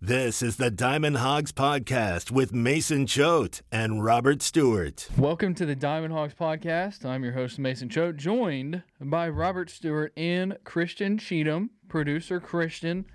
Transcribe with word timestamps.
This 0.00 0.42
is 0.42 0.58
the 0.58 0.70
Diamond 0.70 1.16
Hogs 1.16 1.50
Podcast 1.50 2.30
with 2.30 2.54
Mason 2.54 3.04
Choate 3.04 3.62
and 3.72 4.04
Robert 4.04 4.42
Stewart. 4.42 5.08
Welcome 5.18 5.54
to 5.54 5.66
the 5.66 5.74
Diamond 5.74 6.12
Hogs 6.12 6.34
Podcast. 6.34 7.04
I'm 7.04 7.24
your 7.24 7.32
host, 7.32 7.58
Mason 7.58 7.88
Choate, 7.88 8.16
joined 8.16 8.84
by 9.00 9.28
Robert 9.28 9.68
Stewart 9.68 10.12
and 10.16 10.56
Christian 10.62 11.18
Cheatham, 11.18 11.70
producer 11.88 12.38
Christian. 12.38 13.06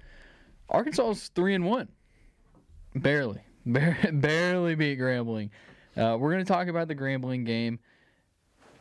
Arkansas 0.67 1.11
is 1.11 1.27
3 1.29 1.55
and 1.55 1.65
1. 1.65 1.87
Barely. 2.95 3.39
barely 3.65 4.75
beat 4.75 4.99
Grambling. 4.99 5.51
Uh, 5.95 6.17
we're 6.19 6.33
going 6.33 6.43
to 6.43 6.51
talk 6.51 6.67
about 6.67 6.89
the 6.89 6.95
Grambling 6.95 7.45
game. 7.45 7.79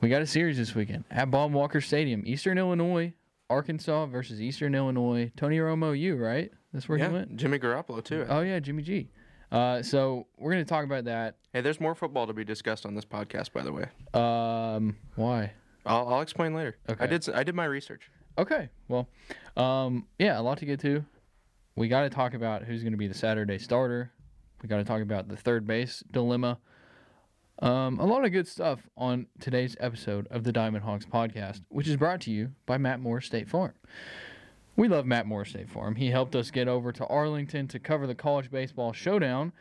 We 0.00 0.08
got 0.08 0.22
a 0.22 0.26
series 0.26 0.56
this 0.56 0.74
weekend 0.74 1.04
at 1.08 1.30
Baum-Walker 1.30 1.80
Stadium, 1.80 2.24
Eastern 2.26 2.58
Illinois, 2.58 3.12
Arkansas 3.48 4.06
versus 4.06 4.42
Eastern 4.42 4.74
Illinois. 4.74 5.30
Tony 5.36 5.58
Romo, 5.58 5.96
you 5.96 6.16
right? 6.16 6.50
That's 6.72 6.88
where 6.88 6.98
yeah, 6.98 7.08
he 7.08 7.12
went. 7.12 7.36
Jimmy 7.36 7.58
Garoppolo 7.58 8.02
too. 8.02 8.26
Oh 8.28 8.40
yeah, 8.40 8.58
Jimmy 8.60 8.82
G. 8.82 9.08
Uh, 9.50 9.82
so 9.82 10.26
we're 10.38 10.50
going 10.50 10.64
to 10.64 10.68
talk 10.68 10.84
about 10.84 11.04
that. 11.04 11.36
Hey, 11.52 11.60
there's 11.60 11.78
more 11.78 11.94
football 11.94 12.26
to 12.26 12.32
be 12.32 12.42
discussed 12.42 12.86
on 12.86 12.94
this 12.94 13.04
podcast, 13.04 13.52
by 13.52 13.62
the 13.62 13.70
way. 13.70 13.84
Um, 14.14 14.96
why? 15.14 15.52
I'll, 15.84 16.08
I'll 16.08 16.20
explain 16.22 16.54
later. 16.54 16.78
Okay. 16.88 17.04
I 17.04 17.06
did. 17.06 17.28
I 17.28 17.42
did 17.42 17.54
my 17.54 17.66
research. 17.66 18.10
Okay. 18.38 18.70
Well, 18.88 19.08
um, 19.56 20.06
yeah, 20.18 20.40
a 20.40 20.42
lot 20.42 20.58
to 20.58 20.64
get 20.64 20.80
to. 20.80 21.04
We 21.76 21.88
got 21.88 22.02
to 22.02 22.10
talk 22.10 22.32
about 22.32 22.62
who's 22.62 22.82
going 22.82 22.92
to 22.92 22.98
be 22.98 23.08
the 23.08 23.14
Saturday 23.14 23.58
starter. 23.58 24.10
We 24.62 24.68
got 24.68 24.78
to 24.78 24.84
talk 24.84 25.02
about 25.02 25.28
the 25.28 25.36
third 25.36 25.66
base 25.66 26.02
dilemma. 26.10 26.58
Um, 27.58 28.00
a 28.00 28.06
lot 28.06 28.24
of 28.24 28.32
good 28.32 28.48
stuff 28.48 28.80
on 28.96 29.26
today's 29.38 29.76
episode 29.80 30.26
of 30.30 30.44
the 30.44 30.52
Diamond 30.52 30.84
Hogs 30.84 31.06
podcast, 31.06 31.60
which 31.68 31.86
is 31.88 31.96
brought 31.96 32.22
to 32.22 32.30
you 32.30 32.52
by 32.66 32.78
Matt 32.78 33.00
Morris 33.00 33.26
State 33.26 33.48
Farm. 33.48 33.74
We 34.74 34.88
love 34.88 35.04
Matt 35.04 35.26
Morris 35.26 35.50
State 35.50 35.68
Farm. 35.68 35.96
He 35.96 36.10
helped 36.10 36.34
us 36.34 36.50
get 36.50 36.66
over 36.66 36.92
to 36.92 37.06
Arlington 37.06 37.68
to 37.68 37.78
cover 37.78 38.06
the 38.06 38.14
college 38.14 38.50
baseball 38.50 38.92
showdown, 38.92 39.52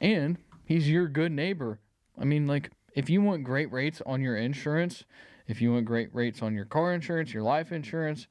and 0.00 0.38
he's 0.64 0.88
your 0.88 1.08
good 1.08 1.32
neighbor. 1.32 1.80
I 2.18 2.24
mean, 2.24 2.46
like, 2.46 2.70
if 2.94 3.10
you 3.10 3.20
want 3.20 3.42
great 3.42 3.72
rates 3.72 4.00
on 4.06 4.20
your 4.20 4.36
insurance, 4.36 5.04
if 5.48 5.60
you 5.60 5.72
want 5.72 5.86
great 5.86 6.14
rates 6.14 6.40
on 6.40 6.54
your 6.54 6.64
car 6.64 6.94
insurance, 6.94 7.34
your 7.34 7.42
life 7.42 7.72
insurance, 7.72 8.28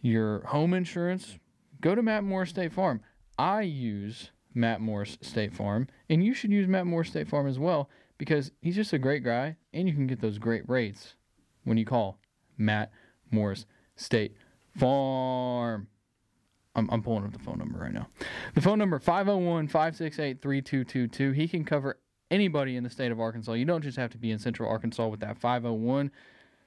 your 0.00 0.46
home 0.46 0.72
insurance, 0.72 1.38
go 1.80 1.94
to 1.94 2.02
Matt 2.02 2.24
Moore 2.24 2.46
State 2.46 2.72
Farm. 2.72 3.02
I 3.38 3.62
use 3.62 4.30
Matt 4.54 4.80
Morris 4.80 5.18
State 5.20 5.52
Farm, 5.52 5.88
and 6.08 6.24
you 6.24 6.32
should 6.32 6.50
use 6.50 6.66
Matt 6.66 6.86
Morris 6.86 7.08
State 7.08 7.28
Farm 7.28 7.46
as 7.46 7.58
well 7.58 7.90
because 8.16 8.50
he's 8.62 8.76
just 8.76 8.94
a 8.94 8.98
great 8.98 9.22
guy, 9.22 9.56
and 9.74 9.86
you 9.86 9.94
can 9.94 10.06
get 10.06 10.22
those 10.22 10.38
great 10.38 10.66
rates 10.68 11.16
when 11.64 11.76
you 11.76 11.84
call 11.84 12.18
Matt 12.56 12.90
Morris 13.30 13.66
State 13.94 14.34
Farm. 14.78 15.88
I'm, 16.74 16.88
I'm 16.90 17.02
pulling 17.02 17.24
up 17.24 17.32
the 17.32 17.38
phone 17.38 17.58
number 17.58 17.78
right 17.78 17.92
now. 17.92 18.06
The 18.54 18.60
phone 18.60 18.78
number 18.78 18.98
501 18.98 19.68
568 19.68 20.42
3222. 20.42 21.32
He 21.32 21.48
can 21.48 21.64
cover 21.64 21.98
anybody 22.30 22.76
in 22.76 22.84
the 22.84 22.90
state 22.90 23.10
of 23.10 23.18
Arkansas. 23.20 23.54
You 23.54 23.64
don't 23.64 23.82
just 23.82 23.96
have 23.96 24.10
to 24.10 24.18
be 24.18 24.30
in 24.30 24.38
central 24.38 24.68
Arkansas 24.68 25.06
with 25.08 25.20
that 25.20 25.38
501, 25.38 26.10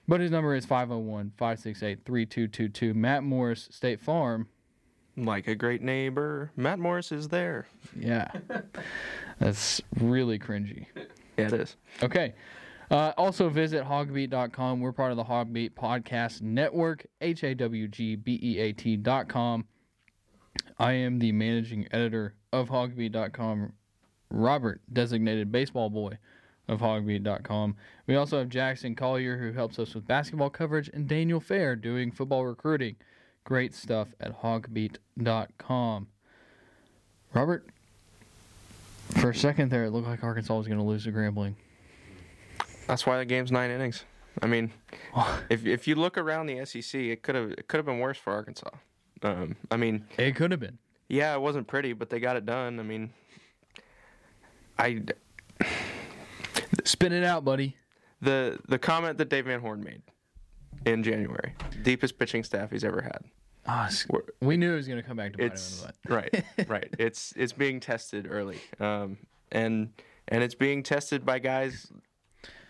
but 0.07 0.19
his 0.19 0.31
number 0.31 0.55
is 0.55 0.65
501 0.65 1.33
568 1.37 2.05
3222. 2.05 2.93
Matt 2.93 3.23
Morris 3.23 3.69
State 3.71 3.99
Farm. 3.99 4.47
Like 5.17 5.47
a 5.47 5.55
great 5.55 5.81
neighbor, 5.81 6.51
Matt 6.55 6.79
Morris 6.79 7.11
is 7.11 7.27
there. 7.27 7.67
Yeah. 7.99 8.31
That's 9.39 9.81
really 9.99 10.39
cringy. 10.39 10.85
Yeah, 11.37 11.47
it 11.47 11.53
is. 11.53 11.75
Okay. 12.01 12.33
Uh, 12.91 13.13
also 13.17 13.49
visit 13.49 13.83
hawgbeat.com. 13.83 14.79
We're 14.79 14.91
part 14.91 15.11
of 15.11 15.17
the 15.17 15.23
Hawgbeat 15.23 15.71
Podcast 15.71 16.41
Network, 16.41 17.05
H 17.21 17.43
A 17.43 17.53
W 17.53 17.87
G 17.87 18.15
B 18.15 18.39
E 18.41 18.59
A 18.59 18.73
T.com. 18.73 19.65
I 20.79 20.93
am 20.93 21.19
the 21.19 21.31
managing 21.31 21.87
editor 21.91 22.33
of 22.51 22.69
hawgbeat.com. 22.69 23.73
Robert, 24.31 24.81
designated 24.91 25.51
baseball 25.51 25.89
boy 25.89 26.17
of 26.67 26.79
hawgbeat.com. 26.79 27.75
We 28.07 28.15
also 28.15 28.39
have 28.39 28.49
Jackson 28.49 28.95
Collier, 28.95 29.37
who 29.37 29.53
helps 29.53 29.77
us 29.79 29.93
with 29.93 30.07
basketball 30.07 30.49
coverage, 30.49 30.89
and 30.93 31.07
Daniel 31.07 31.39
Fair 31.39 31.75
doing 31.75 32.11
football 32.11 32.45
recruiting. 32.45 32.95
Great 33.43 33.73
stuff 33.73 34.09
at 34.19 34.41
hawgbeat.com. 34.41 36.07
Robert, 37.33 37.65
for 39.19 39.29
a 39.29 39.35
second 39.35 39.69
there, 39.69 39.85
it 39.85 39.91
looked 39.91 40.07
like 40.07 40.23
Arkansas 40.23 40.57
was 40.57 40.67
going 40.67 40.79
to 40.79 40.85
lose 40.85 41.03
to 41.03 41.11
Grambling. 41.11 41.55
That's 42.89 43.05
why 43.05 43.17
the 43.19 43.25
game's 43.25 43.51
nine 43.51 43.69
innings. 43.69 44.03
I 44.41 44.47
mean, 44.47 44.71
if 45.49 45.65
if 45.65 45.87
you 45.87 45.93
look 45.95 46.17
around 46.17 46.47
the 46.47 46.65
SEC, 46.65 46.99
it 46.99 47.21
could 47.21 47.35
have 47.35 47.51
it 47.51 47.67
could 47.67 47.77
have 47.77 47.85
been 47.85 47.99
worse 47.99 48.17
for 48.17 48.33
Arkansas. 48.33 48.71
Um, 49.21 49.55
I 49.69 49.77
mean, 49.77 50.05
It 50.17 50.35
could 50.35 50.49
have 50.51 50.59
been. 50.59 50.79
yeah, 51.07 51.33
it 51.35 51.41
wasn't 51.41 51.67
pretty, 51.67 51.93
but 51.93 52.09
they 52.09 52.19
got 52.19 52.35
it 52.35 52.45
done. 52.45 52.79
I 52.79 52.83
mean, 52.83 53.11
I 54.77 55.03
spin 56.83 57.13
it 57.13 57.23
out, 57.23 57.45
buddy. 57.45 57.75
the 58.21 58.59
the 58.67 58.79
comment 58.79 59.17
that 59.19 59.29
Dave 59.29 59.45
Van 59.45 59.59
Horn 59.59 59.83
made 59.83 60.01
in 60.85 61.03
January, 61.03 61.53
deepest 61.83 62.17
pitching 62.17 62.43
staff 62.43 62.71
he's 62.71 62.83
ever 62.83 63.01
had. 63.01 63.23
Ah, 63.67 63.89
We're- 64.09 64.57
knew 64.57 64.73
it 64.73 64.77
was 64.77 64.87
going 64.87 65.01
to 65.01 65.07
come 65.07 65.17
back 65.17 65.33
to 65.33 65.37
bite 65.37 65.43
him 65.43 65.47
in 65.47 65.53
it's 65.53 65.81
the 65.81 65.85
butt. 65.87 65.95
right 66.09 66.67
right 66.69 66.95
it's 66.97 67.33
it's 67.35 67.53
being 67.53 67.79
tested 67.79 68.25
early 68.27 68.57
um 68.79 69.17
and 69.51 69.89
and 70.29 70.41
it's 70.43 70.55
being 70.55 70.81
tested 70.81 71.23
by 71.25 71.37
guys 71.39 71.91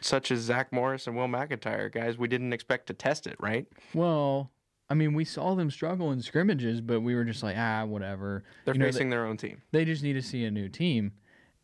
such 0.02 0.32
as 0.32 0.40
zach 0.40 0.72
morris 0.72 1.08
and 1.08 1.16
will 1.16 1.28
mcentire 1.28 1.92
guys 1.92 2.18
we 2.18 2.28
didn't 2.28 2.54
expect 2.54 2.88
to 2.88 2.94
test 2.94 3.28
it 3.28 3.36
right 3.40 3.68
Well, 3.94 4.52
I 4.90 4.96
mean, 4.96 5.14
we 5.14 5.24
saw 5.24 5.54
them 5.54 5.70
struggle 5.70 6.12
in 6.12 6.22
scrimmages, 6.22 6.82
but 6.82 7.02
we 7.02 7.14
were 7.14 7.24
just 7.24 7.44
like, 7.44 7.56
ah, 7.58 7.86
whatever. 7.86 8.44
they're 8.66 8.74
You 8.74 8.80
know, 8.80 8.86
facing 8.88 9.12
their 9.12 9.26
own 9.26 9.38
team 9.38 9.62
They 9.72 9.86
just 9.86 10.02
need 10.02 10.14
to 10.14 10.22
see 10.22 10.46
a 10.46 10.52
new 10.52 10.68
team. 10.68 11.12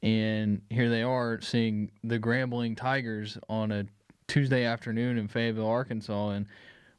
And 0.03 0.61
here 0.69 0.89
they 0.89 1.01
are 1.01 1.41
seeing 1.41 1.89
the 2.03 2.19
Grambling 2.19 2.77
Tigers 2.77 3.39
on 3.49 3.71
a 3.71 3.87
Tuesday 4.27 4.63
afternoon 4.63 5.17
in 5.17 5.27
Fayetteville, 5.27 5.65
Arkansas. 5.67 6.29
And 6.29 6.45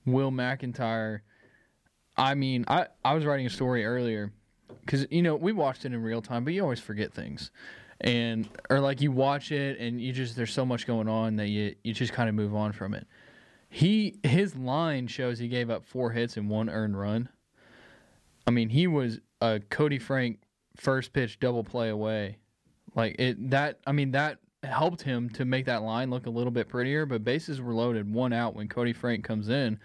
Will 0.05 0.33
McEntire, 0.33 1.21
I 2.17 2.35
mean, 2.35 2.65
I, 2.67 2.89
I 3.05 3.15
was 3.15 3.25
writing 3.25 3.47
a 3.47 3.51
story 3.51 3.85
earlier 3.85 4.33
because, 4.81 5.07
you 5.11 5.23
know, 5.23 5.37
we 5.37 5.53
watched 5.53 5.85
it 5.85 5.93
in 5.93 6.03
real 6.03 6.23
time, 6.23 6.43
but 6.43 6.55
you 6.55 6.63
always 6.63 6.81
forget 6.81 7.13
things. 7.15 7.53
And, 8.01 8.49
or 8.69 8.81
like 8.81 9.01
you 9.01 9.11
watch 9.11 9.53
it 9.53 9.79
and 9.79 10.01
you 10.01 10.13
just, 10.13 10.37
there's 10.37 10.53
so 10.53 10.67
much 10.67 10.87
going 10.87 11.09
on 11.09 11.37
that 11.37 11.49
you, 11.49 11.75
you 11.83 11.95
just 11.95 12.13
kind 12.13 12.29
of 12.29 12.35
move 12.35 12.55
on 12.55 12.73
from 12.73 12.95
it. 12.95 13.07
He, 13.69 14.19
his 14.23 14.55
line 14.55 15.07
shows 15.07 15.39
he 15.39 15.49
gave 15.49 15.71
up 15.71 15.85
four 15.85 16.11
hits 16.11 16.37
and 16.37 16.49
one 16.49 16.69
earned 16.69 16.99
run. 16.99 17.29
I 18.47 18.51
mean, 18.51 18.69
he 18.69 18.87
was 18.87 19.21
a 19.41 19.61
Koty 19.71 20.01
Frank 20.01 20.39
first 20.77 21.13
pitch 21.13 21.41
double 21.41 21.65
play 21.65 21.89
away. 21.89 22.39
Like 22.95 23.17
it 23.19 23.51
that 23.51 23.81
I 23.87 23.93
mean 23.93 24.13
that 24.13 24.39
helped 24.63 25.03
him 25.03 25.29
to 25.31 25.45
make 25.45 25.67
that 25.67 25.83
line 25.83 26.11
look 26.11 26.27
a 26.27 26.31
little 26.31 26.51
bit 26.51 26.69
prettier, 26.69 27.07
but 27.07 27.25
bases 27.25 27.61
were 27.61 27.75
loaded, 27.75 28.13
one 28.13 28.33
out 28.33 28.55
when 28.55 28.69
Koty 28.69 28.95
Frank 28.95 29.25
comes 29.25 29.49
in. 29.49 29.79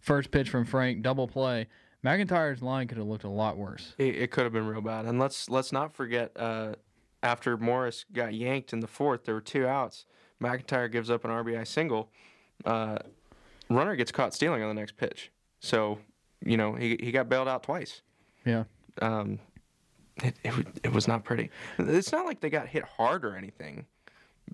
First 0.00 0.30
pitch 0.30 0.50
from 0.50 0.64
Frank, 0.64 1.02
double 1.02 1.26
play. 1.26 1.66
McEntire's 2.04 2.62
line 2.62 2.86
could 2.86 2.98
have 2.98 3.06
looked 3.06 3.24
a 3.24 3.28
lot 3.28 3.56
worse. 3.56 3.94
it, 3.98 4.14
it 4.14 4.30
could 4.30 4.44
have 4.44 4.52
been 4.52 4.66
real 4.66 4.80
bad 4.80 5.04
and 5.06 5.18
let's 5.18 5.50
let's 5.50 5.72
not 5.72 5.92
forget 5.92 6.30
uh 6.36 6.74
after 7.22 7.56
morris 7.56 8.04
got 8.12 8.32
yanked 8.34 8.72
in 8.72 8.80
the 8.80 8.86
fourth 8.86 9.24
there 9.24 9.34
were 9.34 9.40
two 9.40 9.66
outs 9.66 10.04
mcentire 10.42 10.90
gives 10.90 11.10
up 11.10 11.24
an 11.24 11.30
rbi 11.30 11.66
single 11.66 12.10
uh 12.64 12.96
runner 13.70 13.96
gets 13.96 14.12
caught 14.12 14.32
stealing 14.34 14.62
on 14.62 14.68
the 14.68 14.74
next 14.80 14.96
pitch 14.96 15.30
so 15.60 15.98
you 16.44 16.56
know 16.56 16.74
he, 16.74 16.96
he 17.00 17.10
got 17.12 17.28
bailed 17.28 17.48
out 17.48 17.62
twice 17.62 18.02
Yeah. 18.44 18.64
um, 19.02 19.38
it, 20.22 20.34
it, 20.42 20.54
it 20.84 20.92
was 20.92 21.06
not 21.06 21.22
pretty. 21.22 21.48
It's 21.78 22.10
not 22.10 22.26
like 22.26 22.40
they 22.40 22.50
got 22.50 22.66
hit 22.66 22.82
hard 22.82 23.24
or 23.24 23.36
anything, 23.36 23.86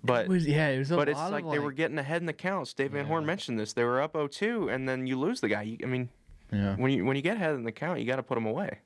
but 0.03 0.27
It 0.27 0.29
was 0.29 0.47
yeah, 0.47 0.69
it 0.69 0.79
was 0.79 0.91
a 0.91 0.97
but 0.97 1.09
it's 1.09 1.19
like 1.19 1.43
of 1.45 1.53
they 1.53 1.59
were 1.59 1.73
getting 1.73 1.97
ahead 1.99 2.21
in 2.21 2.27
the 2.27 2.35
counts. 2.35 2.75
Dave 2.75 2.91
Van 2.93 3.07
Horn 3.07 3.25
mentioned 3.25 3.59
this. 3.59 3.73
They 3.73 3.83
were 3.85 4.03
up 4.03 4.13
0-2, 4.13 4.71
and 4.71 4.87
then 4.87 5.07
you 5.07 5.19
lose 5.19 5.41
the 5.41 5.49
guy. 5.49 5.63
You, 5.63 5.79
I 5.83 5.87
mean, 5.87 6.11
Yeah. 6.53 6.77
when 6.77 6.93
you 6.93 7.07
when 7.07 7.17
you 7.17 7.23
get 7.23 7.37
ahead 7.37 7.55
in 7.55 7.63
the 7.65 7.73
count, 7.73 7.99
you 7.99 8.05
got 8.05 8.17
to 8.17 8.23
put 8.23 8.35
them 8.35 8.45
away, 8.45 8.81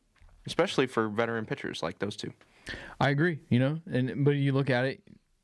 especially 0.47 0.87
for 0.87 1.09
veteran 1.09 1.47
pitchers 1.47 1.83
like 1.83 1.99
those 1.99 2.15
two. 2.15 2.33
I 3.01 3.11
agree, 3.11 3.41
you 3.49 3.59
know. 3.59 3.81
And 3.91 4.25
but 4.25 4.33
you 4.33 4.53
look 4.53 4.71
at 4.71 4.85
it, 4.85 5.03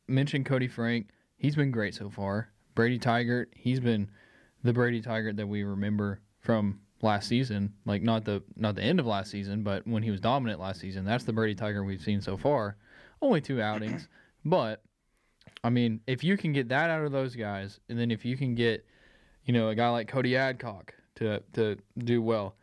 mention 0.08 0.44
Koty 0.44 0.70
Frank, 0.70 1.08
he's 1.36 1.56
been 1.56 1.70
great 1.70 1.94
so 1.94 2.10
far. 2.10 2.48
Brady 2.74 2.98
Tygart, 2.98 3.46
he's 3.54 3.80
been 3.80 4.10
the 4.62 4.72
Brady 4.72 5.00
Tygart 5.00 5.36
that 5.36 5.46
we 5.46 5.62
remember 5.62 6.20
from 6.40 6.80
last 7.02 7.28
season. 7.28 7.72
Like 7.84 8.02
not 8.02 8.24
the 8.24 8.42
not 8.56 8.74
the 8.74 8.82
end 8.82 9.00
of 9.00 9.06
last 9.06 9.30
season, 9.30 9.62
but 9.62 9.86
when 9.86 10.02
he 10.02 10.10
was 10.10 10.20
dominant 10.20 10.60
last 10.60 10.80
season. 10.80 11.04
That's 11.04 11.24
the 11.24 11.32
Brady 11.32 11.54
Tygart 11.54 11.86
we've 11.86 12.00
seen 12.00 12.20
so 12.20 12.36
far. 12.36 12.76
Only 13.22 13.40
two 13.40 13.60
outings, 13.62 14.08
but 14.44 14.82
I 15.62 15.70
mean, 15.70 16.00
if 16.06 16.24
you 16.24 16.36
can 16.36 16.52
get 16.52 16.68
that 16.68 16.90
out 16.90 17.04
of 17.04 17.12
those 17.12 17.36
guys, 17.36 17.80
and 17.88 17.98
then 17.98 18.10
if 18.10 18.24
you 18.24 18.36
can 18.36 18.54
get, 18.54 18.84
you 19.44 19.54
know, 19.54 19.68
a 19.68 19.74
guy 19.74 19.88
like 19.90 20.08
Cody 20.08 20.36
Adcock 20.36 20.94
to 21.16 21.42
to 21.54 21.76
do 21.98 22.20
well, 22.20 22.56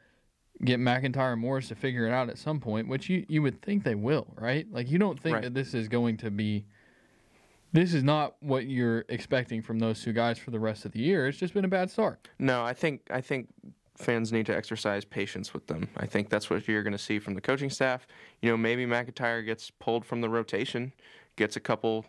get 0.64 0.80
McEntire 0.80 1.34
and 1.34 1.42
Morris 1.42 1.68
to 1.70 1.76
figure 1.76 2.06
it 2.08 2.12
out 2.12 2.30
at 2.30 2.38
some 2.38 2.60
point, 2.60 2.88
which 2.88 3.10
you, 3.10 3.26
you 3.28 3.42
would 3.42 3.62
think 3.62 3.84
they 3.84 3.96
will, 3.96 4.28
right? 4.36 4.68
Like 4.72 4.90
you 4.92 5.00
don't 5.00 5.20
think 5.20 5.36
Right. 5.36 5.44
that 5.44 5.54
this 5.54 5.74
is 5.74 5.88
going 5.88 6.18
to 6.18 6.32
be 6.32 6.66
this 7.74 7.94
is 7.94 8.04
not 8.04 8.36
what 8.42 8.68
you're 8.68 9.06
expecting 9.08 9.62
from 9.62 9.80
those 9.80 10.04
two 10.04 10.12
guys 10.12 10.38
for 10.38 10.52
the 10.52 10.60
rest 10.60 10.84
of 10.84 10.92
the 10.92 11.00
year. 11.00 11.28
It's 11.28 11.38
just 11.38 11.54
been 11.54 11.64
a 11.64 11.70
bad 11.70 11.90
start. 11.90 12.28
No, 12.38 12.64
I 12.64 12.74
think 12.74 13.02
I 13.10 13.22
think 13.22 13.48
fans 13.98 14.32
need 14.34 14.46
to 14.48 14.56
exercise 14.56 15.06
patience 15.06 15.54
with 15.54 15.68
them. 15.68 15.88
I 15.96 16.06
think 16.06 16.30
that's 16.30 16.50
what 16.50 16.68
you're 16.68 16.84
going 16.84 16.92
to 16.94 16.98
see 17.00 17.18
from 17.20 17.34
the 17.34 17.42
coaching 17.42 17.70
staff. 17.70 18.08
You 18.42 18.50
know, 18.50 18.58
maybe 18.58 18.86
McIntyre 18.86 19.46
gets 19.46 19.72
pulled 19.72 20.06
from 20.06 20.22
the 20.22 20.30
rotation, 20.30 20.92
gets 21.38 21.56
a 21.56 21.60
couple, 21.60 22.06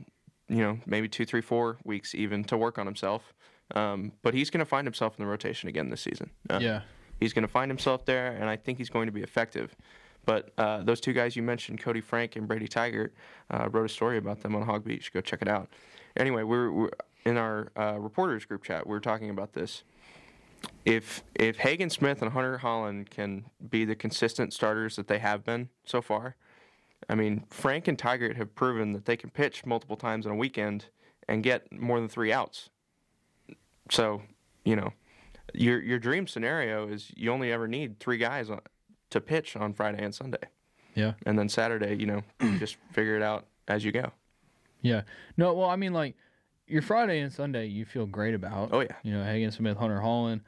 you 0.49 0.57
know, 0.63 0.79
maybe 0.87 1.09
two, 1.09 1.25
three, 1.25 1.43
four 1.43 1.79
weeks 1.85 2.15
even 2.15 2.43
to 2.45 2.57
work 2.57 2.79
on 2.79 2.87
himself. 2.87 3.33
Um, 3.75 4.13
but 4.23 4.35
he's 4.35 4.51
going 4.51 4.59
to 4.61 4.67
find 4.67 4.87
himself 4.87 5.15
in 5.19 5.25
the 5.25 5.31
rotation 5.31 5.69
again 5.69 5.91
this 5.91 6.01
season. 6.01 6.31
Uh, 6.51 6.59
Yeah. 6.61 6.81
He's 7.23 7.33
going 7.33 7.43
to 7.43 7.49
find 7.49 7.71
himself 7.71 8.05
there, 8.05 8.33
and 8.33 8.51
I 8.51 8.57
think 8.57 8.79
he's 8.79 8.91
going 8.91 9.07
to 9.07 9.13
be 9.13 9.23
effective. 9.23 9.77
But 10.25 10.51
uh, 10.59 10.83
those 10.83 11.01
two 11.01 11.13
guys 11.13 11.37
you 11.37 11.43
mentioned, 11.43 11.81
Koty 11.81 12.03
Frank 12.03 12.35
and 12.35 12.49
Brady 12.49 12.67
Tygart, 12.67 13.11
uh, 13.51 13.69
wrote 13.71 13.87
a 13.87 13.89
story 13.89 14.19
about 14.19 14.41
them 14.41 14.57
on 14.57 14.67
Hawgbeat. 14.67 15.13
Go 15.13 15.21
check 15.21 15.41
it 15.41 15.49
out. 15.49 15.69
Anyway, 16.17 16.43
we're, 16.43 16.73
we're 16.73 16.91
in 17.25 17.37
our 17.37 17.71
uh, 17.77 17.97
reporters 17.99 18.45
group 18.45 18.65
chat. 18.65 18.87
We 18.87 18.97
are 18.97 19.01
talking 19.01 19.31
about 19.31 19.53
this. 19.53 19.85
If 20.85 21.23
if 21.35 21.59
Hagen 21.59 21.91
Smith 21.91 22.23
and 22.23 22.33
Hunter 22.33 22.59
Hollan 22.59 23.09
can 23.09 23.45
be 23.69 23.85
the 23.85 23.97
consistent 23.97 24.53
starters 24.53 24.95
that 24.95 25.09
they 25.09 25.19
have 25.19 25.45
been 25.45 25.69
so 25.85 26.01
far, 26.01 26.37
I 27.09 27.17
mean 27.17 27.45
Frank 27.51 27.89
and 27.89 27.99
Tygart 27.99 28.37
have 28.37 28.55
proven 28.55 28.93
that 28.93 29.05
they 29.05 29.17
can 29.17 29.31
pitch 29.31 29.67
multiple 29.67 29.97
times 29.97 30.25
in 30.25 30.31
a 30.31 30.37
weekend 30.37 30.87
and 31.29 31.43
get 31.43 31.73
more 31.73 31.99
than 31.99 32.09
three 32.09 32.33
outs. 32.33 32.69
So, 33.91 34.23
you 34.65 34.77
know, 34.77 34.93
your 35.55 35.81
your 35.83 35.99
dream 35.99 36.27
scenario 36.27 36.89
is 36.89 37.11
you 37.17 37.31
only 37.33 37.53
ever 37.53 37.67
need 37.69 37.99
three 38.01 38.19
guys 38.19 38.51
on, 38.51 38.61
to 39.11 39.21
pitch 39.21 39.57
on 39.57 39.73
Friday 39.75 40.03
and 40.03 40.15
Sunday, 40.15 40.39
Yeah. 40.95 41.13
and 41.27 41.39
then 41.39 41.49
Saturday, 41.49 41.95
you 41.97 42.07
know, 42.07 42.23
just 42.59 42.77
figure 42.93 43.17
it 43.17 43.23
out 43.23 43.47
as 43.69 43.85
you 43.85 43.93
go. 43.93 44.13
Yeah. 44.81 45.03
No, 45.37 45.53
well, 45.55 45.69
I 45.71 45.77
mean, 45.77 45.93
like, 45.93 46.17
your 46.67 46.83
Friday 46.83 47.21
and 47.21 47.33
Sunday, 47.33 47.67
you 47.67 47.85
feel 47.85 48.07
great 48.07 48.35
about. 48.35 48.71
Oh 48.73 48.81
yeah, 48.81 48.97
You 49.03 49.13
know, 49.13 49.23
Hagen 49.25 49.51
Smith, 49.51 49.77
Hunter 49.77 50.01
Hollan, 50.01 50.41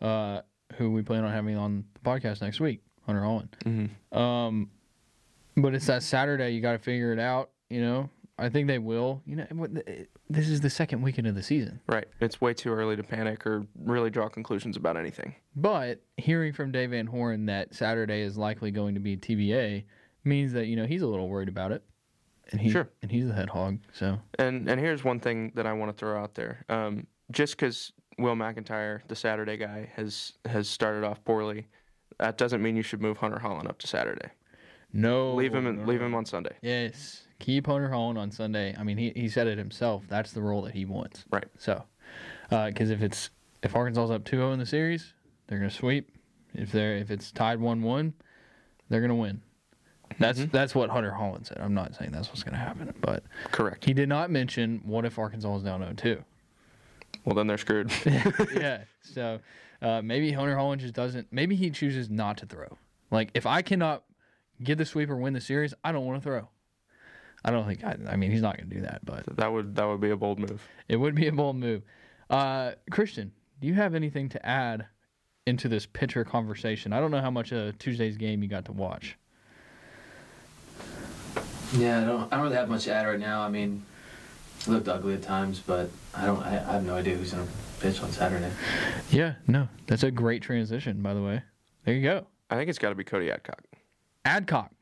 uh, 0.00 0.42
who 0.76 0.90
we 0.92 1.02
plan 1.02 1.24
on 1.24 1.32
having 1.32 1.56
on 1.56 1.84
the 1.94 2.00
podcast 2.00 2.40
next 2.42 2.60
week, 2.60 2.80
Hunter 3.06 3.22
Hollan. 3.22 3.48
hmm 4.12 4.16
Um, 4.18 4.70
but 5.56 5.74
it's 5.74 5.86
that 5.86 6.02
Saturday. 6.02 6.50
You 6.50 6.60
got 6.60 6.72
to 6.72 6.78
figure 6.78 7.12
it 7.12 7.18
out. 7.18 7.50
You 7.68 7.80
know, 7.80 8.10
I 8.40 8.48
think 8.48 8.66
they 8.68 8.78
will. 8.78 9.22
You 9.26 9.36
know, 9.36 9.66
this 10.28 10.48
is 10.48 10.60
the 10.60 10.70
second 10.70 11.02
weekend 11.02 11.26
of 11.26 11.34
the 11.34 11.42
season. 11.42 11.80
right. 11.88 12.06
It's 12.20 12.40
way 12.40 12.54
too 12.54 12.70
early 12.72 12.96
to 12.96 13.02
panic 13.02 13.46
or 13.46 13.66
really 13.84 14.10
draw 14.10 14.28
conclusions 14.28 14.76
about 14.76 14.96
anything. 14.96 15.34
But 15.54 16.00
hearing 16.16 16.52
from 16.52 16.72
Dave 16.72 16.90
Van 16.90 17.06
Horn 17.06 17.46
that 17.46 17.74
Saturday 17.74 18.20
is 18.22 18.36
likely 18.38 18.70
going 18.70 18.94
to 18.94 19.00
be 19.00 19.16
TBA 19.16 19.84
means 20.24 20.52
that 20.54 20.66
you 20.66 20.76
know 20.76 20.86
he's 20.86 21.02
a 21.02 21.06
little 21.06 21.28
worried 21.28 21.48
about 21.48 21.72
it, 21.72 21.82
and 22.50 22.60
he 22.60 22.70
Sure. 22.70 22.88
and 23.02 23.10
he's 23.10 23.26
the 23.28 23.34
head 23.34 23.48
hog. 23.50 23.78
So 23.92 24.18
And 24.38 24.68
and 24.68 24.80
here's 24.80 25.04
one 25.04 25.20
thing 25.20 25.52
that 25.54 25.66
I 25.66 25.72
want 25.72 25.90
to 25.90 25.98
throw 25.98 26.20
out 26.22 26.34
there. 26.34 26.64
Um, 26.68 27.06
just 27.30 27.56
because 27.56 27.92
Will 28.18 28.34
McEntire, 28.34 29.00
the 29.08 29.16
Saturday 29.16 29.56
guy, 29.56 29.90
has 29.96 30.32
has 30.46 30.68
started 30.68 31.04
off 31.04 31.22
poorly, 31.24 31.68
that 32.18 32.36
doesn't 32.38 32.60
mean 32.62 32.76
you 32.76 32.82
should 32.82 33.00
move 33.00 33.16
Hunter 33.18 33.38
Hollan 33.42 33.68
up 33.68 33.78
to 33.78 33.86
Saturday. 33.86 34.30
no, 34.92 35.34
leave 35.34 35.54
him 35.54 35.64
no, 35.64 35.84
leave 35.84 36.00
no. 36.00 36.06
him 36.06 36.14
on 36.14 36.24
Sunday. 36.26 36.56
Yes, 36.62 37.22
keep 37.40 37.66
Hunter 37.66 37.88
Hollan 37.88 38.16
on 38.16 38.30
Sunday. 38.30 38.74
I 38.78 38.84
mean, 38.84 38.96
he 38.96 39.10
he 39.16 39.28
said 39.28 39.48
it 39.48 39.58
himself. 39.58 40.04
That's 40.08 40.30
the 40.32 40.40
role 40.42 40.62
that 40.62 40.74
he 40.74 40.84
wants. 40.84 41.24
Right. 41.32 41.48
So, 41.58 41.82
because 42.48 42.90
if 42.90 43.02
it's 43.02 43.30
if 43.64 43.74
Arkansas's 43.74 44.10
up 44.12 44.22
2-0 44.24 44.52
in 44.52 44.58
the 44.60 44.66
series, 44.66 45.12
they're 45.48 45.58
gonna 45.58 45.70
sweep. 45.70 46.10
If 46.54 46.70
they're 46.70 46.96
if 46.96 47.10
it's 47.10 47.32
tied 47.32 47.58
one 47.60 47.82
one, 47.82 48.14
they're 48.88 49.00
gonna 49.00 49.16
win. 49.16 49.42
That's 50.18 50.40
Mhm. 50.40 50.50
that's 50.52 50.74
what 50.74 50.90
Hunter 50.90 51.12
Hollan 51.18 51.46
said. 51.46 51.58
I'm 51.60 51.74
not 51.74 51.94
saying 51.96 52.10
that's 52.12 52.28
what's 52.28 52.42
gonna 52.42 52.56
happen, 52.56 52.92
but 53.00 53.24
Correct. 53.52 53.84
he 53.84 53.92
did 53.92 54.08
not 54.08 54.30
mention 54.30 54.80
what 54.84 55.04
if 55.04 55.18
Arkansas 55.18 55.56
is 55.56 55.62
down 55.62 55.80
0-2. 55.82 56.22
Well, 57.24 57.34
then 57.34 57.46
they're 57.46 57.58
screwed. 57.58 57.92
yeah. 58.54 58.84
So 59.02 59.40
uh, 59.82 60.02
maybe 60.02 60.32
Hunter 60.32 60.56
Hollan 60.56 60.78
just 60.78 60.94
doesn't. 60.94 61.28
Maybe 61.30 61.54
he 61.56 61.70
chooses 61.70 62.10
not 62.10 62.36
to 62.38 62.46
throw. 62.46 62.76
Like 63.10 63.30
if 63.34 63.46
I 63.46 63.62
cannot 63.62 64.02
get 64.62 64.78
the 64.78 64.84
sweep 64.84 65.08
or 65.10 65.16
win 65.16 65.32
the 65.32 65.40
series, 65.40 65.72
I 65.84 65.92
don't 65.92 66.04
want 66.06 66.22
to 66.22 66.28
throw. 66.28 66.48
I 67.44 67.50
don't 67.50 67.66
think. 67.66 67.84
I, 67.84 67.96
I 68.08 68.16
mean, 68.16 68.30
he's 68.30 68.42
not 68.42 68.56
going 68.56 68.68
to 68.68 68.74
do 68.74 68.82
that, 68.82 69.04
but 69.04 69.24
that 69.36 69.52
would 69.52 69.74
that 69.76 69.84
would 69.86 70.00
be 70.00 70.10
a 70.10 70.16
bold 70.16 70.38
move. 70.38 70.66
it 70.88 70.96
would 70.96 71.14
be 71.14 71.26
a 71.28 71.32
bold 71.32 71.56
move. 71.56 71.82
Uh, 72.28 72.72
Christian, 72.90 73.32
do 73.60 73.66
you 73.66 73.74
have 73.74 73.94
anything 73.94 74.28
to 74.30 74.46
add 74.46 74.86
into 75.46 75.68
this 75.68 75.86
pitcher 75.86 76.24
conversation? 76.24 76.92
I 76.92 77.00
don't 77.00 77.10
know 77.10 77.20
how 77.20 77.30
much 77.30 77.52
of 77.52 77.78
Tuesday's 77.78 78.16
game 78.16 78.42
you 78.42 78.48
got 78.48 78.66
to 78.66 78.72
watch. 78.72 79.16
Yeah, 81.72 82.00
I 82.00 82.04
don't. 82.04 82.32
I 82.32 82.36
don't 82.36 82.44
really 82.44 82.56
have 82.56 82.68
much 82.68 82.84
to 82.84 82.92
add 82.92 83.06
right 83.06 83.18
now. 83.18 83.42
I 83.42 83.48
mean, 83.48 83.84
it 84.60 84.68
looked 84.68 84.88
ugly 84.88 85.14
at 85.14 85.22
times, 85.22 85.60
but 85.60 85.88
I 86.14 86.26
don't. 86.26 86.40
I, 86.42 86.56
I 86.56 86.72
have 86.74 86.84
no 86.84 86.96
idea 86.96 87.16
who's 87.16 87.32
gonna 87.32 87.46
pitch 87.80 88.02
on 88.02 88.10
Saturday. 88.10 88.50
Yeah, 89.10 89.34
no, 89.46 89.68
that's 89.86 90.02
a 90.02 90.10
great 90.10 90.42
transition, 90.42 91.00
by 91.00 91.14
the 91.14 91.22
way. 91.22 91.42
There 91.84 91.94
you 91.94 92.02
go. 92.02 92.26
I 92.50 92.56
think 92.56 92.68
it's 92.68 92.78
got 92.78 92.90
to 92.90 92.94
be 92.94 93.04
Cody 93.04 93.30
Adcock. 93.30 93.62
Adcock. 94.24 94.72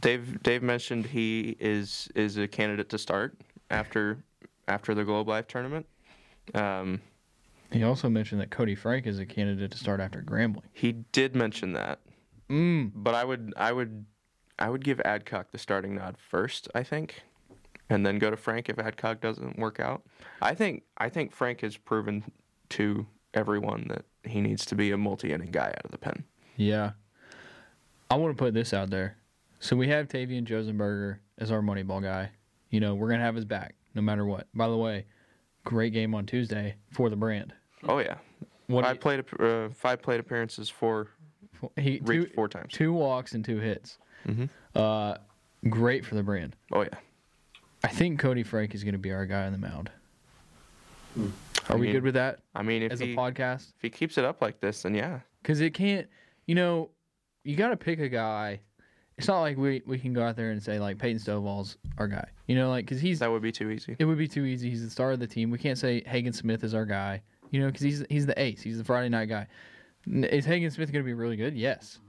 Dave 0.00 0.42
Dave 0.42 0.62
mentioned 0.62 1.06
he 1.06 1.56
is 1.60 2.08
is 2.14 2.36
a 2.38 2.48
candidate 2.48 2.88
to 2.90 2.98
start 2.98 3.36
after 3.70 4.18
after 4.68 4.94
the 4.94 5.04
Globe 5.04 5.28
Life 5.28 5.46
tournament. 5.46 5.86
Um, 6.54 7.00
He 7.70 7.82
also 7.82 8.08
mentioned 8.08 8.40
that 8.40 8.50
Koty 8.50 8.76
Frank 8.76 9.06
is 9.06 9.18
a 9.18 9.26
candidate 9.26 9.70
to 9.72 9.78
start 9.78 10.00
after 10.00 10.22
Grambling. 10.22 10.62
he 10.72 10.92
did 10.92 11.34
mention 11.34 11.72
that, 11.72 12.00
Mm. 12.48 12.92
but 12.94 13.14
I 13.14 13.24
would 13.24 13.52
I 13.56 13.72
would 13.72 14.04
I 14.58 14.70
would 14.70 14.84
give 14.84 15.00
Adcock 15.04 15.50
the 15.52 15.58
starting 15.58 15.96
nod 15.96 16.16
first. 16.18 16.68
I 16.74 16.82
think, 16.82 17.22
and 17.90 18.06
then 18.06 18.18
go 18.18 18.30
to 18.30 18.36
Frank 18.36 18.68
if 18.68 18.78
Adcock 18.78 19.20
doesn't 19.20 19.58
work 19.58 19.80
out. 19.80 20.02
I 20.40 20.54
think 20.54 20.84
I 20.96 21.08
think 21.08 21.32
Frank 21.32 21.60
has 21.62 21.76
proven 21.76 22.24
to 22.70 23.06
everyone 23.34 23.88
that 23.88 24.04
he 24.22 24.40
needs 24.40 24.64
to 24.66 24.74
be 24.74 24.92
a 24.92 24.96
multi-inning 24.96 25.50
guy 25.50 25.68
out 25.68 25.84
of 25.84 25.90
the 25.90 25.98
pen. 25.98 26.24
Yeah. 26.56 26.92
I 28.10 28.14
want 28.16 28.36
to 28.36 28.40
put 28.42 28.54
this 28.54 28.72
out 28.72 28.90
there. 28.90 29.16
So 29.60 29.76
we 29.76 29.88
have 29.88 30.08
Tavian 30.08 30.44
Josenberger 30.44 31.18
as 31.38 31.50
our 31.50 31.60
Moneyball 31.60 32.02
guy. 32.02 32.30
You 32.70 32.80
know, 32.80 32.94
we're 32.94 33.08
going 33.08 33.20
to 33.20 33.24
have 33.24 33.34
his 33.34 33.44
back 33.44 33.74
no 33.94 34.02
matter 34.02 34.24
what. 34.26 34.46
By 34.54 34.68
the 34.68 34.76
way, 34.76 35.06
great 35.64 35.92
game 35.92 36.14
on 36.14 36.26
Tuesday 36.26 36.74
for 36.92 37.08
the 37.08 37.16
brand. 37.16 37.52
Oh 37.88 37.98
yeah, 37.98 38.16
What 38.66 38.84
five 38.84 39.00
played 39.00 39.24
uh, 39.38 39.68
five 39.70 40.00
plate 40.02 40.18
appearances 40.20 40.68
for 40.70 41.08
he, 41.76 41.98
two, 42.00 42.26
four 42.34 42.48
times. 42.48 42.72
two 42.72 42.92
walks 42.92 43.32
and 43.32 43.44
two 43.44 43.58
hits. 43.58 43.98
Mhm. 44.26 44.48
Uh, 44.74 45.16
great 45.68 46.04
for 46.04 46.14
the 46.14 46.22
brand. 46.22 46.56
Oh 46.72 46.82
yeah. 46.82 46.88
I 47.82 47.88
think 47.88 48.20
Koty 48.20 48.46
Frank 48.46 48.74
is 48.74 48.82
going 48.82 48.94
to 48.94 48.98
be 48.98 49.12
our 49.12 49.26
guy 49.26 49.44
on 49.44 49.52
the 49.52 49.58
mound. 49.58 49.90
Hmm. 51.14 51.28
Are 51.68 51.76
I 51.76 51.78
we 51.78 51.82
mean, 51.86 51.92
good 51.92 52.02
with 52.04 52.14
that 52.14 52.40
I 52.54 52.62
mean, 52.62 52.82
if 52.82 52.92
as 52.92 53.00
he 53.00 53.12
a 53.12 53.16
podcast? 53.16 53.72
if 53.76 53.82
he 53.82 53.90
keeps 53.90 54.16
it 54.18 54.24
up 54.24 54.40
like 54.42 54.60
this, 54.60 54.82
then 54.82 54.94
yeah. 54.94 55.20
Because 55.42 55.60
it 55.60 55.74
can't, 55.74 56.06
you 56.46 56.54
know, 56.54 56.88
you 57.44 57.56
got 57.56 57.68
to 57.68 57.76
pick 57.76 58.00
a 58.00 58.08
guy. 58.08 58.60
It's 59.16 59.28
not 59.28 59.40
like 59.42 59.56
we, 59.56 59.80
we 59.86 59.98
can 59.98 60.12
go 60.12 60.22
out 60.24 60.34
there 60.36 60.50
and 60.50 60.60
say, 60.62 60.78
like, 60.80 60.98
Peyton 60.98 61.18
Stovall's 61.20 61.76
our 61.98 62.08
guy. 62.08 62.26
You 62.48 62.56
know, 62.56 62.68
like, 62.70 62.84
because 62.84 63.00
he's 63.00 63.20
That 63.20 63.30
would 63.30 63.42
be 63.42 63.52
too 63.52 63.70
easy. 63.70 63.94
It 63.98 64.04
would 64.04 64.18
be 64.18 64.26
too 64.26 64.44
easy. 64.44 64.70
He's 64.70 64.82
the 64.82 64.90
star 64.90 65.12
of 65.12 65.20
the 65.20 65.26
team. 65.26 65.50
We 65.50 65.58
can't 65.58 65.78
say 65.78 66.02
Hagen 66.04 66.32
Smith 66.32 66.64
is 66.64 66.74
our 66.74 66.84
guy, 66.84 67.22
you 67.50 67.60
know, 67.60 67.66
because 67.66 67.82
he's 67.82 68.04
he's 68.10 68.26
the 68.26 68.38
ace. 68.40 68.60
He's 68.62 68.78
the 68.78 68.84
Friday 68.84 69.08
night 69.08 69.26
guy. 69.26 69.46
Is 70.06 70.44
Hagen 70.44 70.70
Smith 70.70 70.90
going 70.92 71.04
to 71.04 71.06
be 71.06 71.14
really 71.14 71.36
good? 71.36 71.54
Yes, 71.54 72.00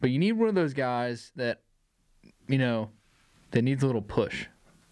but 0.00 0.10
you 0.10 0.18
need 0.18 0.32
one 0.32 0.48
of 0.48 0.54
those 0.54 0.74
guys 0.74 1.30
that, 1.36 1.60
you 2.48 2.58
know, 2.58 2.90
that 3.52 3.62
needs 3.62 3.82
a 3.82 3.86
little 3.86 4.02
push. 4.02 4.46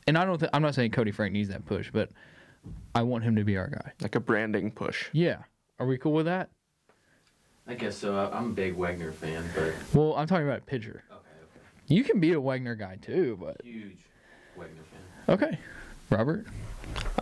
And 0.07 0.17
I 0.17 0.25
don't. 0.25 0.39
Th- 0.39 0.51
I'm 0.55 0.63
not 0.63 0.75
saying 0.75 0.93
Koty 0.93 1.13
Frank 1.13 1.33
needs 1.33 1.49
that 1.51 1.67
push, 1.67 1.91
but 1.93 2.11
I 2.95 3.03
want 3.03 3.25
him 3.25 3.35
to 3.37 3.45
be 3.45 3.57
our 3.57 3.69
guy. 3.69 3.93
Like 4.01 4.15
a 4.15 4.21
branding 4.21 4.71
push. 4.71 5.09
Yeah. 5.13 5.39
Are 5.81 5.87
we 5.87 5.99
cool 5.99 6.13
with 6.13 6.27
that? 6.27 6.49
I 7.67 7.75
guess 7.75 7.97
so. 7.99 8.17
I- 8.17 8.35
I'm 8.37 8.47
a 8.47 8.55
big 8.55 8.77
Wegner 8.77 9.13
fan, 9.13 9.45
but 9.55 9.75
Well, 9.93 10.15
I'm 10.17 10.27
talking 10.27 10.47
about 10.47 10.65
pitcher. 10.65 11.05
okay, 11.11 11.15
okay. 11.17 11.18
You 11.89 12.05
can 12.05 12.21
be 12.21 12.33
a 12.33 12.37
Wegner 12.37 12.79
guy 12.79 12.97
too, 13.01 13.39
but 13.41 13.61
Huge 13.65 14.05
Wegner 14.59 14.85
fan. 14.91 15.35
okay. 15.35 15.59
Robert. 16.11 16.47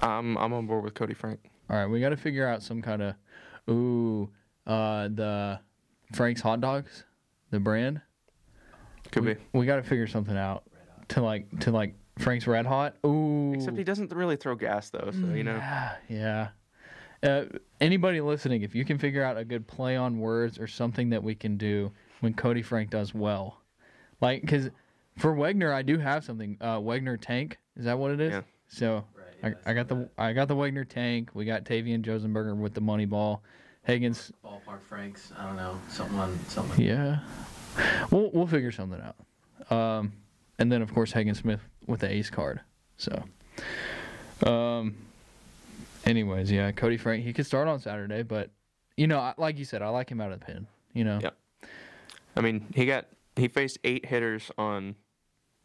I'm 0.02 0.37
I'm 0.37 0.52
on 0.52 0.66
board 0.66 0.85
with 0.85 0.94
Koty 0.94 1.16
Frank. 1.16 1.40
All 1.68 1.76
right, 1.76 1.87
we 1.87 2.00
got 2.00 2.11
to 2.11 2.16
figure 2.16 2.46
out 2.46 2.62
some 2.62 2.80
kind 2.80 3.02
of, 3.02 3.14
ooh, 3.68 4.30
uh, 4.66 5.08
the 5.08 5.58
Frank's 6.12 6.40
hot 6.40 6.61
dogs, 6.61 7.04
the 7.50 7.58
brand. 7.58 8.00
Could 9.11 9.25
we, 9.25 9.35
be. 9.35 9.40
We 9.52 9.66
got 9.66 9.76
to 9.76 9.82
figure 9.82 10.06
something 10.06 10.37
out 10.37 10.64
to 11.08 11.23
like 11.23 11.61
to 11.61 11.70
like 11.70 11.94
Frank's 12.18 12.46
Red 12.46 12.66
Hot. 12.66 12.96
Ooh, 13.04 13.52
Except 13.54 13.76
he 13.76 13.85
doesn't 13.85 14.12
really 14.12 14.37
throw 14.37 14.54
gas 14.54 14.90
though, 14.90 15.11
so 15.12 15.26
you 15.35 15.44
know. 15.44 15.56
yeah, 15.56 15.96
yeah. 16.08 16.49
Uh, 17.23 17.44
anybody 17.80 18.20
listening, 18.20 18.62
if 18.62 18.75
you 18.75 18.85
can 18.85 18.99
figure 18.99 19.23
out 19.23 19.37
a 19.37 19.44
good 19.44 19.66
play 19.66 19.96
on 19.96 20.18
words 20.18 20.58
or 20.58 20.66
something 20.66 21.11
that 21.11 21.23
we 21.23 21.35
can 21.35 21.56
do 21.56 21.90
when 22.20 22.35
Koty 22.35 22.64
Frank 22.64 22.90
does 22.90 23.14
well, 23.14 23.62
like 24.20 24.40
because 24.42 24.70
for 25.18 25.35
Wegner, 25.35 25.73
I 25.73 25.82
do 25.82 25.99
have 25.99 26.25
something. 26.25 26.56
Uh, 26.61 26.78
Wegner 26.78 27.20
tank 27.20 27.58
is 27.76 27.85
that 27.85 27.99
what 27.99 28.11
it 28.12 28.20
is? 28.20 28.32
Yeah. 28.32 28.42
So 28.68 29.04
Right. 29.42 29.54
I, 29.66 29.70
I 29.70 29.75
got 29.75 29.88
the 29.88 30.08
I 30.18 30.32
got 30.32 30.49
the 30.49 30.56
Wegner 30.56 30.88
tank. 30.88 31.30
We 31.35 31.44
got 31.44 31.64
Tavian 31.64 32.02
Josenberger 32.02 32.56
with 32.56 32.75
the 32.75 32.80
money 32.80 33.04
ball. 33.06 33.42
Hagen's 33.82 34.32
ballpark 34.44 34.80
Franks. 34.88 35.32
I 35.38 35.46
don't 35.46 35.56
know. 35.56 35.78
Something 35.88 36.18
on 36.18 36.38
something. 36.49 36.85
yeah. 36.85 37.18
We'll 38.11 38.30
we'll 38.32 38.46
figure 38.46 38.73
something 38.73 39.00
out. 39.00 39.16
Um, 39.76 40.12
and 40.58 40.73
then 40.73 40.80
of 40.82 40.92
course 40.94 41.12
Hagen 41.12 41.35
Smith 41.35 41.61
with 41.87 42.00
the 42.00 42.11
ace 42.11 42.30
card. 42.30 42.61
So, 42.96 43.23
um, 44.44 44.96
anyways, 46.04 46.50
yeah, 46.50 46.73
Koty 46.73 46.99
Frank 46.99 47.25
he 47.25 47.32
could 47.32 47.46
start 47.46 47.68
on 47.68 47.78
Saturday, 47.80 48.23
but 48.23 48.50
you 48.96 49.06
know, 49.06 49.32
like 49.37 49.58
you 49.58 49.64
said, 49.64 49.82
I 49.82 49.88
like 49.90 50.11
him 50.11 50.20
out 50.20 50.32
of 50.32 50.40
the 50.40 50.46
pen. 50.46 50.66
You 50.94 51.04
know, 51.04 51.18
Yep. 51.23 51.37
I 52.37 52.40
mean, 52.40 52.66
he 52.75 52.87
got 52.87 53.06
he 53.37 53.49
faced 53.49 53.78
eight 53.85 54.07
hitters 54.07 54.50
on 54.59 54.97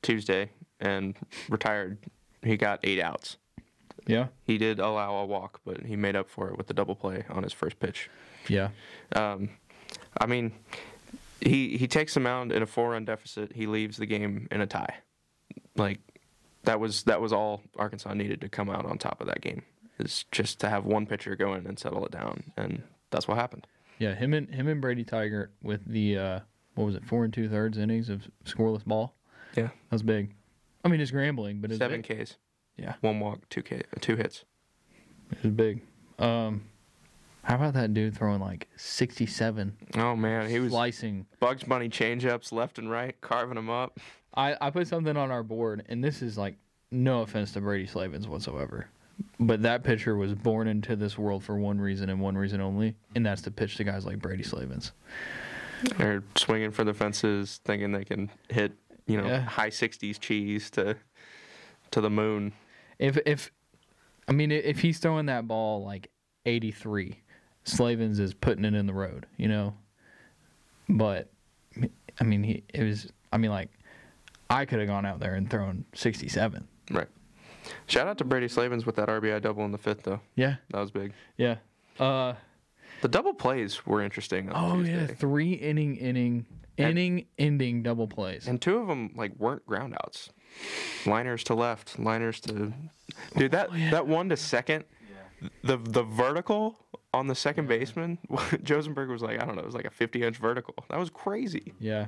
Tuesday 0.01 0.49
and 0.79 1.15
retired. 1.49 1.97
He 2.43 2.57
got 2.57 2.79
eight 2.83 2.99
outs. 2.99 3.37
yeah, 4.07 4.27
He 4.45 4.57
did 4.57 4.79
allow 4.79 5.15
a 5.15 5.25
walk, 5.25 5.61
but 5.65 5.85
he 5.85 5.95
made 5.95 6.15
up 6.15 6.29
for 6.29 6.49
it 6.49 6.57
with 6.57 6.67
the 6.67 6.73
double 6.73 6.95
play 6.95 7.23
on 7.29 7.43
his 7.43 7.53
first 7.53 7.79
pitch. 7.79 8.09
yeah, 8.47 8.69
Um, 9.15 9.49
I 10.19 10.25
mean, 10.25 10.51
he 11.39 11.77
he 11.77 11.87
takes 11.87 12.13
the 12.15 12.19
mound 12.19 12.51
in 12.51 12.61
a 12.61 12.65
four 12.67 12.91
run 12.91 13.05
deficit. 13.05 13.53
He 13.53 13.65
leaves 13.67 13.97
the 13.97 14.05
game 14.05 14.47
in 14.51 14.61
a 14.61 14.67
tie. 14.67 14.95
Like 15.75 15.99
that 16.63 16.79
was 16.79 17.03
that 17.03 17.21
was 17.21 17.31
all 17.33 17.61
Arkansas 17.77 18.13
needed 18.13 18.41
to 18.41 18.49
come 18.49 18.69
out 18.69 18.85
on 18.85 18.97
top 18.97 19.21
of 19.21 19.27
that 19.27 19.41
game. 19.41 19.63
Is 19.99 20.25
just 20.31 20.59
to 20.61 20.69
have 20.69 20.85
one 20.85 21.05
pitcher 21.05 21.35
go 21.35 21.53
in 21.53 21.67
and 21.67 21.77
settle 21.77 22.03
it 22.05 22.11
down, 22.11 22.51
and 22.57 22.81
that's 23.11 23.27
what 23.27 23.37
happened. 23.37 23.67
yeah. 23.99 24.15
Him 24.15 24.33
and 24.33 24.49
him 24.53 24.67
and 24.67 24.81
Brady 24.81 25.03
Tygart 25.05 25.49
with 25.61 25.85
the 25.85 26.17
uh, 26.17 26.39
what 26.75 26.85
was 26.85 26.95
it, 26.95 27.05
four 27.05 27.23
and 27.23 27.33
two 27.33 27.49
thirds 27.49 27.77
innings 27.77 28.09
of 28.09 28.27
scoreless 28.45 28.85
ball. 28.85 29.13
Yeah, 29.55 29.63
That 29.63 29.91
was 29.91 30.03
big. 30.03 30.33
I 30.83 30.87
mean, 30.87 31.01
it's 31.01 31.11
Grambling, 31.11 31.61
but 31.61 31.71
it's 31.71 31.77
seven 31.79 32.01
big. 32.01 32.25
Ks, 32.25 32.37
Yeah, 32.77 32.95
one 33.01 33.19
walk, 33.19 33.47
two 33.49 33.61
K, 33.61 33.81
two 33.99 34.15
hits. 34.15 34.45
it 35.31 35.43
was 35.43 35.51
big. 35.51 35.81
Um, 36.19 36.63
how 37.43 37.55
about 37.55 37.73
that 37.73 37.93
dude 37.93 38.15
throwing 38.15 38.39
like 38.39 38.67
67? 38.77 39.75
Oh 39.95 40.15
man, 40.15 40.49
he 40.49 40.59
was 40.59 40.71
slicing? 40.71 41.25
Bugs 41.39 41.63
Bunny 41.63 41.89
changeups 41.89 42.51
left 42.51 42.77
and 42.79 42.89
right, 42.89 43.19
carving 43.21 43.55
them 43.55 43.69
up. 43.69 43.99
I, 44.33 44.55
I 44.61 44.69
put 44.69 44.87
something 44.87 45.17
on 45.17 45.31
our 45.31 45.43
board, 45.43 45.83
and 45.89 46.03
this 46.03 46.21
is 46.21 46.37
like 46.37 46.55
no 46.91 47.21
offense 47.21 47.51
to 47.53 47.61
Brady 47.61 47.87
Slavens 47.87 48.27
whatsoever, 48.27 48.87
but 49.39 49.61
that 49.63 49.83
pitcher 49.83 50.15
was 50.15 50.33
born 50.33 50.67
into 50.67 50.95
this 50.95 51.17
world 51.17 51.43
for 51.43 51.57
one 51.57 51.79
reason 51.79 52.09
and 52.09 52.21
one 52.21 52.37
reason 52.37 52.61
only, 52.61 52.95
and 53.15 53.25
that's 53.25 53.41
to 53.43 53.51
pitch 53.51 53.75
to 53.77 53.83
guys 53.83 54.05
like 54.05 54.19
Brady 54.19 54.43
Slavens. 54.43 54.91
They're 55.97 56.23
swinging 56.35 56.71
for 56.71 56.83
the 56.83 56.93
fences, 56.93 57.59
thinking 57.65 57.91
they 57.91 58.03
can 58.05 58.29
hit, 58.49 58.73
you 59.07 59.17
know, 59.21 59.27
Yeah. 59.27 59.41
high 59.41 59.69
'60s 59.69 60.19
cheese 60.19 60.69
to 60.71 60.95
to 61.91 62.01
the 62.01 62.09
moon. 62.09 62.53
If 62.99 63.17
if 63.25 63.51
I 64.27 64.31
mean 64.33 64.51
if 64.51 64.79
he's 64.79 64.99
throwing 64.99 65.25
that 65.27 65.47
ball 65.47 65.83
like 65.83 66.09
83, 66.45 67.19
Slavens 67.63 68.19
is 68.19 68.33
putting 68.33 68.65
it 68.65 68.73
in 68.73 68.85
the 68.85 68.93
road, 68.93 69.25
you 69.37 69.47
know. 69.47 69.75
But 70.89 71.29
I 72.19 72.23
mean 72.23 72.43
he 72.43 72.63
it 72.73 72.83
was 72.83 73.11
I 73.31 73.37
mean 73.37 73.51
like 73.51 73.69
I 74.49 74.65
could 74.65 74.79
have 74.79 74.87
gone 74.87 75.05
out 75.05 75.19
there 75.19 75.35
and 75.35 75.49
thrown 75.49 75.85
67. 75.95 76.67
Right. 76.91 77.07
Shout 77.87 78.07
out 78.07 78.17
to 78.17 78.25
Brady 78.25 78.47
Slavens 78.49 78.85
with 78.85 78.95
that 78.97 79.07
RBI 79.07 79.41
double 79.41 79.63
in 79.63 79.71
the 79.71 79.77
fifth, 79.77 80.03
though. 80.03 80.19
Yeah. 80.35 80.55
That 80.71 80.79
was 80.79 80.91
big. 80.91 81.13
Yeah. 81.37 81.55
Uh 81.99 82.33
The 83.01 83.07
double 83.07 83.33
plays 83.33 83.85
were 83.85 84.01
interesting. 84.01 84.51
Oh 84.53 84.75
Tuesday. 84.75 85.07
yeah, 85.07 85.07
3 85.07 85.53
inning 85.53 85.95
inning 85.97 86.45
inning 86.77 87.25
ending 87.37 87.83
double 87.83 88.07
plays. 88.07 88.47
And 88.47 88.61
two 88.61 88.77
of 88.77 88.87
them 88.87 89.11
like 89.15 89.33
weren't 89.37 89.65
groundouts. 89.65 90.29
Liners 91.05 91.43
to 91.45 91.55
left, 91.55 91.97
liners 91.99 92.39
to. 92.41 92.73
Dude, 93.37 93.51
that 93.51 93.69
that 93.91 94.07
one 94.07 94.29
to 94.29 94.37
second, 94.37 94.85
yeah. 95.09 95.49
the 95.63 95.77
the 95.77 96.03
vertical 96.03 96.77
on 97.13 97.27
the 97.27 97.35
second 97.35 97.67
baseman, 97.67 98.17
Josenberg 98.29 99.09
was 99.09 99.21
like 99.21 99.41
I 99.41 99.45
don't 99.45 99.55
know, 99.55 99.61
it 99.61 99.65
was 99.65 99.75
like 99.75 99.85
a 99.85 99.91
50 99.91 100.23
inch 100.23 100.37
vertical. 100.37 100.75
That 100.89 100.99
was 100.99 101.09
crazy. 101.09 101.73
Yeah. 101.79 102.07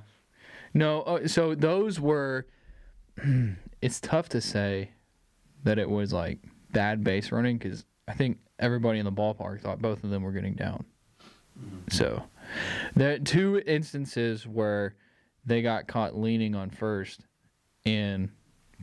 No, 0.73 1.01
uh, 1.03 1.27
so 1.27 1.55
those 1.55 1.99
were. 1.99 2.47
it's 3.81 3.99
tough 3.99 4.27
to 4.29 4.41
say 4.41 4.91
that 5.63 5.77
it 5.77 5.89
was 5.89 6.11
like 6.11 6.39
bad 6.71 7.03
base 7.03 7.31
running 7.31 7.57
because 7.57 7.85
I 8.07 8.13
think 8.13 8.39
everybody 8.59 8.99
in 8.99 9.05
the 9.05 9.11
ballpark 9.11 9.61
thought 9.61 9.81
both 9.81 10.03
of 10.03 10.09
them 10.09 10.23
were 10.23 10.31
getting 10.31 10.55
down. 10.55 10.85
Mm-hmm. 11.59 11.77
So, 11.91 12.23
there 12.95 13.13
are 13.13 13.19
two 13.19 13.61
instances 13.65 14.47
where 14.47 14.95
they 15.45 15.61
got 15.61 15.87
caught 15.87 16.17
leaning 16.17 16.55
on 16.55 16.69
first, 16.69 17.21
and 17.85 18.29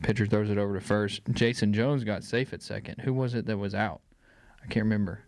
pitcher 0.01 0.25
throws 0.25 0.49
it 0.49 0.57
over 0.57 0.79
to 0.79 0.85
first. 0.85 1.21
Jayson 1.31 1.73
Jones 1.73 2.03
got 2.03 2.23
safe 2.23 2.53
at 2.53 2.61
second. 2.61 3.01
Who 3.01 3.13
was 3.13 3.35
it 3.35 3.45
that 3.45 3.57
was 3.57 3.75
out? 3.75 4.01
I 4.63 4.67
can't 4.67 4.85
remember. 4.85 5.23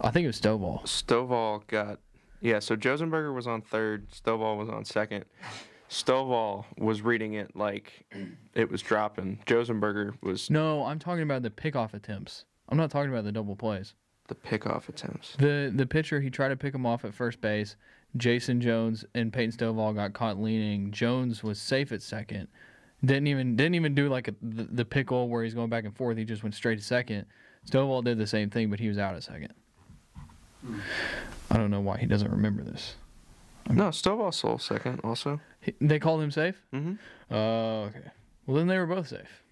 I 0.00 0.10
think 0.10 0.24
it 0.24 0.28
was 0.28 0.40
Stovall. 0.40 0.82
Stovall 0.82 1.66
got 1.66 2.00
yeah. 2.40 2.58
So 2.58 2.76
Josenberger 2.76 3.34
was 3.34 3.46
on 3.46 3.62
third. 3.62 4.10
Stovall 4.10 4.58
was 4.58 4.68
on 4.68 4.84
second. 4.84 5.24
Stovall 5.88 6.64
was 6.76 7.02
reading 7.02 7.34
it 7.34 7.54
like 7.54 8.04
it 8.54 8.70
was 8.70 8.82
dropping. 8.82 9.40
Josenberger 9.46 10.14
was 10.22 10.50
No, 10.50 10.84
I'm 10.84 10.98
talking 10.98 11.22
about 11.22 11.42
the 11.42 11.50
pickoff 11.50 11.94
attempts. 11.94 12.44
I'm 12.68 12.78
not 12.78 12.90
talking 12.90 13.10
about 13.10 13.24
the 13.24 13.32
double 13.32 13.56
plays. 13.56 13.94
the 14.28 14.34
pickoff 14.34 14.88
attempts. 14.88 15.36
The 15.38 15.70
the 15.74 15.86
pitcher 15.86 16.20
he 16.20 16.30
tried 16.30 16.48
to 16.48 16.56
pick 16.56 16.74
him 16.74 16.86
off 16.86 17.04
at 17.04 17.14
first 17.14 17.40
base. 17.40 17.76
Jayson 18.16 18.60
Jones 18.60 19.04
and 19.14 19.32
Peyton 19.32 19.50
Stovall 19.52 19.94
got 19.94 20.12
caught 20.12 20.38
leaning. 20.40 20.92
Jones 20.92 21.42
was 21.42 21.60
safe 21.60 21.90
at 21.92 22.00
second. 22.00 22.48
Didn't 23.04 23.26
even 23.26 23.56
didn't 23.56 23.74
even 23.74 23.94
do 23.94 24.08
like 24.08 24.28
a, 24.28 24.34
the, 24.40 24.64
the 24.64 24.84
pickle 24.84 25.28
where 25.28 25.42
he's 25.44 25.52
going 25.54 25.68
back 25.68 25.84
and 25.84 25.94
forth. 25.96 26.16
He 26.16 26.24
just 26.24 26.42
went 26.42 26.54
straight 26.54 26.78
to 26.78 26.84
second. 26.84 27.26
Stovall 27.68 28.02
did 28.04 28.18
the 28.18 28.26
same 28.26 28.50
thing, 28.50 28.70
but 28.70 28.78
he 28.80 28.88
was 28.88 28.98
out 28.98 29.14
at 29.14 29.22
second. 29.24 29.52
I 31.50 31.56
don't 31.58 31.70
know 31.70 31.80
why 31.80 31.98
he 31.98 32.06
doesn't 32.06 32.30
remember 32.30 32.62
this. 32.62 32.94
No, 33.68 33.84
Stovall 33.88 34.32
stole 34.32 34.58
second 34.58 35.00
also. 35.04 35.40
He, 35.60 35.74
they 35.80 35.98
called 35.98 36.22
him 36.22 36.30
safe. 36.30 36.62
Mm-hmm. 36.72 37.34
Oh, 37.34 37.82
okay. 37.84 38.10
Well, 38.46 38.56
then 38.58 38.66
they 38.66 38.78
were 38.78 38.86
both 38.86 39.08
safe. 39.08 39.42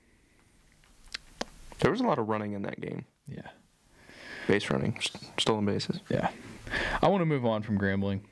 There 1.82 1.90
was 1.90 2.00
a 2.00 2.04
lot 2.04 2.18
of 2.18 2.28
running 2.28 2.52
in 2.52 2.62
that 2.62 2.80
game. 2.80 3.04
Yeah. 3.28 3.42
Base 4.48 4.70
running, 4.70 4.98
st- 5.00 5.22
stolen 5.38 5.64
bases. 5.66 6.00
Yeah. 6.08 6.30
I 7.02 7.08
want 7.08 7.20
to 7.20 7.26
move 7.26 7.44
on 7.44 7.62
from 7.62 7.78
grambling. 7.78 8.22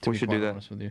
to 0.00 0.10
We 0.10 0.14
be 0.14 0.18
should 0.18 0.30
do 0.30 0.40
that. 0.40 0.54
With 0.70 0.80
you. 0.82 0.90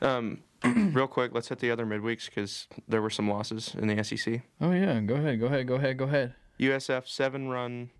Um, 0.00 0.42
real 0.94 1.06
quick, 1.06 1.32
let's 1.34 1.48
hit 1.48 1.58
the 1.58 1.70
other 1.70 1.84
midweeks 1.86 2.26
because 2.26 2.66
there 2.88 3.02
were 3.02 3.10
some 3.10 3.28
losses 3.28 3.74
in 3.78 3.86
the 3.88 4.02
SEC. 4.02 4.40
Oh 4.60 4.72
yeah. 4.72 4.98
Go 5.00 5.14
ahead. 5.16 5.38
Go 5.40 5.46
ahead. 5.46 5.66
Go 5.68 5.74
ahead. 5.76 5.96
Go 5.98 6.04
ahead. 6.06 6.34
USF 6.58 7.06
seven 7.06 7.48
run, 7.48 7.90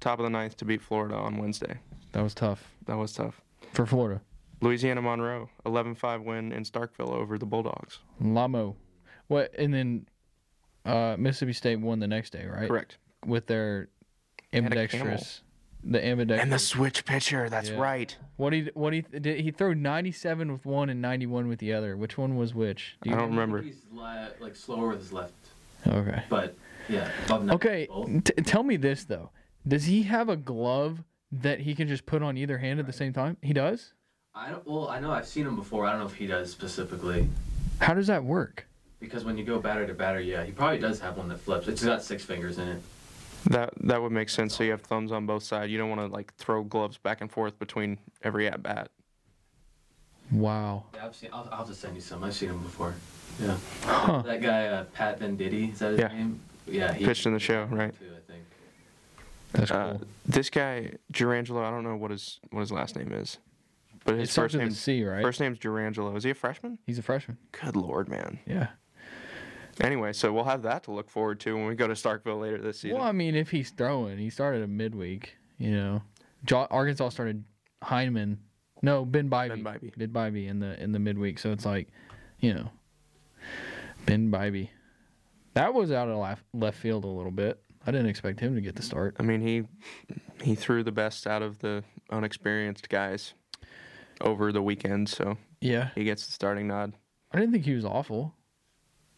top 0.00 0.18
of 0.18 0.24
the 0.24 0.30
ninth 0.30 0.56
to 0.58 0.64
beat 0.64 0.82
Florida 0.82 1.14
on 1.14 1.36
Wednesday. 1.38 1.78
That 2.12 2.22
was 2.22 2.34
tough 2.34 2.68
That 2.86 2.96
was 2.98 3.12
tough. 3.12 3.40
for 3.72 3.86
Florida. 3.86 4.20
Louisiana 4.60 5.00
Monroe 5.02 5.48
11-5 5.66 6.24
win 6.24 6.52
in 6.52 6.62
Starkville 6.64 7.10
over 7.10 7.36
the 7.38 7.46
Bulldogs. 7.46 7.98
Lamo. 8.20 8.76
What? 9.26 9.52
And 9.58 9.72
then 9.74 10.06
uh, 10.84 11.16
Mississippi 11.18 11.52
State 11.54 11.80
won 11.80 11.98
the 11.98 12.06
next 12.06 12.30
day, 12.30 12.46
right? 12.46 12.68
Correct. 12.68 12.98
With 13.26 13.46
their 13.46 13.88
had 14.52 14.62
a 14.62 14.66
ambidextrous. 14.66 15.42
The 15.84 16.04
ambidextrous. 16.04 16.42
And 16.42 16.52
the 16.52 16.58
switch 16.58 17.04
pitcher. 17.04 17.48
That's 17.48 17.70
Yeah. 17.70 17.78
right. 17.78 18.16
what 18.36 18.52
he 18.52 18.70
what 18.74 18.92
he 18.92 19.02
did 19.02 19.40
he 19.40 19.50
threw 19.52 19.74
97 19.74 20.50
with 20.52 20.64
one 20.66 20.88
and 20.88 21.00
91 21.00 21.46
with 21.48 21.58
the 21.60 21.72
other. 21.72 21.96
Which 21.96 22.18
one 22.18 22.36
was 22.36 22.54
which? 22.54 22.96
Do 23.02 23.10
I 23.10 23.12
you 23.14 23.18
don't 23.20 23.30
remember. 23.30 23.62
He's 23.62 23.82
li- 23.92 24.28
like 24.40 24.56
slower 24.56 24.88
with 24.88 24.98
his 25.00 25.12
left, 25.12 25.32
Okay. 25.86 26.22
but 26.28 26.56
yeah, 26.88 27.08
above 27.26 27.50
Okay. 27.52 27.86
T- 28.24 28.42
tell 28.42 28.62
me 28.64 28.76
this 28.76 29.04
though. 29.04 29.30
Does 29.66 29.84
he 29.84 30.02
have 30.04 30.28
a 30.28 30.36
glove 30.36 31.04
that 31.30 31.60
he 31.60 31.74
can 31.76 31.86
just 31.86 32.04
put 32.06 32.22
on 32.22 32.36
either 32.36 32.58
hand 32.58 32.80
at 32.80 32.86
the 32.86 32.92
same 32.92 33.12
time? 33.12 33.36
He 33.42 33.52
does. 33.52 33.92
I 34.34 34.50
don't. 34.50 34.66
Well, 34.66 34.88
I 34.88 34.98
know 34.98 35.12
I've 35.12 35.26
seen 35.28 35.46
him 35.46 35.54
before. 35.56 35.86
I 35.86 35.90
don't 35.92 36.00
know 36.00 36.06
if 36.06 36.14
he 36.14 36.26
does 36.26 36.50
specifically 36.50 37.28
How 37.80 37.94
does 37.94 38.08
that 38.08 38.24
work? 38.24 38.66
because 38.98 39.24
when 39.24 39.36
you 39.38 39.44
go 39.44 39.58
batter 39.60 39.86
to 39.86 39.94
batter, 39.94 40.20
yeah, 40.20 40.42
he 40.44 40.52
probably 40.52 40.78
does 40.78 40.98
have 41.00 41.16
one 41.16 41.28
that 41.28 41.38
flips. 41.38 41.68
It's 41.68 41.84
got 41.84 42.02
six 42.02 42.24
fingers 42.24 42.58
in 42.58 42.66
it. 42.68 42.82
That 43.46 43.72
that 43.80 44.00
would 44.00 44.12
make 44.12 44.28
sense. 44.28 44.54
So 44.54 44.64
you 44.64 44.70
have 44.70 44.82
thumbs 44.82 45.10
on 45.12 45.26
both 45.26 45.42
sides. 45.42 45.70
You 45.72 45.78
don't 45.78 45.88
want 45.88 46.00
to 46.00 46.06
like 46.06 46.34
throw 46.34 46.62
gloves 46.62 46.98
back 46.98 47.20
and 47.20 47.30
forth 47.30 47.58
between 47.58 47.98
every 48.22 48.46
at 48.46 48.62
bat. 48.62 48.90
Wow. 50.30 50.84
Yeah, 50.94 51.06
I've 51.06 51.14
seen. 51.16 51.30
I'll, 51.32 51.48
I'll 51.52 51.66
just 51.66 51.80
send 51.80 51.94
you 51.94 52.00
some. 52.00 52.22
I've 52.24 52.34
seen 52.34 52.50
him 52.50 52.62
before. 52.62 52.94
Yeah. 53.40 53.56
Huh. 53.84 54.22
That 54.22 54.40
guy, 54.42 54.66
uh, 54.66 54.84
Pat 54.84 55.20
Venditti, 55.20 55.72
is 55.72 55.78
that 55.80 55.90
his 55.92 56.00
Yeah. 56.00 56.08
name? 56.08 56.40
Yeah, 56.66 56.92
he 56.92 57.04
Pitched 57.04 57.26
in 57.26 57.32
the 57.32 57.40
show, 57.40 57.64
right? 57.64 57.92
Too, 57.98 58.06
I 58.16 58.32
think. 58.32 58.44
That's 59.52 59.70
cool. 59.70 59.80
Uh, 59.80 59.98
this 60.24 60.48
guy 60.48 60.92
Jurrangelo, 61.12 61.64
I 61.64 61.70
don't 61.70 61.82
know 61.84 61.96
what 61.96 62.10
his 62.12 62.38
what 62.50 62.60
his 62.60 62.70
last 62.72 62.94
name 62.96 63.12
is, 63.12 63.38
but 64.04 64.16
his 64.16 64.30
starts 64.30 64.54
first 64.54 64.54
with 64.54 64.62
name 64.62 64.70
C, 64.70 65.04
right? 65.04 65.22
first 65.22 65.40
name's 65.40 65.58
Jurrangelo. 65.58 66.16
Is 66.16 66.24
he 66.24 66.30
a 66.30 66.34
freshman? 66.34 66.78
He's 66.86 66.98
a 66.98 67.02
freshman. 67.02 67.36
Good 67.50 67.76
lord, 67.76 68.08
man. 68.08 68.38
Yeah. 68.46 68.68
Anyway, 69.82 70.12
so 70.12 70.32
we'll 70.32 70.44
have 70.44 70.62
that 70.62 70.84
to 70.84 70.92
look 70.92 71.10
forward 71.10 71.40
to 71.40 71.54
when 71.56 71.66
we 71.66 71.74
go 71.74 71.86
to 71.88 71.94
Starkville 71.94 72.40
later 72.40 72.58
this 72.58 72.80
season. 72.80 72.96
Well, 72.98 73.06
I 73.06 73.12
mean, 73.12 73.34
if 73.34 73.50
he's 73.50 73.70
throwing, 73.70 74.16
he 74.18 74.30
started 74.30 74.62
a 74.62 74.66
midweek. 74.68 75.36
You 75.58 75.72
know, 75.72 76.02
Jo- 76.44 76.68
Arkansas 76.70 77.10
started 77.10 77.44
Heineman. 77.82 78.38
No, 78.82 79.04
Ben 79.04 79.28
Bybee. 79.28 79.48
Ben 79.48 79.64
Bybee. 79.64 79.96
Ben 79.96 80.08
Bybee 80.10 80.48
in 80.48 80.60
the 80.60 80.80
in 80.82 80.92
the 80.92 80.98
midweek. 80.98 81.38
So 81.38 81.52
it's 81.52 81.64
like, 81.66 81.88
you 82.38 82.54
know, 82.54 82.70
Ben 84.06 84.30
Bybee. 84.30 84.68
That 85.54 85.74
was 85.74 85.92
out 85.92 86.08
of 86.08 86.16
left, 86.16 86.44
left 86.54 86.78
field 86.78 87.04
a 87.04 87.08
little 87.08 87.30
bit. 87.30 87.60
I 87.86 87.90
didn't 87.90 88.06
expect 88.06 88.40
him 88.40 88.54
to 88.54 88.60
get 88.60 88.76
the 88.76 88.82
start. 88.82 89.16
I 89.18 89.22
mean, 89.22 89.40
he 89.40 89.64
he 90.42 90.54
threw 90.54 90.82
the 90.82 90.92
best 90.92 91.26
out 91.26 91.42
of 91.42 91.58
the 91.58 91.82
unexperienced 92.10 92.88
guys 92.88 93.34
over 94.20 94.52
the 94.52 94.62
weekend, 94.62 95.08
so 95.08 95.36
Yeah, 95.60 95.90
he 95.94 96.04
gets 96.04 96.26
the 96.26 96.32
starting 96.32 96.68
nod. 96.68 96.92
I 97.32 97.38
didn't 97.38 97.52
think 97.52 97.64
he 97.64 97.74
was 97.74 97.84
awful. 97.84 98.34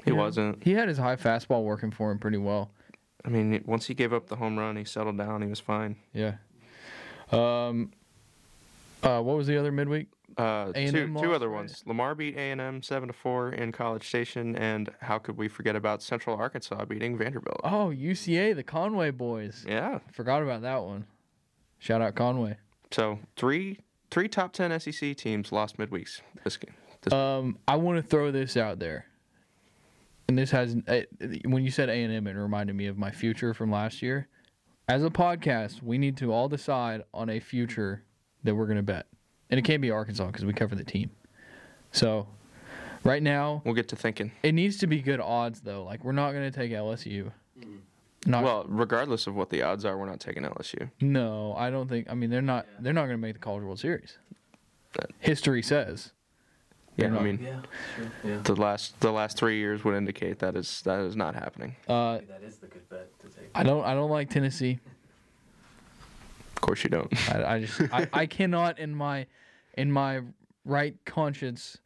He 0.04 0.10
know, 0.10 0.16
wasn't. 0.16 0.62
He 0.62 0.72
had 0.72 0.88
his 0.88 0.98
high 0.98 1.16
fastball 1.16 1.64
working 1.64 1.90
for 1.90 2.10
him 2.10 2.18
pretty 2.18 2.36
well. 2.38 2.70
I 3.24 3.28
mean, 3.30 3.62
once 3.66 3.86
he 3.86 3.94
gave 3.94 4.12
up 4.12 4.26
the 4.28 4.36
home 4.36 4.58
run, 4.58 4.76
he 4.76 4.84
settled 4.84 5.16
down. 5.18 5.40
He 5.42 5.48
was 5.48 5.60
fine. 5.60 5.96
Yeah. 6.12 6.34
Um, 7.32 7.92
Uh, 9.02 9.20
what 9.20 9.36
was 9.36 9.46
the 9.46 9.58
other 9.58 9.70
midweek? 9.72 10.08
Uh, 10.36 10.72
A&M 10.74 10.92
two 10.92 11.06
lost, 11.08 11.22
two 11.24 11.32
other 11.34 11.48
right? 11.48 11.56
ones. 11.56 11.82
Lamar 11.86 12.14
beat 12.14 12.36
A 12.36 12.50
and 12.50 12.60
M 12.60 12.82
seven 12.82 13.06
to 13.08 13.12
four 13.12 13.52
in 13.52 13.70
College 13.70 14.06
Station, 14.06 14.56
and 14.56 14.90
how 15.00 15.18
could 15.18 15.36
we 15.36 15.46
forget 15.46 15.76
about 15.76 16.02
Central 16.02 16.36
Arkansas 16.36 16.84
beating 16.86 17.16
Vanderbilt? 17.16 17.60
Oh, 17.62 17.90
UCA, 17.94 18.54
the 18.54 18.62
Conway 18.64 19.10
boys. 19.10 19.64
Yeah. 19.68 20.00
Forgot 20.12 20.42
about 20.42 20.62
that 20.62 20.82
one. 20.82 21.06
Shout 21.78 22.00
out 22.02 22.14
Conway. 22.14 22.56
So 22.90 23.20
three 23.36 23.78
three 24.10 24.28
top 24.28 24.52
ten 24.52 24.78
SEC 24.80 25.16
teams 25.16 25.52
lost 25.52 25.76
midweeks 25.76 26.20
this 26.42 26.56
game. 26.56 26.74
This, 27.02 27.12
Um, 27.12 27.58
I 27.68 27.76
want 27.76 27.98
to 27.98 28.02
throw 28.02 28.30
this 28.32 28.56
out 28.56 28.78
there, 28.78 29.06
and 30.28 30.38
this 30.38 30.50
has 30.50 30.76
uh, 30.88 31.00
when 31.44 31.64
you 31.64 31.70
said 31.70 31.88
A 31.88 31.92
and 31.92 32.12
M, 32.12 32.26
it 32.26 32.32
reminded 32.32 32.76
me 32.76 32.86
of 32.86 32.96
my 32.98 33.10
future 33.10 33.54
from 33.54 33.70
last 33.70 34.02
year. 34.02 34.28
As 34.88 35.02
a 35.02 35.10
podcast, 35.10 35.82
we 35.82 35.96
need 35.98 36.16
to 36.18 36.32
all 36.32 36.48
decide 36.48 37.02
on 37.14 37.30
a 37.30 37.40
future 37.40 38.04
that 38.42 38.54
we're 38.54 38.66
going 38.66 38.76
to 38.76 38.82
bet, 38.82 39.06
and 39.50 39.58
it 39.58 39.62
can't 39.62 39.80
be 39.80 39.90
Arkansas 39.90 40.26
because 40.26 40.44
we 40.44 40.52
cover 40.52 40.74
the 40.74 40.84
team. 40.84 41.10
So, 41.92 42.26
right 43.02 43.22
now, 43.22 43.62
we'll 43.64 43.74
get 43.74 43.88
to 43.88 43.96
thinking. 43.96 44.32
it 44.42 44.52
needs 44.52 44.76
to 44.78 44.86
be 44.86 45.00
good 45.00 45.20
odds 45.20 45.60
though. 45.60 45.84
Like 45.84 46.04
we're 46.04 46.12
not 46.12 46.32
going 46.32 46.50
to 46.50 46.56
take 46.56 46.70
LSU. 46.72 47.30
Not 48.26 48.42
Well, 48.42 48.64
regardless 48.68 49.26
of 49.26 49.34
what 49.34 49.50
the 49.50 49.62
odds 49.62 49.84
are, 49.84 49.98
we're 49.98 50.06
not 50.06 50.18
taking 50.20 50.44
LSU. 50.44 50.90
no, 51.00 51.54
I 51.58 51.68
don't 51.70 51.88
think. 51.88 52.06
I 52.10 52.14
mean, 52.14 52.30
they're 52.30 52.40
not. 52.42 52.66
They're 52.80 52.94
not 52.94 53.02
going 53.02 53.18
to 53.18 53.18
make 53.18 53.34
the 53.34 53.38
College 53.38 53.64
World 53.64 53.78
Series. 53.78 54.18
History 55.20 55.62
says. 55.62 56.12
Yeah, 56.96 57.06
I 57.16 57.22
mean 57.22 57.40
Yeah, 57.42 57.60
sure. 57.96 58.10
Yeah. 58.24 58.38
the 58.42 58.54
last 58.54 59.00
the 59.00 59.10
last 59.10 59.36
three 59.36 59.58
years 59.58 59.84
would 59.84 59.96
indicate 59.96 60.38
that 60.38 60.54
is 60.56 60.82
that 60.82 61.00
is 61.00 61.16
not 61.16 61.34
happening. 61.34 61.74
Uh, 61.88 62.18
that 62.28 62.42
is 62.42 62.58
the 62.58 62.66
good 62.68 62.88
bet 62.88 63.10
to 63.20 63.28
take. 63.28 63.50
I 63.54 63.62
don't. 63.64 63.84
I 63.84 63.94
don't 63.94 64.10
like 64.10 64.30
Tennessee. 64.30 64.78
Of 66.54 66.60
course 66.60 66.84
you 66.84 66.90
don't. 66.90 67.12
I, 67.30 67.54
I 67.54 67.60
just 67.60 67.80
I, 67.92 68.08
I 68.12 68.26
cannot 68.26 68.78
in 68.78 68.94
my 68.94 69.26
in 69.76 69.90
my 69.90 70.20
right 70.64 70.96
conscience 71.04 71.76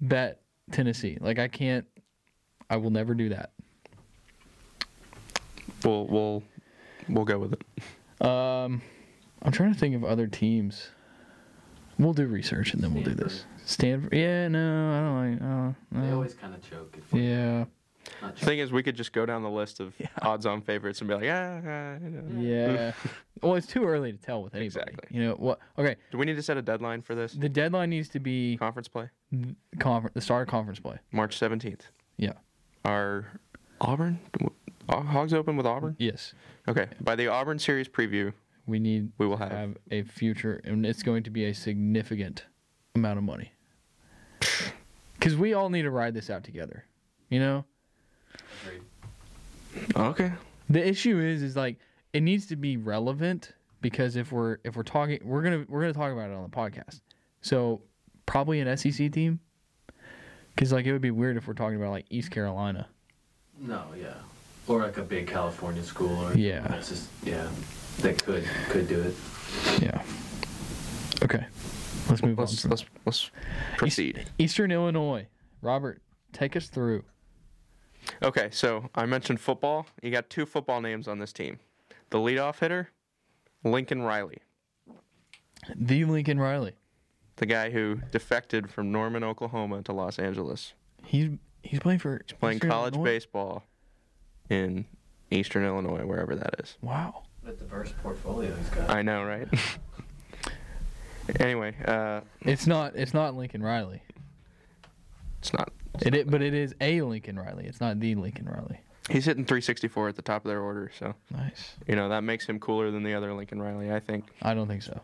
bet 0.00 0.40
Tennessee. 0.70 1.16
Like 1.20 1.38
I 1.38 1.48
can't. 1.48 1.86
I 2.68 2.76
will 2.76 2.90
never 2.90 3.14
do 3.14 3.30
that. 3.30 3.50
we'll 5.84 6.06
we'll 6.06 6.42
we'll 7.08 7.24
go 7.24 7.38
with 7.38 7.54
it. 7.54 8.24
Um, 8.26 8.82
I'm 9.42 9.52
trying 9.52 9.72
to 9.72 9.78
think 9.78 9.94
of 9.94 10.04
other 10.04 10.26
teams. 10.26 10.90
We'll 11.98 12.12
do 12.12 12.26
research 12.26 12.72
and 12.74 12.82
then 12.82 12.94
we'll 12.94 13.02
do 13.04 13.14
this. 13.14 13.44
Stanford. 13.64 14.12
Yeah, 14.12 14.48
no, 14.48 14.90
I 14.90 15.00
don't 15.00 15.32
like. 15.32 15.42
Uh, 15.42 16.00
They 16.00 16.06
no. 16.08 16.14
always 16.14 16.34
kind 16.34 16.54
of 16.54 16.62
choke. 16.68 16.94
If 16.98 17.12
Yeah, 17.18 17.64
The 18.22 18.32
thing 18.44 18.58
is, 18.58 18.72
we 18.72 18.82
could 18.82 18.96
just 18.96 19.12
go 19.12 19.24
down 19.26 19.42
the 19.42 19.50
list 19.50 19.80
of 19.80 19.94
odds-on 20.22 20.62
favorites 20.62 21.00
and 21.00 21.08
be 21.08 21.14
like, 21.14 21.28
ah, 21.28 21.60
ah, 21.64 21.94
you 22.02 22.10
know. 22.10 22.40
yeah. 22.40 22.92
well, 23.42 23.54
it's 23.54 23.66
too 23.66 23.84
early 23.84 24.12
to 24.12 24.18
tell 24.18 24.42
with 24.42 24.54
anybody. 24.54 24.66
Exactly. 24.66 25.08
You 25.16 25.24
know 25.26 25.34
what? 25.34 25.58
Okay, 25.78 25.96
Do 26.10 26.18
we 26.18 26.26
need 26.26 26.36
to 26.36 26.42
set 26.42 26.56
a 26.56 26.62
deadline 26.62 27.02
for 27.02 27.14
this 27.14 27.32
the 27.34 27.48
deadline 27.48 27.90
needs 27.90 28.08
to 28.10 28.20
be 28.20 28.56
conference 28.56 28.88
play? 28.88 29.08
conference. 29.78 30.14
The 30.14 30.20
start 30.20 30.48
of 30.48 30.50
conference 30.50 30.80
play. 30.80 30.98
March 31.12 31.38
seventeenth. 31.38 31.86
Yeah. 32.16 32.32
Our 32.84 33.26
Auburn 33.80 34.18
uh, 34.88 35.00
Hogs 35.02 35.32
open 35.32 35.56
with 35.56 35.66
Auburn? 35.66 35.94
Yes. 35.98 36.34
Okay. 36.68 36.88
By 37.00 37.14
the 37.14 37.28
Auburn 37.28 37.58
series 37.58 37.88
preview, 37.88 38.32
We 38.66 38.78
need 38.78 39.12
we 39.18 39.26
will 39.26 39.36
to 39.38 39.44
have. 39.44 39.52
have 39.52 39.76
a 39.90 40.02
future, 40.02 40.60
and 40.64 40.84
it's 40.84 41.02
going 41.02 41.22
to 41.24 41.30
be 41.30 41.44
a 41.44 41.54
significant 41.54 42.44
amount 42.94 43.18
of 43.18 43.24
money. 43.24 43.52
Because 45.18 45.36
we 45.36 45.54
all 45.54 45.68
need 45.70 45.82
to 45.82 45.90
ride 45.90 46.14
this 46.14 46.30
out 46.30 46.44
together. 46.44 46.84
You 47.28 47.40
know, 47.40 47.64
Okay. 49.96 50.32
the 50.68 50.86
issue 50.86 51.18
is, 51.20 51.42
is 51.42 51.56
like 51.56 51.78
it 52.12 52.22
needs 52.22 52.46
to 52.46 52.56
be 52.56 52.76
relevant 52.76 53.52
because 53.80 54.16
if 54.16 54.32
we're 54.32 54.58
if 54.64 54.76
we're 54.76 54.82
talking, 54.82 55.20
we're 55.22 55.42
gonna 55.42 55.64
we're 55.68 55.80
gonna 55.82 55.92
talk 55.92 56.12
about 56.12 56.30
it 56.30 56.34
on 56.34 56.42
the 56.42 56.48
podcast. 56.48 57.00
So 57.42 57.82
probably 58.26 58.60
an 58.60 58.76
SEC 58.76 59.12
team. 59.12 59.40
Because 60.54 60.72
like 60.72 60.86
it 60.86 60.92
would 60.92 61.00
be 61.02 61.10
weird 61.12 61.36
if 61.36 61.46
we're 61.46 61.54
talking 61.54 61.76
about 61.76 61.90
like 61.90 62.06
East 62.10 62.30
Carolina. 62.30 62.88
No, 63.60 63.84
yeah. 63.96 64.14
Or 64.66 64.80
like 64.80 64.96
a 64.98 65.02
big 65.02 65.26
California 65.28 65.82
school. 65.82 66.16
Or 66.26 66.34
Yeah. 66.34 66.66
That's 66.66 66.88
just 66.88 67.08
yeah. 67.22 67.48
That 68.00 68.22
could 68.24 68.44
could 68.70 68.88
do 68.88 69.00
it. 69.00 69.14
Yeah. 69.80 70.02
Okay. 72.12 72.12
Let's 72.12 72.22
move 72.22 72.38
Let's 72.38 72.64
on. 72.64 72.70
let's 72.70 72.84
let's 73.06 73.30
proceed. 73.76 74.26
Eastern 74.38 74.70
Illinois. 74.72 75.26
Robert, 75.62 76.00
take 76.32 76.56
us 76.56 76.68
through. 76.68 77.04
Okay, 78.22 78.48
so 78.50 78.88
I 78.94 79.04
mentioned 79.06 79.40
football. 79.40 79.86
You 80.02 80.10
got 80.10 80.30
two 80.30 80.46
football 80.46 80.80
names 80.80 81.06
on 81.06 81.18
this 81.18 81.32
team. 81.32 81.58
The 82.10 82.18
leadoff 82.18 82.58
hitter, 82.58 82.90
Lincoln 83.62 84.02
Riley, 84.02 84.38
The 85.76 86.04
Lincoln 86.06 86.40
Riley. 86.40 86.72
the 87.36 87.46
guy 87.46 87.70
who 87.70 88.00
defected 88.10 88.70
from 88.70 88.90
Norman, 88.90 89.22
Oklahoma 89.22 89.82
to 89.82 89.92
Los 89.92 90.18
Angeles. 90.18 90.72
He's 91.04 91.30
he's 91.62 91.78
playing 91.80 91.98
for 92.00 92.22
He's 92.26 92.36
Playing 92.38 92.56
Eastern 92.56 92.70
college 92.70 92.94
Illinois? 92.94 93.10
baseball 93.12 93.64
in 94.48 94.86
Eastern 95.30 95.64
Illinois, 95.64 96.04
wherever 96.06 96.34
that 96.34 96.56
is. 96.58 96.76
Wow. 96.80 97.24
What 97.42 97.54
a 97.54 97.56
diverse 97.56 97.92
portfolio 98.02 98.54
he's 98.54 98.68
got. 98.70 98.90
I 98.90 99.02
know, 99.02 99.22
right? 99.24 99.46
anyway, 101.38 101.74
uh, 101.86 102.20
It's 102.42 102.66
not 102.66 102.96
it's 102.96 103.14
not 103.14 103.34
Lincoln 103.36 103.62
Riley. 103.62 104.02
it's 105.38 105.52
not. 105.52 105.72
It, 106.02 106.14
i- 106.14 106.22
but 106.24 106.40
it 106.42 106.54
is 106.54 106.74
a 106.80 107.02
Lincoln 107.02 107.38
Riley. 107.38 107.66
It's 107.66 107.80
not 107.80 108.00
the 108.00 108.14
Lincoln 108.14 108.46
Riley. 108.46 108.80
He's 109.08 109.24
hitting 109.24 109.44
364 109.44 110.08
at 110.10 110.16
the 110.16 110.22
top 110.22 110.44
of 110.44 110.48
their 110.48 110.60
order, 110.60 110.90
so 110.96 111.14
Nice. 111.30 111.74
you 111.88 111.96
know 111.96 112.08
that 112.10 112.22
makes 112.22 112.46
him 112.46 112.60
cooler 112.60 112.90
than 112.90 113.02
the 113.02 113.14
other 113.14 113.32
Lincoln 113.34 113.60
Riley. 113.60 113.92
I 113.92 113.98
think 114.00 114.24
I 114.42 114.54
don't 114.54 114.68
think 114.68 114.82
so. 114.82 115.00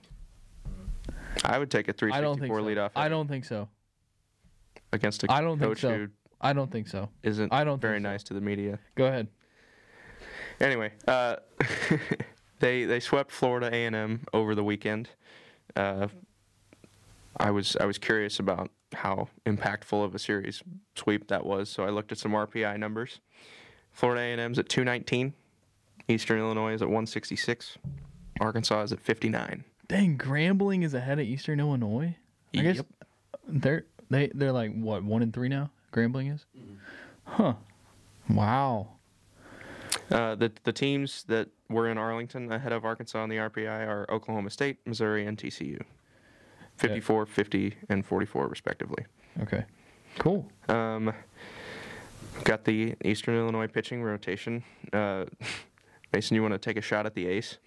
I 1.45 1.59
would 1.59 1.71
take 1.71 1.89
a 1.89 1.95
I 2.13 2.21
don't 2.21 2.39
think 2.39 2.53
364 2.53 2.61
so. 2.61 2.65
leadoff 2.67 2.91
I 2.97 3.09
don't 3.09 3.29
think 3.29 3.45
so. 3.45 3.69
against 4.93 5.25
a 5.25 5.33
I 5.33 5.41
don't 5.41 5.59
think 5.59 5.71
coach 5.71 5.81
so. 5.81 5.95
who 5.97 6.09
I 6.41 6.53
don't 6.53 6.71
think 6.71 6.87
so. 6.89 7.09
isn't 7.23 7.53
I 7.53 7.65
don't 7.65 7.81
very 7.81 7.97
think 7.97 8.07
so. 8.07 8.11
nice 8.11 8.23
to 8.25 8.35
the 8.35 8.41
media. 8.41 8.79
Go 8.95 9.07
ahead. 9.07 9.29
Anyway, 10.61 10.93
uh, 11.09 11.37
they 12.61 12.85
they 12.85 13.01
swept 13.01 13.31
Florida 13.33 13.69
A 13.75 13.87
and 13.87 13.95
M 13.97 14.21
over 14.33 14.55
the 14.55 14.65
weekend. 14.65 15.11
Uh, 15.77 16.09
I 17.37 17.51
was 17.51 17.77
I 17.77 17.85
was 17.85 17.99
curious 17.99 18.39
about 18.39 18.71
how 18.95 19.29
impactful 19.45 20.05
of 20.05 20.15
a 20.15 20.19
series 20.19 20.63
sweep 20.95 21.29
that 21.29 21.45
was, 21.45 21.69
so 21.69 21.85
I 21.85 21.91
looked 21.91 22.13
at 22.13 22.19
some 22.19 22.33
RPI 22.33 22.79
numbers. 22.79 23.21
Florida 23.93 24.23
A 24.23 24.33
and 24.33 24.41
M's 24.41 24.59
at 24.59 24.69
219, 24.69 25.33
Eastern 26.09 26.39
Illinois 26.39 26.75
is 26.75 26.83
at 26.83 26.89
166, 26.89 27.79
Arkansas 28.41 28.83
is 28.83 28.93
at 28.93 29.01
59. 29.01 29.65
Dang, 29.89 30.19
Grambling 30.19 30.85
is 30.85 30.95
ahead 30.95 31.19
of 31.19 31.27
Eastern 31.27 31.61
Illinois. 31.61 32.17
I 32.55 32.61
guess 32.63 32.81
they're 33.47 33.85
they 34.11 34.31
they're 34.35 34.53
like 34.53 34.75
what 34.75 35.05
one 35.05 35.23
and 35.23 35.33
three 35.33 35.49
now. 35.49 35.71
Grambling 35.93 36.35
is. 36.35 36.45
Huh. 37.25 37.55
Wow. 38.29 38.89
Uh, 40.11 40.35
the 40.35 40.53
the 40.65 40.73
teams 40.73 41.25
that 41.25 41.49
were 41.69 41.89
in 41.89 41.99
Arlington 41.99 42.51
ahead 42.53 42.73
of 42.73 42.85
Arkansas 42.85 43.23
in 43.25 43.31
the 43.31 43.37
RPI 43.37 43.87
are 43.87 44.07
Oklahoma 44.11 44.51
State, 44.51 44.79
Missouri, 44.87 45.27
and 45.27 45.37
TCU. 45.37 45.81
54, 46.77 47.27
50, 47.27 47.75
and 47.89 48.05
44 48.05 48.49
respectively. 48.49 49.05
Okay. 49.43 49.65
Cool. 50.19 50.47
Um, 50.69 51.13
got 52.45 52.65
the 52.65 52.95
Eastern 53.05 53.35
Illinois 53.37 53.67
pitching 53.67 54.03
rotation. 54.03 54.63
Uh, 54.93 55.25
Mason, 56.13 56.35
you 56.35 56.43
want 56.43 56.53
to 56.53 56.59
take 56.59 56.77
a 56.77 56.83
shot 56.83 57.07
at 57.07 57.15
the 57.15 57.27
ace? 57.27 57.59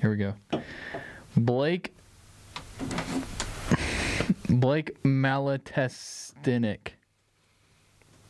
Here 0.00 0.10
we 0.10 0.16
go. 0.16 0.34
Blake 1.36 1.92
Blake 4.48 5.02
Malatestinic. 5.02 6.92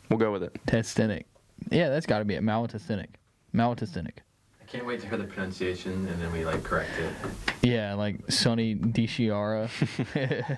We'll 0.09 0.19
go 0.19 0.31
with 0.31 0.43
it. 0.43 0.57
Testinic. 0.65 1.25
Yeah, 1.69 1.89
that's 1.89 2.05
got 2.05 2.19
to 2.19 2.25
be 2.25 2.35
it. 2.35 2.43
Malatestinic. 2.43 3.09
Malatestinic. 3.53 4.19
I 4.61 4.65
can't 4.65 4.85
wait 4.85 5.01
to 5.01 5.07
hear 5.07 5.17
the 5.17 5.23
pronunciation 5.23 6.07
and 6.07 6.21
then 6.21 6.31
we 6.31 6.45
like 6.45 6.63
correct 6.63 6.91
it. 6.99 7.13
Yeah, 7.61 7.95
like 7.95 8.31
Sonny 8.31 8.75
DiChiara. 8.75 9.69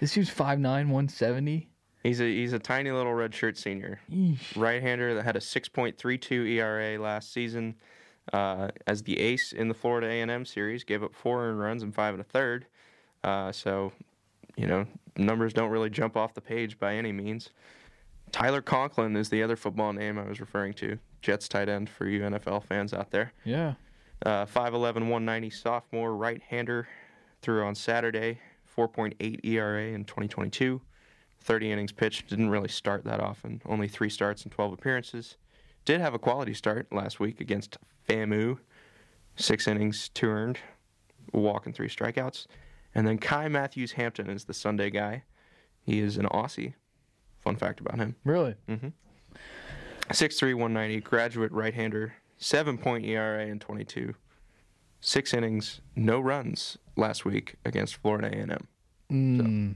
this 0.00 0.12
dude's 0.12 0.30
5'9", 0.30 0.60
170. 0.62 1.68
He's 2.02 2.20
a 2.20 2.24
he's 2.24 2.52
a 2.52 2.58
tiny 2.58 2.90
little 2.90 3.12
redshirt 3.12 3.56
senior, 3.56 3.98
Eesh. 4.12 4.54
right-hander 4.56 5.14
that 5.14 5.24
had 5.24 5.36
a 5.36 5.40
6.32 5.40 6.50
ERA 6.50 7.00
last 7.00 7.32
season. 7.32 7.76
Uh, 8.32 8.68
as 8.86 9.02
the 9.02 9.18
ace 9.18 9.52
in 9.52 9.68
the 9.68 9.74
Florida 9.74 10.06
A&M 10.06 10.44
series, 10.44 10.84
gave 10.84 11.02
up 11.02 11.14
four 11.14 11.46
earned 11.46 11.60
runs 11.60 11.82
and 11.82 11.94
five 11.94 12.14
and 12.14 12.20
a 12.20 12.24
third. 12.24 12.66
Uh, 13.22 13.52
so, 13.52 13.92
you 14.56 14.66
know, 14.66 14.86
numbers 15.16 15.52
don't 15.52 15.70
really 15.70 15.90
jump 15.90 16.16
off 16.16 16.34
the 16.34 16.40
page 16.40 16.78
by 16.78 16.94
any 16.94 17.12
means. 17.12 17.50
Tyler 18.32 18.62
Conklin 18.62 19.16
is 19.16 19.28
the 19.28 19.42
other 19.42 19.56
football 19.56 19.92
name 19.92 20.18
I 20.18 20.24
was 20.24 20.40
referring 20.40 20.74
to. 20.74 20.98
Jets 21.22 21.48
tight 21.48 21.68
end 21.68 21.88
for 21.88 22.06
you 22.06 22.20
NFL 22.22 22.64
fans 22.64 22.92
out 22.92 23.10
there. 23.10 23.32
Yeah. 23.44 23.74
Uh, 24.24 24.46
5'11", 24.46 24.94
190 24.94 25.50
sophomore 25.50 26.16
right-hander. 26.16 26.88
Threw 27.42 27.64
on 27.64 27.74
Saturday, 27.74 28.40
4.8 28.76 29.44
ERA 29.44 29.88
in 29.88 30.04
2022. 30.04 30.80
30 31.40 31.72
innings 31.72 31.92
pitched. 31.92 32.28
Didn't 32.28 32.50
really 32.50 32.68
start 32.68 33.04
that 33.04 33.20
often. 33.20 33.60
Only 33.66 33.86
three 33.86 34.08
starts 34.08 34.44
and 34.44 34.52
12 34.52 34.72
appearances. 34.72 35.36
Did 35.84 36.00
have 36.00 36.14
a 36.14 36.18
quality 36.18 36.54
start 36.54 36.90
last 36.90 37.20
week 37.20 37.40
against 37.40 37.76
FAMU. 38.08 38.58
Six 39.36 39.68
innings, 39.68 40.08
two 40.08 40.28
earned, 40.28 40.58
walk 41.32 41.66
and 41.66 41.74
three 41.74 41.88
strikeouts. 41.88 42.46
And 42.94 43.06
then 43.06 43.18
Kai 43.18 43.48
Matthews 43.48 43.92
Hampton 43.92 44.30
is 44.30 44.44
the 44.44 44.54
Sunday 44.54 44.88
guy. 44.88 45.24
He 45.82 45.98
is 45.98 46.16
an 46.16 46.26
Aussie. 46.26 46.74
Fun 47.44 47.56
fact 47.56 47.80
about 47.80 47.98
him. 47.98 48.16
Really? 48.24 48.54
6'3", 50.10 50.54
190, 50.54 51.00
graduate 51.00 51.52
right-hander, 51.52 52.14
seven-point 52.38 53.04
ERA 53.04 53.46
in 53.46 53.58
22, 53.58 54.14
six 55.00 55.34
innings, 55.34 55.80
no 55.94 56.18
runs 56.20 56.78
last 56.96 57.26
week 57.26 57.56
against 57.64 57.96
Florida 57.96 58.28
A&M. 58.28 58.68
Mm. 59.12 59.74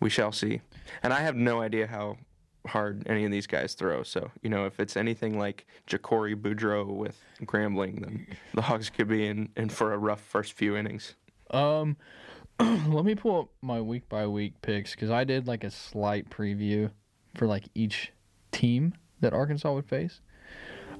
We 0.00 0.10
shall 0.10 0.32
see. 0.32 0.60
And 1.02 1.12
I 1.12 1.20
have 1.20 1.36
no 1.36 1.60
idea 1.60 1.86
how 1.86 2.18
hard 2.66 3.06
any 3.06 3.24
of 3.24 3.30
these 3.30 3.46
guys 3.46 3.74
throw. 3.74 4.02
So, 4.02 4.30
you 4.42 4.50
know, 4.50 4.66
if 4.66 4.80
it's 4.80 4.96
anything 4.96 5.38
like 5.38 5.66
Ja'Cory 5.86 6.34
Boudreaux 6.34 6.86
with 6.86 7.22
Grambling, 7.42 8.00
then 8.00 8.26
the 8.54 8.62
Hogs 8.62 8.90
could 8.90 9.08
be 9.08 9.26
in, 9.26 9.50
in 9.56 9.68
for 9.68 9.92
a 9.92 9.98
rough 9.98 10.20
first 10.20 10.54
few 10.54 10.76
innings. 10.76 11.14
Um, 11.50 11.96
let 12.60 13.04
me 13.04 13.14
pull 13.14 13.40
up 13.40 13.48
my 13.62 13.80
week 13.80 14.08
by 14.08 14.26
week 14.26 14.60
picks 14.62 14.92
because 14.92 15.10
I 15.10 15.24
did 15.24 15.46
like 15.46 15.64
a 15.64 15.70
slight 15.70 16.30
preview 16.30 16.90
for 17.34 17.46
like 17.46 17.64
each 17.74 18.12
team 18.52 18.94
that 19.20 19.32
Arkansas 19.32 19.72
would 19.72 19.86
face. 19.86 20.20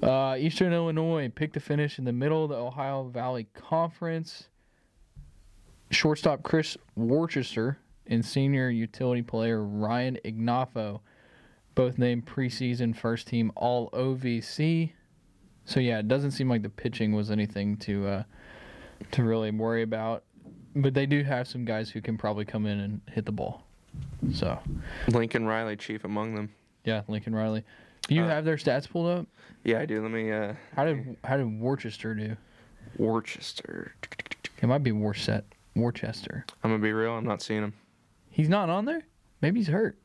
Uh, 0.02 0.36
Eastern 0.38 0.72
Illinois 0.72 1.30
picked 1.34 1.54
to 1.54 1.60
finish 1.60 1.98
in 1.98 2.04
the 2.04 2.12
middle 2.12 2.44
of 2.44 2.50
the 2.50 2.56
Ohio 2.56 3.04
Valley 3.04 3.46
Conference. 3.54 4.48
Shortstop 5.90 6.42
Chris 6.42 6.76
Worcester 6.96 7.78
and 8.06 8.24
senior 8.24 8.68
utility 8.68 9.22
player 9.22 9.62
Ryan 9.64 10.18
Ignafo, 10.24 11.00
both 11.74 11.98
named 11.98 12.26
preseason 12.26 12.96
first 12.96 13.28
team 13.28 13.52
All 13.54 13.90
OVC. 13.90 14.92
So 15.64 15.80
yeah, 15.80 15.98
it 15.98 16.08
doesn't 16.08 16.32
seem 16.32 16.48
like 16.48 16.62
the 16.62 16.68
pitching 16.68 17.12
was 17.12 17.30
anything 17.30 17.76
to 17.78 18.06
uh, 18.06 18.22
to 19.12 19.24
really 19.24 19.50
worry 19.50 19.82
about. 19.82 20.24
But 20.76 20.92
they 20.94 21.06
do 21.06 21.22
have 21.22 21.46
some 21.46 21.64
guys 21.64 21.88
who 21.90 22.02
can 22.02 22.18
probably 22.18 22.44
come 22.44 22.66
in 22.66 22.80
and 22.80 23.00
hit 23.10 23.24
the 23.24 23.32
ball. 23.32 23.64
So 24.32 24.58
Lincoln 25.08 25.46
Riley, 25.46 25.76
chief 25.76 26.04
among 26.04 26.34
them. 26.34 26.50
yeah, 26.84 27.02
Lincoln 27.08 27.34
Riley. 27.34 27.64
Do 28.08 28.14
you 28.14 28.24
Uh, 28.24 28.28
have 28.28 28.44
their 28.44 28.56
stats 28.56 28.88
pulled 28.88 29.06
up? 29.08 29.26
Yeah, 29.64 29.80
I 29.80 29.86
do. 29.86 30.02
Let 30.02 30.10
me, 30.10 30.30
uh, 30.32 30.54
How 30.76 30.84
did 30.84 31.16
how 31.24 31.36
did 31.36 31.58
Worcester 31.60 32.14
do? 32.14 32.36
Worcester. 32.98 33.94
It 34.62 34.66
might 34.66 34.82
be 34.82 34.92
Worcester. 34.92 35.44
Worcester. 35.74 36.44
I'm 36.62 36.70
to 36.72 36.78
be 36.78 36.92
real. 36.92 37.12
I'm 37.12 37.24
not 37.24 37.42
seeing 37.42 37.62
him. 37.62 37.72
He's 38.30 38.48
not 38.48 38.70
on 38.70 38.84
there. 38.84 39.02
Maybe 39.40 39.60
he's 39.60 39.68
hurt. 39.68 39.98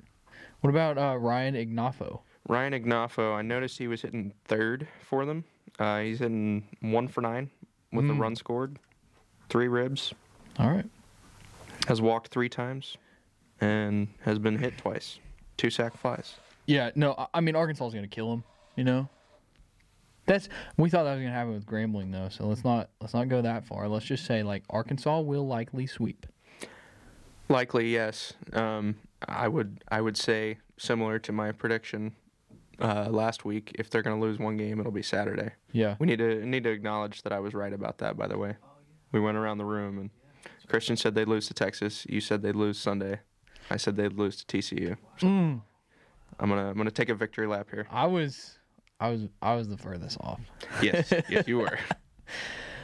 What 0.62 0.70
about 0.70 0.98
uh, 0.98 1.18
Ryan 1.18 1.56
Ignafo? 1.56 2.22
Ryan 2.48 2.74
Ignafo, 2.74 3.36
I 3.36 3.42
noticed 3.44 3.78
he 3.78 3.88
was 3.88 4.02
hitting 4.02 4.34
third 4.46 4.88
for 5.02 5.26
them. 5.26 5.44
Uh, 5.78 6.00
he's 6.02 6.20
hitting 6.20 6.68
one 6.82 7.08
for 7.08 7.22
nine 7.22 7.50
with 7.94 8.06
a 8.10 8.14
Mm. 8.14 8.20
run 8.20 8.36
scored, 8.36 8.78
three 9.50 9.68
ribs, 9.68 10.14
All 10.58 10.70
right. 10.72 10.86
has 11.88 12.02
walked 12.02 12.30
three 12.30 12.50
times, 12.50 12.98
and 13.62 14.08
has 14.22 14.40
been 14.40 14.58
hit 14.58 14.78
twice. 14.78 15.20
Two 15.58 15.70
sack 15.70 15.98
flies. 15.98 16.36
Yeah. 16.66 16.92
No. 16.96 17.28
I- 17.34 17.42
mean 17.42 17.56
Arkansas 17.56 17.88
is 17.88 17.94
gonna 17.94 18.08
kill 18.08 18.32
him. 18.32 18.44
You 18.76 18.84
know. 18.84 19.10
That's 20.26 20.48
we 20.78 20.90
thought 20.90 21.06
that 21.06 21.16
was 21.16 21.22
gonna 21.24 21.34
happen 21.34 21.54
with 21.54 21.66
Grambling 21.66 22.12
though. 22.12 22.30
So 22.30 22.46
let's 22.46 22.64
not 22.64 22.90
let's 23.02 23.14
not 23.14 23.30
go 23.30 23.42
that 23.42 23.66
far. 23.66 23.88
Let's 23.88 24.06
just 24.06 24.26
say 24.26 24.44
like 24.44 24.64
Arkansas 24.70 25.22
will 25.22 25.48
likely 25.48 25.88
sweep. 25.88 26.26
Likely, 27.50 27.92
yes. 27.92 28.34
Um, 28.54 28.96
I 29.28 29.48
would 29.48 29.84
I 29.90 30.02
would 30.02 30.16
say 30.18 30.60
similar 30.78 31.18
to 31.20 31.32
my 31.32 31.52
prediction 31.52 32.16
uh, 32.80 33.08
last 33.10 33.44
week. 33.44 33.72
If 33.78 33.90
they're 33.90 34.04
going 34.04 34.20
to 34.20 34.26
lose 34.26 34.40
one 34.40 34.56
game, 34.56 34.80
it'll 34.80 34.92
be 34.92 35.02
Saturday. 35.02 35.52
Yeah. 35.72 35.96
We 36.00 36.08
need 36.08 36.20
to 36.20 36.46
need 36.46 36.64
to 36.64 36.70
acknowledge 36.70 37.24
that 37.24 37.34
I 37.34 37.40
was 37.40 37.54
right 37.54 37.74
about 37.74 37.98
that. 38.00 38.18
By 38.18 38.28
the 38.28 38.38
way, 38.38 38.56
we 39.12 39.20
went 39.20 39.38
around 39.38 39.58
the 39.58 39.66
room 39.66 39.98
and 39.98 40.10
Christian 40.68 40.96
said 40.96 41.16
they'd 41.16 41.28
lose 41.28 41.48
to 41.48 41.54
Texas. 41.54 42.06
You 42.08 42.22
said 42.22 42.42
they'd 42.44 42.56
lose 42.56 42.78
Sunday. 42.78 43.20
I 43.70 43.78
said 43.78 43.96
they'd 43.96 44.14
lose 44.14 44.44
to 44.44 44.58
TCU. 44.58 44.98
Mm. 45.22 45.62
I'm 46.40 46.50
gonna 46.50 46.70
I'm 46.70 46.78
gonna 46.78 46.92
take 46.92 47.10
a 47.10 47.16
victory 47.16 47.48
lap 47.48 47.68
here. 47.72 47.88
I 47.92 48.06
was 48.08 48.58
I 49.00 49.10
was 49.10 49.22
I 49.42 49.56
was 49.56 49.68
the 49.68 49.78
furthest 49.78 50.18
off. 50.22 50.40
Yes, 50.82 51.14
yes, 51.30 51.48
you 51.48 51.60
were. 51.60 51.78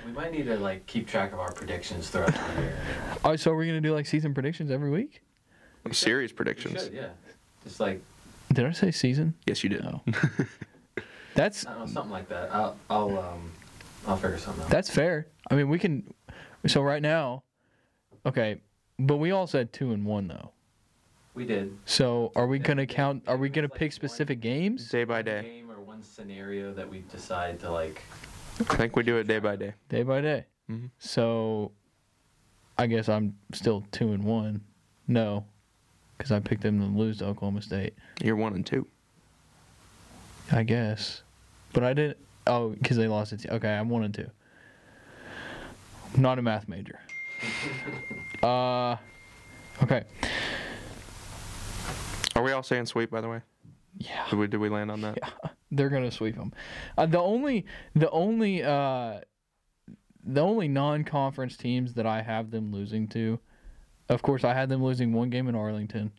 We 0.06 0.12
might 0.12 0.32
need 0.32 0.46
to 0.46 0.58
like 0.58 0.86
keep 0.86 1.08
track 1.08 1.34
of 1.34 1.40
our 1.40 1.52
predictions 1.52 2.10
throughout 2.12 2.28
the 2.32 2.62
year. 2.62 2.78
Oh, 3.24 3.36
so 3.36 3.56
we're 3.56 3.66
gonna 3.66 3.82
do 3.82 3.92
like 3.92 4.06
season 4.06 4.36
predictions 4.36 4.70
every 4.70 4.92
week? 4.92 5.22
Serious 5.92 6.32
We 6.32 6.36
predictions. 6.36 6.84
should, 6.84 6.94
yeah. 6.94 7.08
Just 7.64 7.80
like 7.80 8.02
Did 8.54 8.66
I 8.68 8.72
say 8.72 8.92
season? 8.92 9.34
Yes, 9.48 9.64
you 9.64 9.70
did. 9.72 9.84
No. 9.84 10.04
That's 11.34 11.66
I 11.66 11.72
don't 11.72 11.80
know, 11.80 11.86
something 11.88 12.12
like 12.12 12.30
that. 12.30 12.54
I'll 12.54 12.78
I'll 12.88 13.18
um 13.18 13.52
I'll 14.08 14.16
figure 14.18 14.38
something 14.38 14.64
out. 14.64 14.70
that's 14.70 14.92
fair. 14.92 15.26
I 15.50 15.56
mean, 15.56 15.70
we 15.70 15.80
can. 15.80 16.14
So 16.68 16.82
right 16.84 17.02
now, 17.02 17.42
okay, 18.28 18.62
but 19.00 19.18
we 19.18 19.32
all 19.32 19.48
said 19.48 19.74
two 19.74 19.92
and 19.92 20.06
one 20.06 20.28
though. 20.28 20.52
We 21.36 21.46
did. 21.46 21.78
So 21.86 22.32
are 22.36 22.48
we 22.48 22.58
gonna 22.60 22.86
count? 22.88 23.24
Are 23.28 23.38
we 23.38 23.50
gonna 23.50 23.66
Like 23.68 23.74
pick 23.80 23.88
one- 23.88 23.92
specific 23.92 24.40
games 24.40 24.90
Day 24.90 25.04
by 25.04 25.22
day. 25.22 25.42
game 25.44 25.70
or 25.70 25.82
one 25.82 26.02
scenario 26.02 26.74
that 26.74 26.90
we 26.90 27.00
decide 27.12 27.60
to 27.60 27.72
like. 27.72 28.02
I 28.70 28.76
think 28.76 28.96
we 28.96 29.04
do 29.04 29.18
it 29.18 29.28
day 29.28 29.40
by 29.40 29.56
day. 29.58 29.74
day 29.90 30.04
by 30.04 30.22
day? 30.22 30.46
Mhm. 30.70 30.90
So, 30.98 31.72
I 32.78 32.88
guess 32.88 33.10
I'm 33.10 33.36
still 33.54 33.86
two 33.92 34.14
and 34.14 34.24
one. 34.24 34.62
No, 35.08 35.46
because 36.18 36.32
I 36.32 36.40
picked 36.40 36.62
them 36.64 36.80
to 36.80 36.86
lose 36.86 37.18
to 37.20 37.26
Oklahoma 37.26 37.62
State. 37.62 37.94
You're 38.24 38.38
one 38.38 38.54
and 38.54 38.66
two. 38.66 38.88
I 40.52 40.64
guess, 40.64 41.22
but 41.74 41.84
I 41.84 41.94
didn't. 41.94 42.18
Oh, 42.48 42.70
because 42.70 42.98
they 42.98 43.08
lost 43.08 43.34
it. 43.34 43.40
to- 43.42 43.56
Okay, 43.56 43.74
I'm 43.76 43.90
one 43.90 44.04
and 44.04 44.14
two. 44.14 44.30
I'm 46.16 46.22
not 46.22 46.40
a 46.40 46.42
math 46.42 46.68
major. 46.70 47.00
uh, 48.44 48.96
okay. 49.84 50.04
Are 52.36 52.44
we 52.44 52.52
all 52.52 52.64
saying 52.64 52.86
sweep? 52.88 53.12
By 53.12 53.22
the 53.22 53.30
way, 53.30 53.42
Yeah, 53.98 54.26
did 54.30 54.38
we 54.40 54.48
did 54.48 54.60
we 54.60 54.70
land 54.70 54.92
on 54.92 55.02
that? 55.02 55.18
they're 55.72 55.90
gonna 55.90 56.12
sweep 56.12 56.36
them. 56.36 56.54
Uh, 56.98 57.06
the 57.06 57.20
only, 57.20 57.66
the 57.96 58.10
only, 58.12 58.64
uh, 58.64 59.22
the 60.24 60.42
only 60.42 60.68
non-conference 60.68 61.56
teams 61.58 61.94
that 61.94 62.06
I 62.06 62.22
have 62.22 62.52
them 62.52 62.72
losing 62.72 63.08
to, 63.10 63.40
of 64.10 64.22
course, 64.22 64.44
I 64.44 64.54
had 64.54 64.70
them 64.70 64.84
losing 64.84 65.14
one 65.14 65.30
game 65.30 65.48
in 65.48 65.56
Arlington. 65.56 66.12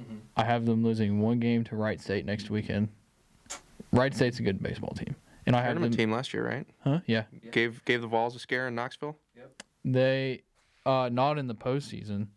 Mhm. 0.00 0.20
I 0.36 0.44
have 0.44 0.66
them 0.66 0.82
losing 0.82 1.20
one 1.20 1.38
game 1.38 1.64
to 1.64 1.76
Wright 1.76 2.00
State 2.00 2.24
next 2.26 2.50
weekend. 2.50 2.88
Wright 3.92 4.14
State's 4.14 4.38
a 4.38 4.42
good 4.42 4.62
baseball 4.62 4.94
team, 4.94 5.14
and 5.46 5.54
I 5.54 5.60
had 5.60 5.68
them. 5.70 5.74
Tournament 5.82 5.96
team 5.96 6.10
last 6.12 6.32
year, 6.34 6.46
right? 6.46 6.66
Huh? 6.80 7.00
Yeah. 7.06 7.24
Yeah. 7.42 7.50
Gave 7.50 7.84
gave 7.84 8.00
the 8.00 8.06
Vols 8.06 8.34
a 8.34 8.38
scare 8.38 8.68
in 8.68 8.74
Knoxville. 8.74 9.16
Yep. 9.36 9.62
They, 9.84 10.42
uh, 10.86 11.08
not 11.12 11.38
in 11.38 11.46
the 11.46 11.54
postseason. 11.54 12.28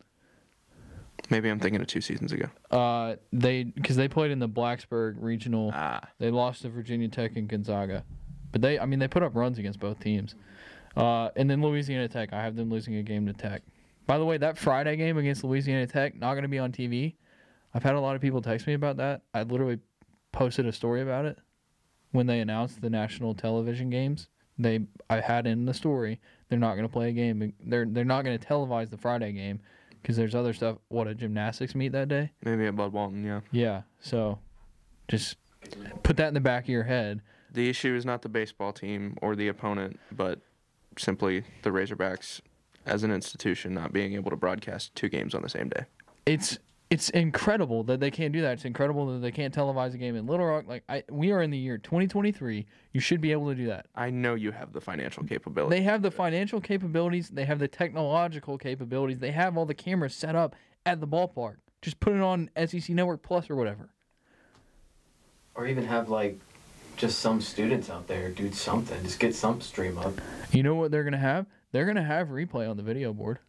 Maybe 1.29 1.49
I'm 1.49 1.59
thinking 1.59 1.81
of 1.81 1.87
two 1.87 2.01
seasons 2.01 2.31
ago. 2.31 2.47
Uh, 2.71 3.15
they 3.33 3.63
because 3.63 3.95
they 3.95 4.07
played 4.07 4.31
in 4.31 4.39
the 4.39 4.49
Blacksburg 4.49 5.15
regional. 5.19 5.71
Ah, 5.73 6.01
They 6.19 6.29
lost 6.31 6.61
to 6.63 6.69
Virginia 6.69 7.07
Tech 7.07 7.35
and 7.35 7.47
Gonzaga, 7.47 8.03
but 8.51 8.61
they 8.61 8.79
I 8.79 8.85
mean 8.85 8.99
they 8.99 9.07
put 9.07 9.23
up 9.23 9.35
runs 9.35 9.57
against 9.57 9.79
both 9.79 9.99
teams. 9.99 10.35
Uh, 10.95 11.29
and 11.35 11.49
then 11.49 11.61
Louisiana 11.61 12.07
Tech, 12.07 12.31
I 12.31 12.41
have 12.41 12.55
them 12.55 12.69
losing 12.69 12.95
a 12.95 13.03
game 13.03 13.25
to 13.27 13.33
Tech. 13.33 13.63
By 14.07 14.17
the 14.17 14.25
way, 14.25 14.37
that 14.37 14.57
Friday 14.57 14.95
game 14.95 15.17
against 15.17 15.43
Louisiana 15.43 15.87
Tech 15.87 16.15
not 16.15 16.33
going 16.33 16.43
to 16.43 16.47
be 16.49 16.59
on 16.59 16.71
TV. 16.71 17.15
I've 17.73 17.83
had 17.83 17.95
a 17.95 17.99
lot 17.99 18.15
of 18.15 18.21
people 18.21 18.41
text 18.41 18.67
me 18.67 18.73
about 18.73 18.97
that. 18.97 19.21
I 19.33 19.43
literally 19.43 19.79
posted 20.31 20.65
a 20.65 20.71
story 20.71 21.01
about 21.01 21.25
it 21.25 21.37
when 22.11 22.27
they 22.27 22.39
announced 22.39 22.81
the 22.81 22.89
national 22.89 23.33
television 23.33 23.89
games. 23.89 24.27
They 24.57 24.85
I 25.09 25.19
had 25.19 25.47
in 25.47 25.65
the 25.65 25.73
story 25.73 26.21
they're 26.47 26.59
not 26.59 26.75
going 26.75 26.87
to 26.87 26.91
play 26.93 27.09
a 27.09 27.11
game. 27.11 27.53
They're 27.65 27.85
they're 27.85 28.05
not 28.05 28.23
going 28.23 28.37
to 28.37 28.47
televise 28.47 28.89
the 28.89 28.97
Friday 28.97 29.33
game 29.33 29.59
because 30.05 30.17
there's 30.17 30.35
other 30.35 30.53
stuff. 30.53 30.77
What 30.89 31.07
a 31.07 31.15
gymnastics 31.15 31.73
meet 31.73 31.93
that 31.93 32.07
day. 32.09 32.31
maybe 32.43 32.67
at 32.67 32.75
Bud 32.75 32.93
Walton. 32.93 33.23
Yeah. 33.23 33.41
Yeah, 33.51 33.81
so 33.99 34.37
just 35.07 35.37
put 36.03 36.15
that 36.17 36.27
in 36.27 36.35
the 36.35 36.39
back 36.39 36.65
of 36.65 36.69
your 36.69 36.83
head. 36.83 37.23
The 37.51 37.69
issue 37.69 37.95
is 37.95 38.05
not 38.05 38.21
the 38.21 38.29
baseball 38.29 38.71
team 38.71 39.17
or 39.23 39.35
the 39.35 39.47
opponent, 39.47 39.99
but 40.11 40.41
simply 40.99 41.43
the 41.63 41.71
Razorbacks 41.71 42.41
as 42.85 43.03
an 43.03 43.11
institution 43.11 43.73
not 43.73 43.93
being 43.93 44.13
able 44.13 44.29
to 44.29 44.37
broadcast 44.37 44.93
two 44.93 45.09
games 45.09 45.33
on 45.33 45.41
the 45.41 45.49
same 45.49 45.69
day. 45.69 45.85
It's 46.27 46.59
it's 46.89 47.09
incredible 47.09 47.83
that 47.83 47.99
they 47.99 48.11
can't 48.11 48.31
do 48.31 48.41
that. 48.41 48.53
It's 48.53 48.65
incredible 48.65 49.11
that 49.13 49.19
they 49.19 49.31
can't 49.31 49.53
televise 49.53 49.93
a 49.93 49.97
game 49.97 50.15
in 50.15 50.27
Little 50.27 50.45
Rock. 50.45 50.65
Like 50.67 50.83
I, 50.87 51.03
we 51.09 51.31
are 51.31 51.41
in 51.41 51.49
the 51.49 51.57
year 51.57 51.77
2023. 51.77 52.65
You 52.93 52.99
should 52.99 53.21
be 53.21 53.31
able 53.31 53.49
to 53.49 53.55
do 53.55 53.67
that. 53.67 53.87
I 53.95 54.11
know 54.11 54.35
you 54.35 54.51
have 54.51 54.71
the 54.71 54.81
financial 54.81 55.23
capability. 55.23 55.75
They 55.75 55.83
have 55.83 56.01
the 56.01 56.11
financial 56.11 56.61
capabilities. 56.61 57.29
They 57.29 57.45
have 57.45 57.59
the 57.59 57.67
technological 57.67 58.57
capabilities. 58.57 59.19
They 59.19 59.31
have 59.31 59.57
all 59.57 59.65
the 59.65 59.73
cameras 59.73 60.13
set 60.13 60.35
up 60.35 60.55
at 60.85 61.01
the 61.01 61.07
ballpark. 61.07 61.55
Just 61.81 61.99
put 61.99 62.13
it 62.13 62.21
on 62.21 62.49
SEC 62.55 62.89
Network 62.89 63.23
Plus 63.23 63.49
or 63.49 63.55
whatever. 63.55 63.89
Or 65.55 65.67
even 65.67 65.85
have 65.85 66.09
like 66.09 66.39
just 66.97 67.19
some 67.19 67.41
students 67.41 67.89
out 67.89 68.07
there 68.07 68.29
do 68.29 68.51
something. 68.51 69.01
Just 69.03 69.19
get 69.19 69.33
some 69.33 69.59
stream 69.59 69.97
up. 69.97 70.13
You 70.51 70.61
know 70.61 70.75
what 70.75 70.91
they're 70.91 71.03
gonna 71.03 71.17
have? 71.17 71.47
They're 71.71 71.85
gonna 71.85 72.03
have 72.03 72.27
replay 72.27 72.69
on 72.69 72.77
the 72.77 72.83
video 72.83 73.11
board. 73.11 73.39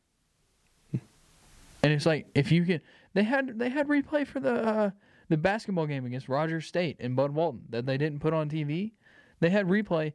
And 1.83 1.93
it's 1.93 2.07
like 2.07 2.27
if 2.35 2.51
you 2.51 2.65
can, 2.65 2.81
they 3.17 3.23
had 3.23 3.59
they 3.59 3.71
had 3.71 3.89
replay 3.89 4.27
for 4.27 4.41
the 4.41 4.53
uh, 4.53 4.91
the 5.29 5.37
basketball 5.39 5.87
game 5.87 6.05
against 6.05 6.29
Rogers 6.29 6.67
State 6.67 6.97
and 7.01 7.17
Bud 7.17 7.33
Walton 7.33 7.63
that 7.71 7.87
they 7.87 7.97
didn't 7.97 8.21
put 8.21 8.35
on 8.35 8.51
TV. 8.51 8.93
They 9.41 9.51
had 9.51 9.67
replay 9.67 10.13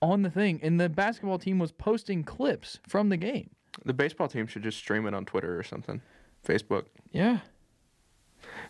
on 0.00 0.22
the 0.22 0.30
thing, 0.30 0.58
and 0.62 0.80
the 0.80 0.88
basketball 0.88 1.38
team 1.38 1.58
was 1.58 1.72
posting 1.72 2.24
clips 2.24 2.78
from 2.88 3.10
the 3.10 3.18
game. 3.18 3.50
The 3.84 3.92
baseball 3.92 4.28
team 4.28 4.46
should 4.46 4.62
just 4.62 4.78
stream 4.78 5.06
it 5.06 5.12
on 5.14 5.26
Twitter 5.26 5.58
or 5.58 5.62
something, 5.62 6.00
Facebook. 6.46 6.86
Yeah. 7.12 7.40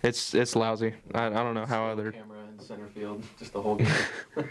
It's 0.03 0.35
it's 0.35 0.57
lousy. 0.57 0.95
I, 1.15 1.27
I 1.27 1.31
don't 1.31 1.55
know 1.55 1.67
how 1.67 1.87
other. 1.87 2.11
camera 2.11 2.39
in 2.51 2.59
center 2.59 2.89
field, 2.89 3.23
just 3.39 3.53
the 3.53 3.63
whole 3.63 3.77
game. 3.77 3.89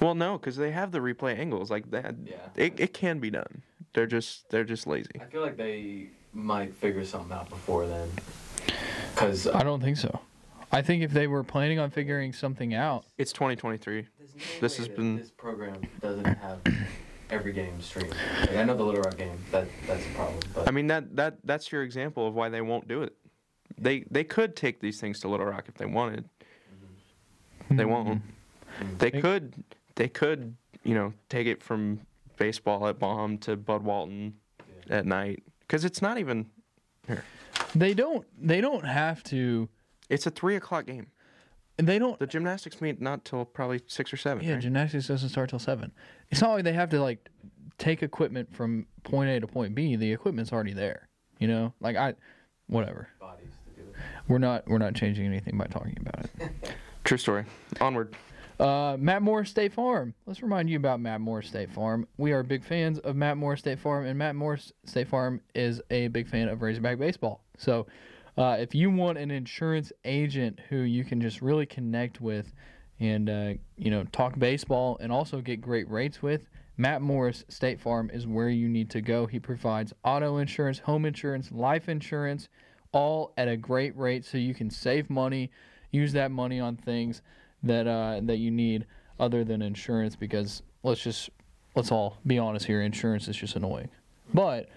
Well, 0.00 0.14
no, 0.14 0.38
because 0.38 0.56
they 0.56 0.72
have 0.72 0.92
the 0.92 0.98
replay 0.98 1.38
angles 1.38 1.70
like 1.70 1.90
that. 1.90 2.16
Yeah. 2.24 2.36
It, 2.54 2.78
it 2.78 2.92
can 2.92 3.18
be 3.18 3.30
done. 3.30 3.62
They're 3.94 4.06
just 4.06 4.50
they're 4.50 4.64
just 4.64 4.86
lazy. 4.86 5.10
I 5.20 5.24
feel 5.24 5.40
like 5.40 5.56
they 5.56 6.08
might 6.36 6.74
figure 6.74 7.04
something 7.04 7.32
out 7.32 7.48
before 7.48 7.86
then. 7.86 8.08
Because 9.14 9.46
uh, 9.46 9.56
I 9.56 9.62
don't 9.62 9.80
think 9.80 9.96
so. 9.96 10.20
I 10.70 10.82
think 10.82 11.02
if 11.02 11.12
they 11.12 11.26
were 11.26 11.42
planning 11.42 11.78
on 11.78 11.90
figuring 11.90 12.32
something 12.32 12.74
out, 12.74 13.06
It's 13.16 13.32
2023. 13.32 14.02
No 14.02 14.06
This 14.60 14.60
way 14.60 14.60
has 14.60 14.76
that 14.76 14.96
been- 14.96 15.16
This 15.16 15.30
program 15.30 15.80
doesn't 16.00 16.24
have 16.24 16.60
every 17.30 17.52
game 17.52 17.80
streamed. 17.80 18.14
Like, 18.40 18.56
I 18.56 18.64
know 18.64 18.76
the 18.76 18.84
Little 18.84 19.00
Rock 19.00 19.16
game. 19.16 19.38
That 19.50 19.66
that's 19.86 20.04
a 20.04 20.10
problem. 20.10 20.40
But 20.54 20.68
I 20.68 20.70
mean 20.70 20.86
that 20.88 21.16
that 21.16 21.38
that's 21.44 21.72
your 21.72 21.82
example 21.82 22.26
of 22.26 22.34
why 22.34 22.48
they 22.48 22.60
won't 22.60 22.86
do 22.86 23.02
it. 23.02 23.14
They 23.78 24.04
they 24.10 24.24
could 24.24 24.54
take 24.54 24.80
these 24.80 25.00
things 25.00 25.20
to 25.20 25.28
Little 25.28 25.46
Rock 25.46 25.64
if 25.68 25.74
they 25.74 25.86
wanted. 25.86 26.28
They 27.70 27.76
mm-hmm. 27.76 27.90
won't. 27.90 28.08
Mm-hmm. 28.08 28.96
They 28.98 29.10
Think- 29.10 29.24
could 29.24 29.64
they 29.94 30.08
could 30.08 30.56
you 30.84 30.94
know 30.94 31.14
take 31.28 31.46
it 31.46 31.62
from 31.62 32.00
baseball 32.36 32.86
at 32.86 32.98
Baum 32.98 33.38
to 33.38 33.56
Bud 33.56 33.82
Walton 33.82 34.34
at 34.90 35.06
night 35.06 35.42
because 35.66 35.84
it's 35.84 36.02
not 36.02 36.18
even. 36.18 36.46
Here. 37.06 37.24
They 37.74 37.94
don't 37.94 38.26
they 38.38 38.60
don't 38.60 38.84
have 38.84 39.22
to 39.24 39.68
It's 40.08 40.26
a 40.26 40.30
three 40.30 40.56
o'clock 40.56 40.86
game. 40.86 41.08
And 41.78 41.86
they 41.86 41.98
don't 41.98 42.18
The 42.18 42.26
gymnastics 42.26 42.80
meet 42.80 43.00
not 43.00 43.24
till 43.24 43.44
probably 43.44 43.80
six 43.86 44.12
or 44.12 44.16
seven. 44.16 44.44
Yeah, 44.44 44.54
right? 44.54 44.62
gymnastics 44.62 45.08
doesn't 45.08 45.28
start 45.28 45.50
till 45.50 45.58
seven. 45.58 45.92
It's 46.30 46.40
not 46.40 46.50
like 46.52 46.64
they 46.64 46.72
have 46.72 46.90
to 46.90 47.00
like 47.00 47.28
take 47.78 48.02
equipment 48.02 48.54
from 48.54 48.86
point 49.04 49.30
A 49.30 49.40
to 49.40 49.46
point 49.46 49.74
B. 49.74 49.96
The 49.96 50.12
equipment's 50.12 50.52
already 50.52 50.72
there. 50.72 51.08
You 51.38 51.48
know, 51.48 51.74
like 51.80 51.96
I, 51.96 52.14
whatever. 52.66 53.08
bodies 53.20 53.50
to 53.66 53.82
do 53.82 53.88
it. 53.88 53.94
We're 54.26 54.38
not 54.38 54.66
we're 54.66 54.78
not 54.78 54.94
changing 54.94 55.26
anything 55.26 55.58
by 55.58 55.66
talking 55.66 55.96
about 56.00 56.24
it. 56.24 56.50
True 57.04 57.18
story. 57.18 57.44
Onward. 57.80 58.16
Uh, 58.58 58.96
Matt 58.98 59.22
Morris 59.22 59.50
State 59.50 59.74
Farm. 59.74 60.14
Let's 60.24 60.42
remind 60.42 60.70
you 60.70 60.78
about 60.78 60.98
Matt 60.98 61.20
Morris 61.20 61.48
State 61.48 61.70
Farm. 61.70 62.08
We 62.16 62.32
are 62.32 62.42
big 62.42 62.64
fans 62.64 62.98
of 63.00 63.14
Matt 63.14 63.36
Morris 63.36 63.60
State 63.60 63.78
Farm, 63.78 64.06
and 64.06 64.18
Matt 64.18 64.34
Morris 64.34 64.72
State 64.86 65.08
Farm 65.08 65.42
is 65.54 65.82
a 65.90 66.08
big 66.08 66.26
fan 66.26 66.48
of 66.48 66.62
Razorback 66.62 66.98
baseball. 66.98 67.44
So, 67.58 67.86
uh, 68.38 68.56
if 68.58 68.74
you 68.74 68.90
want 68.90 69.18
an 69.18 69.30
insurance 69.30 69.92
agent 70.06 70.60
who 70.70 70.78
you 70.78 71.04
can 71.04 71.20
just 71.20 71.42
really 71.42 71.66
connect 71.66 72.20
with, 72.22 72.54
and 72.98 73.28
uh, 73.28 73.52
you 73.76 73.90
know 73.90 74.04
talk 74.04 74.38
baseball 74.38 74.96
and 75.02 75.12
also 75.12 75.42
get 75.42 75.60
great 75.60 75.90
rates 75.90 76.22
with, 76.22 76.48
Matt 76.78 77.02
Morris 77.02 77.44
State 77.48 77.78
Farm 77.78 78.10
is 78.10 78.26
where 78.26 78.48
you 78.48 78.70
need 78.70 78.88
to 78.90 79.02
go. 79.02 79.26
He 79.26 79.38
provides 79.38 79.92
auto 80.02 80.38
insurance, 80.38 80.78
home 80.78 81.04
insurance, 81.04 81.52
life 81.52 81.90
insurance, 81.90 82.48
all 82.92 83.34
at 83.36 83.48
a 83.48 83.56
great 83.58 83.94
rate, 83.98 84.24
so 84.24 84.38
you 84.38 84.54
can 84.54 84.70
save 84.70 85.10
money, 85.10 85.50
use 85.90 86.14
that 86.14 86.30
money 86.30 86.58
on 86.58 86.76
things 86.76 87.20
that 87.62 87.86
uh, 87.86 88.20
that 88.24 88.38
you 88.38 88.50
need 88.50 88.86
other 89.18 89.44
than 89.44 89.62
insurance 89.62 90.16
because 90.16 90.62
let's 90.82 91.02
just 91.02 91.30
let's 91.74 91.90
all 91.90 92.18
be 92.26 92.38
honest 92.38 92.66
here 92.66 92.82
insurance 92.82 93.28
is 93.28 93.36
just 93.36 93.56
annoying. 93.56 93.88
But 94.34 94.68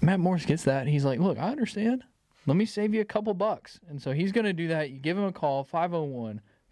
matt 0.00 0.20
morris 0.20 0.44
gets 0.44 0.64
that. 0.64 0.86
He's 0.86 1.04
like 1.04 1.20
look 1.20 1.38
i 1.38 1.48
understand. 1.50 2.04
Let 2.46 2.56
me 2.56 2.64
save 2.64 2.94
you 2.94 3.02
a 3.02 3.04
couple 3.04 3.34
bucks. 3.34 3.80
And 3.88 4.00
so 4.00 4.12
he's 4.12 4.32
going 4.32 4.46
to 4.46 4.54
do 4.54 4.68
that. 4.68 4.88
You 4.90 4.98
give 4.98 5.18
him 5.18 5.24
a 5.24 5.32
call 5.32 5.62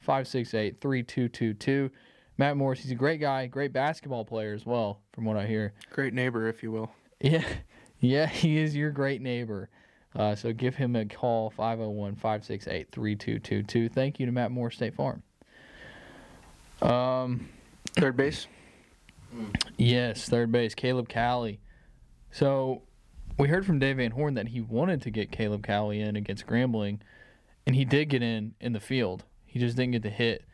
501-568-3222 0.07 1.91
matt 2.39 2.57
morris 2.57 2.81
he's 2.81 2.93
a 2.93 2.95
great 2.95 3.21
guy 3.21 3.47
great 3.47 3.73
basketball 3.73 4.25
player 4.25 4.55
as 4.55 4.65
well 4.65 5.01
from 5.13 5.25
what 5.25 5.37
i 5.37 5.47
hear. 5.47 5.75
Great 5.91 6.15
neighbor, 6.15 6.49
if 6.49 6.63
you 6.63 6.73
will. 6.73 6.91
yeah, 7.21 7.45
yeah, 8.01 8.27
he 8.27 8.59
is 8.59 8.77
your 8.77 8.91
great 8.91 9.21
neighbor. 9.21 9.69
Uh, 10.17 10.35
so 10.35 10.53
give 10.53 10.75
him 10.77 10.97
a 10.97 11.05
call 11.05 11.51
501 11.51 12.15
568 12.17 12.91
3222. 12.91 13.89
Thank 13.89 14.19
you 14.19 14.27
to 14.27 14.33
Matt 14.33 14.51
Morris 14.51 14.75
State 14.77 14.95
Farm. 14.95 15.23
Um, 16.83 17.49
Third 17.95 18.17
base. 18.17 18.47
yes, 19.77 20.29
third 20.29 20.53
base, 20.53 20.75
Caleb 20.75 21.09
Cali. 21.09 21.61
So 22.31 22.83
we 23.39 23.49
heard 23.49 23.67
from 23.67 23.79
Dave 23.79 23.97
Van 23.97 24.11
Horn 24.13 24.35
that 24.35 24.49
he 24.49 24.61
wanted 24.61 25.03
to 25.03 25.11
get 25.11 25.31
Caleb 25.33 25.63
Cali 25.65 26.01
in 26.01 26.17
against 26.17 26.47
Grambling, 26.47 27.01
and 27.67 27.75
he 27.75 27.85
did 27.85 28.07
get 28.09 28.23
in 28.23 28.55
in 28.61 28.73
the 28.73 28.81
field. 28.81 29.25
He 29.47 29.59
just 29.59 29.77
didn't 29.77 29.93
get 29.93 30.03
the 30.03 30.11
hit. 30.11 30.45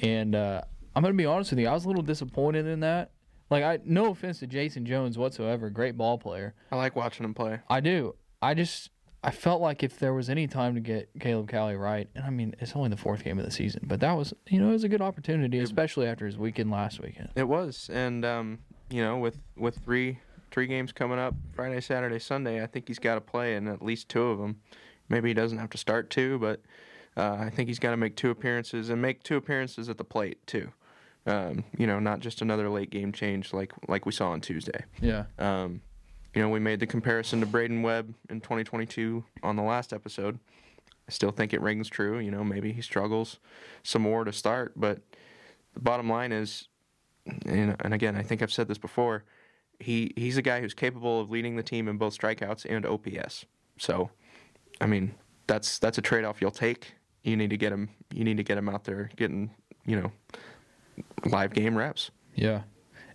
And 0.00 0.34
uh, 0.34 0.62
I'm 0.94 1.02
going 1.02 1.14
to 1.14 1.18
be 1.18 1.26
honest 1.26 1.50
with 1.50 1.58
you, 1.60 1.68
I 1.68 1.72
was 1.72 1.84
a 1.84 1.88
little 1.88 2.02
disappointed 2.02 2.66
in 2.66 2.80
that. 2.80 3.10
Like, 3.50 3.62
I 3.64 3.78
no 3.84 4.10
offense 4.10 4.38
to 4.40 4.46
Jayson 4.46 4.84
Jones 4.86 5.18
whatsoever, 5.18 5.68
great 5.70 5.96
ball 5.96 6.18
player. 6.18 6.54
I 6.72 6.76
like 6.76 6.96
watching 6.96 7.24
him 7.24 7.34
play. 7.34 7.60
I 7.68 7.80
do. 7.80 8.14
I 8.40 8.54
just 8.54 8.90
I 9.24 9.30
felt 9.30 9.62
like 9.62 9.82
if 9.82 9.98
there 9.98 10.12
was 10.12 10.28
any 10.28 10.46
time 10.46 10.74
to 10.74 10.80
get 10.80 11.08
Caleb 11.18 11.48
Cali 11.48 11.76
right, 11.76 12.08
and 12.14 12.24
I 12.24 12.30
mean 12.30 12.54
it's 12.60 12.76
only 12.76 12.90
the 12.90 12.96
fourth 12.96 13.24
game 13.24 13.38
of 13.38 13.44
the 13.46 13.50
season, 13.50 13.82
but 13.86 14.00
that 14.00 14.12
was 14.12 14.34
you 14.48 14.60
know 14.60 14.68
it 14.68 14.72
was 14.72 14.84
a 14.84 14.88
good 14.88 15.00
opportunity, 15.00 15.58
especially 15.60 16.06
after 16.06 16.26
his 16.26 16.36
weekend 16.36 16.70
last 16.70 17.00
weekend. 17.00 17.30
It 17.34 17.48
was, 17.48 17.88
and 17.92 18.24
um, 18.24 18.58
you 18.90 19.02
know, 19.02 19.16
with 19.16 19.38
with 19.56 19.78
three 19.78 20.18
three 20.50 20.66
games 20.66 20.92
coming 20.92 21.18
up, 21.18 21.34
Friday, 21.52 21.80
Saturday, 21.80 22.18
Sunday, 22.18 22.62
I 22.62 22.66
think 22.66 22.86
he's 22.86 22.98
got 22.98 23.14
to 23.14 23.20
play 23.20 23.56
in 23.56 23.66
at 23.66 23.82
least 23.82 24.08
two 24.08 24.24
of 24.24 24.38
them. 24.38 24.60
Maybe 25.08 25.30
he 25.30 25.34
doesn't 25.34 25.58
have 25.58 25.70
to 25.70 25.78
start 25.78 26.10
two, 26.10 26.38
but 26.38 26.60
uh, 27.16 27.36
I 27.40 27.50
think 27.50 27.68
he's 27.68 27.78
got 27.78 27.90
to 27.92 27.96
make 27.96 28.16
two 28.16 28.30
appearances 28.30 28.90
and 28.90 29.00
make 29.00 29.22
two 29.22 29.36
appearances 29.36 29.88
at 29.88 29.96
the 29.96 30.04
plate 30.04 30.46
too. 30.46 30.70
Um, 31.26 31.64
you 31.78 31.86
know, 31.86 31.98
not 31.98 32.20
just 32.20 32.42
another 32.42 32.68
late 32.68 32.90
game 32.90 33.10
change 33.10 33.52
like 33.54 33.72
like 33.88 34.04
we 34.04 34.12
saw 34.12 34.30
on 34.30 34.42
Tuesday. 34.42 34.84
Yeah. 35.00 35.24
Um, 35.38 35.80
you 36.34 36.42
know, 36.42 36.48
we 36.48 36.58
made 36.58 36.80
the 36.80 36.86
comparison 36.86 37.40
to 37.40 37.46
Braydon 37.46 37.82
Webb 37.82 38.14
in 38.28 38.40
2022 38.40 39.24
on 39.42 39.56
the 39.56 39.62
last 39.62 39.92
episode. 39.92 40.38
I 41.08 41.12
still 41.12 41.30
think 41.30 41.52
it 41.52 41.60
rings 41.60 41.88
true. 41.88 42.18
You 42.18 42.30
know, 42.30 42.42
maybe 42.42 42.72
he 42.72 42.82
struggles 42.82 43.38
some 43.82 44.02
more 44.02 44.24
to 44.24 44.32
start, 44.32 44.72
but 44.76 45.00
the 45.74 45.80
bottom 45.80 46.08
line 46.08 46.32
is, 46.32 46.68
and, 47.46 47.76
and 47.80 47.94
again, 47.94 48.16
I 48.16 48.22
think 48.22 48.42
I've 48.42 48.52
said 48.52 48.68
this 48.68 48.78
before. 48.78 49.24
He 49.80 50.12
he's 50.16 50.36
a 50.36 50.42
guy 50.42 50.60
who's 50.60 50.74
capable 50.74 51.20
of 51.20 51.30
leading 51.30 51.56
the 51.56 51.62
team 51.62 51.88
in 51.88 51.98
both 51.98 52.16
strikeouts 52.16 52.64
and 52.68 52.86
OPS. 52.86 53.44
So, 53.76 54.10
I 54.80 54.86
mean, 54.86 55.14
that's 55.46 55.78
that's 55.78 55.98
a 55.98 56.02
trade 56.02 56.24
off 56.24 56.40
you'll 56.40 56.52
take. 56.52 56.94
You 57.22 57.36
need 57.36 57.50
to 57.50 57.56
get 57.56 57.72
him. 57.72 57.90
You 58.12 58.24
need 58.24 58.36
to 58.36 58.44
get 58.44 58.56
him 58.56 58.68
out 58.68 58.84
there 58.84 59.10
getting 59.16 59.50
you 59.84 59.96
know 59.96 60.12
live 61.26 61.52
game 61.52 61.76
reps. 61.76 62.10
Yeah. 62.34 62.62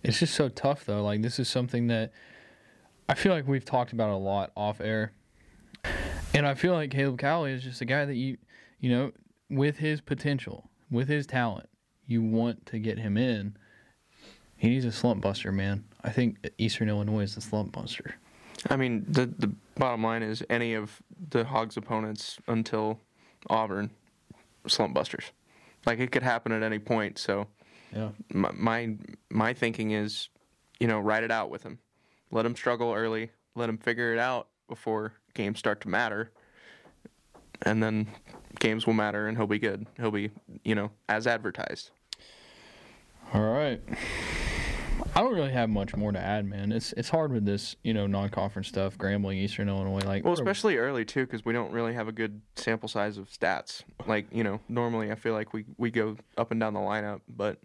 It's 0.02 0.18
just 0.18 0.34
so 0.34 0.48
tough 0.48 0.84
though. 0.84 1.02
Like 1.02 1.22
this 1.22 1.38
is 1.38 1.48
something 1.48 1.86
that 1.88 2.12
I 3.10 3.14
feel 3.14 3.32
like 3.32 3.48
we've 3.48 3.64
talked 3.64 3.92
about 3.92 4.10
it 4.10 4.14
a 4.14 4.18
lot 4.18 4.52
off 4.56 4.80
air. 4.80 5.10
And 6.32 6.46
I 6.46 6.54
feel 6.54 6.74
like 6.74 6.92
Caleb 6.92 7.18
Cali 7.18 7.50
is 7.50 7.64
just 7.64 7.80
a 7.80 7.84
guy 7.84 8.04
that 8.04 8.14
you 8.14 8.36
you 8.78 8.88
know, 8.88 9.10
with 9.50 9.78
his 9.78 10.00
potential, 10.00 10.70
with 10.92 11.08
his 11.08 11.26
talent, 11.26 11.68
you 12.06 12.22
want 12.22 12.66
to 12.66 12.78
get 12.78 12.98
him 12.98 13.16
in. 13.16 13.56
He 14.56 14.68
needs 14.68 14.84
a 14.84 14.92
slump 14.92 15.22
buster, 15.22 15.50
man. 15.50 15.84
I 16.04 16.10
think 16.10 16.48
Eastern 16.56 16.88
Illinois 16.88 17.22
is 17.22 17.34
the 17.34 17.40
slump 17.40 17.72
buster. 17.72 18.14
I 18.70 18.76
mean, 18.76 19.04
the 19.08 19.26
the 19.26 19.52
bottom 19.74 20.04
line 20.04 20.22
is 20.22 20.44
any 20.48 20.74
of 20.74 21.02
the 21.30 21.44
Hogs' 21.44 21.76
opponents 21.76 22.38
until 22.46 23.00
Auburn, 23.48 23.90
slump 24.68 24.94
busters. 24.94 25.24
Like 25.84 25.98
it 25.98 26.12
could 26.12 26.22
happen 26.22 26.52
at 26.52 26.62
any 26.62 26.78
point. 26.78 27.18
So 27.18 27.48
Yeah. 27.92 28.10
my 28.32 28.52
my, 28.52 28.96
my 29.30 29.52
thinking 29.52 29.90
is, 29.90 30.28
you 30.78 30.86
know, 30.86 31.00
ride 31.00 31.24
it 31.24 31.32
out 31.32 31.50
with 31.50 31.64
him. 31.64 31.80
Let 32.30 32.46
him 32.46 32.54
struggle 32.56 32.92
early. 32.92 33.30
Let 33.54 33.68
him 33.68 33.78
figure 33.78 34.12
it 34.12 34.18
out 34.18 34.48
before 34.68 35.14
games 35.34 35.58
start 35.58 35.80
to 35.82 35.88
matter. 35.88 36.30
And 37.62 37.82
then 37.82 38.06
games 38.58 38.86
will 38.86 38.94
matter, 38.94 39.26
and 39.26 39.36
he'll 39.36 39.46
be 39.46 39.58
good. 39.58 39.86
He'll 39.98 40.10
be, 40.10 40.30
you 40.64 40.74
know, 40.74 40.90
as 41.08 41.26
advertised. 41.26 41.90
All 43.34 43.42
right. 43.42 43.80
I 45.14 45.20
don't 45.20 45.34
really 45.34 45.52
have 45.52 45.68
much 45.68 45.96
more 45.96 46.12
to 46.12 46.18
add, 46.18 46.46
man. 46.46 46.72
It's 46.72 46.92
it's 46.92 47.08
hard 47.08 47.32
with 47.32 47.44
this, 47.44 47.74
you 47.82 47.92
know, 47.92 48.06
non-conference 48.06 48.68
stuff, 48.68 48.96
Grambling, 48.96 49.36
Eastern 49.36 49.68
Illinois, 49.68 50.00
like 50.00 50.24
Well, 50.24 50.34
especially 50.34 50.76
early 50.76 51.04
too, 51.04 51.26
because 51.26 51.44
we 51.44 51.52
don't 51.52 51.72
really 51.72 51.94
have 51.94 52.08
a 52.08 52.12
good 52.12 52.40
sample 52.54 52.88
size 52.88 53.18
of 53.18 53.28
stats. 53.28 53.82
Like 54.06 54.26
you 54.30 54.44
know, 54.44 54.60
normally 54.68 55.10
I 55.10 55.14
feel 55.16 55.32
like 55.32 55.52
we 55.52 55.64
we 55.78 55.90
go 55.90 56.16
up 56.36 56.50
and 56.50 56.60
down 56.60 56.74
the 56.74 56.80
lineup, 56.80 57.20
but 57.28 57.58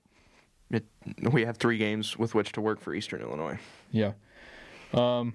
it, 0.72 0.86
we 1.32 1.46
have 1.46 1.58
three 1.58 1.78
games 1.78 2.18
with 2.18 2.34
which 2.34 2.52
to 2.54 2.62
work 2.62 2.80
for 2.80 2.94
Eastern 2.94 3.22
Illinois. 3.22 3.60
Yeah. 3.92 4.14
Um. 4.96 5.34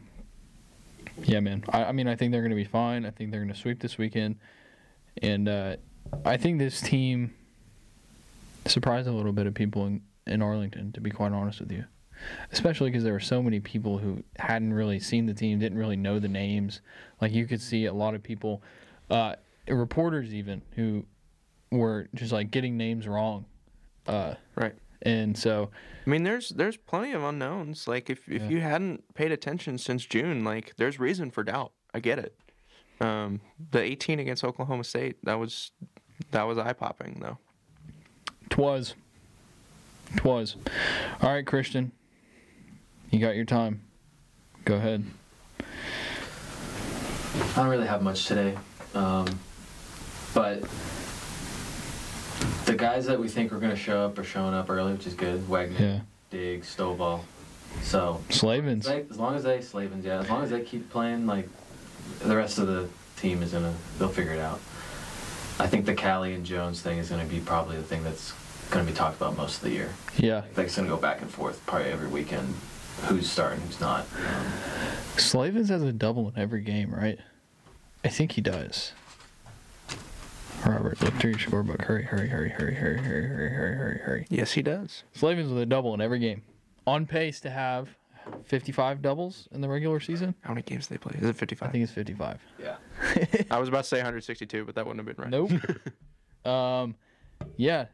Yeah, 1.22 1.40
man. 1.40 1.64
I, 1.68 1.84
I 1.84 1.92
mean, 1.92 2.08
I 2.08 2.16
think 2.16 2.32
they're 2.32 2.40
going 2.40 2.50
to 2.50 2.56
be 2.56 2.64
fine. 2.64 3.04
I 3.04 3.10
think 3.10 3.30
they're 3.30 3.40
going 3.40 3.52
to 3.52 3.58
sweep 3.58 3.80
this 3.80 3.98
weekend, 3.98 4.36
and 5.22 5.48
uh, 5.48 5.76
I 6.24 6.36
think 6.36 6.58
this 6.58 6.80
team 6.80 7.34
surprised 8.66 9.06
a 9.08 9.12
little 9.12 9.32
bit 9.32 9.46
of 9.46 9.54
people 9.54 9.86
in, 9.86 10.02
in 10.26 10.40
Arlington. 10.42 10.92
To 10.92 11.00
be 11.00 11.10
quite 11.10 11.32
honest 11.32 11.60
with 11.60 11.72
you, 11.72 11.84
especially 12.52 12.90
because 12.90 13.04
there 13.04 13.12
were 13.12 13.20
so 13.20 13.42
many 13.42 13.60
people 13.60 13.98
who 13.98 14.22
hadn't 14.38 14.72
really 14.72 14.98
seen 15.00 15.26
the 15.26 15.34
team, 15.34 15.58
didn't 15.58 15.78
really 15.78 15.96
know 15.96 16.18
the 16.18 16.28
names. 16.28 16.80
Like 17.20 17.32
you 17.32 17.46
could 17.46 17.60
see 17.60 17.84
a 17.86 17.92
lot 17.92 18.14
of 18.14 18.22
people, 18.22 18.62
uh, 19.10 19.36
reporters 19.68 20.32
even 20.32 20.62
who 20.74 21.04
were 21.70 22.08
just 22.14 22.32
like 22.32 22.50
getting 22.50 22.76
names 22.76 23.06
wrong. 23.06 23.44
Uh, 24.06 24.34
Right. 24.56 24.74
And 25.02 25.36
so, 25.38 25.70
I 26.06 26.10
mean, 26.10 26.24
there's 26.24 26.50
there's 26.50 26.76
plenty 26.76 27.12
of 27.12 27.22
unknowns. 27.22 27.88
Like 27.88 28.10
if 28.10 28.28
if 28.28 28.42
Yeah. 28.42 28.48
you 28.48 28.60
hadn't 28.60 29.14
paid 29.14 29.32
attention 29.32 29.78
since 29.78 30.04
June, 30.04 30.44
like 30.44 30.74
there's 30.76 30.98
reason 31.00 31.30
for 31.30 31.42
doubt. 31.42 31.72
I 31.94 32.00
get 32.00 32.18
it. 32.18 32.36
Um, 33.00 33.40
the 33.70 33.80
18 33.80 34.18
against 34.20 34.44
Oklahoma 34.44 34.84
State 34.84 35.16
that 35.24 35.38
was 35.38 35.72
that 36.32 36.42
was 36.42 36.58
eye 36.58 36.74
popping 36.74 37.18
though. 37.20 37.38
twas. 38.50 38.94
Twas. 40.16 40.56
All 41.22 41.32
right, 41.32 41.46
Christian. 41.46 41.92
You 43.10 43.18
got 43.20 43.36
your 43.36 43.44
time. 43.46 43.80
Go 44.64 44.74
ahead. 44.74 45.04
I 47.32 47.54
don't 47.56 47.68
really 47.68 47.86
have 47.86 48.02
much 48.02 48.26
today, 48.26 48.56
um, 48.94 49.26
but 50.34 50.62
the 52.70 52.76
guys 52.76 53.06
that 53.06 53.18
we 53.18 53.28
think 53.28 53.52
are 53.52 53.58
going 53.58 53.70
to 53.72 53.76
show 53.76 54.04
up 54.04 54.18
are 54.18 54.24
showing 54.24 54.54
up 54.54 54.70
early, 54.70 54.92
which 54.92 55.06
is 55.06 55.14
good. 55.14 55.40
Wegner, 55.48 55.78
Yeah. 55.80 56.00
Diggs, 56.30 56.74
Stovall. 56.74 57.22
So 57.82 58.20
Slavens. 58.30 58.86
they, 58.86 59.04
as 59.10 59.18
long 59.18 59.34
as 59.36 59.44
they 59.44 59.60
Slavens, 59.60 60.04
yeah, 60.04 60.20
as 60.20 60.28
long 60.30 60.42
as 60.42 60.50
they 60.50 60.60
keep 60.62 60.90
playing, 60.90 61.26
like 61.26 61.48
the 62.20 62.36
rest 62.36 62.58
of 62.58 62.66
the 62.66 62.88
team 63.16 63.42
is 63.42 63.52
gonna, 63.52 63.74
they'll 63.98 64.08
figure 64.08 64.32
it 64.32 64.40
out. 64.40 64.60
I 65.58 65.66
think 65.66 65.86
the 65.86 65.94
Cali 65.94 66.34
and 66.34 66.44
Jones 66.44 66.80
thing 66.80 66.98
is 66.98 67.10
gonna 67.10 67.24
be 67.26 67.38
probably 67.40 67.76
the 67.76 67.82
thing 67.82 68.02
that's 68.02 68.32
gonna 68.70 68.84
be 68.84 68.92
talked 68.92 69.16
about 69.16 69.36
most 69.36 69.58
of 69.58 69.62
the 69.62 69.70
year. 69.70 69.90
Yeah. 70.16 70.42
Like 70.56 70.66
it's 70.66 70.76
gonna 70.76 70.88
go 70.88 70.96
back 70.96 71.20
and 71.20 71.30
forth 71.30 71.64
probably 71.66 71.90
every 71.90 72.08
weekend. 72.08 72.54
Who's 73.06 73.30
starting, 73.30 73.60
who's 73.60 73.80
not. 73.80 74.00
Um, 74.16 74.46
Slavens 75.16 75.68
has 75.70 75.82
a 75.82 75.92
double 75.92 76.28
in 76.28 76.34
every 76.36 76.60
game, 76.62 76.92
right? 76.94 77.18
I 78.04 78.08
think 78.08 78.32
he 78.32 78.40
does. 78.40 78.92
Robert, 80.66 81.00
look 81.02 81.14
through 81.14 81.30
your 81.30 81.38
scorebook. 81.38 81.82
Hurry, 81.82 82.02
hurry, 82.02 82.28
hurry, 82.28 82.50
hurry, 82.50 82.74
hurry, 82.74 82.98
hurry, 82.98 83.28
hurry, 83.28 83.50
hurry, 83.50 83.76
hurry, 83.76 83.98
hurry. 83.98 84.26
Yes, 84.28 84.52
he 84.52 84.62
does. 84.62 85.04
Slavens 85.12 85.50
with 85.52 85.62
a 85.62 85.66
double 85.66 85.94
in 85.94 86.00
every 86.00 86.18
game. 86.18 86.42
On 86.86 87.06
pace 87.06 87.40
to 87.40 87.50
have 87.50 87.88
55 88.44 89.00
doubles 89.02 89.48
in 89.52 89.60
the 89.60 89.68
regular 89.68 90.00
season. 90.00 90.34
How 90.42 90.50
many 90.50 90.62
games 90.62 90.86
they 90.88 90.98
play? 90.98 91.16
Is 91.18 91.28
it 91.28 91.36
55? 91.36 91.68
I 91.68 91.72
think 91.72 91.84
it's 91.84 91.92
55. 91.92 92.40
yeah. 92.58 92.76
I 93.50 93.58
was 93.58 93.68
about 93.68 93.84
to 93.84 93.88
say 93.88 93.98
162, 93.98 94.64
but 94.64 94.74
that 94.74 94.86
wouldn't 94.86 95.06
have 95.06 95.16
been 95.16 95.22
right. 95.22 95.50
Nope. 96.44 96.50
um, 96.52 96.94
yeah, 97.56 97.86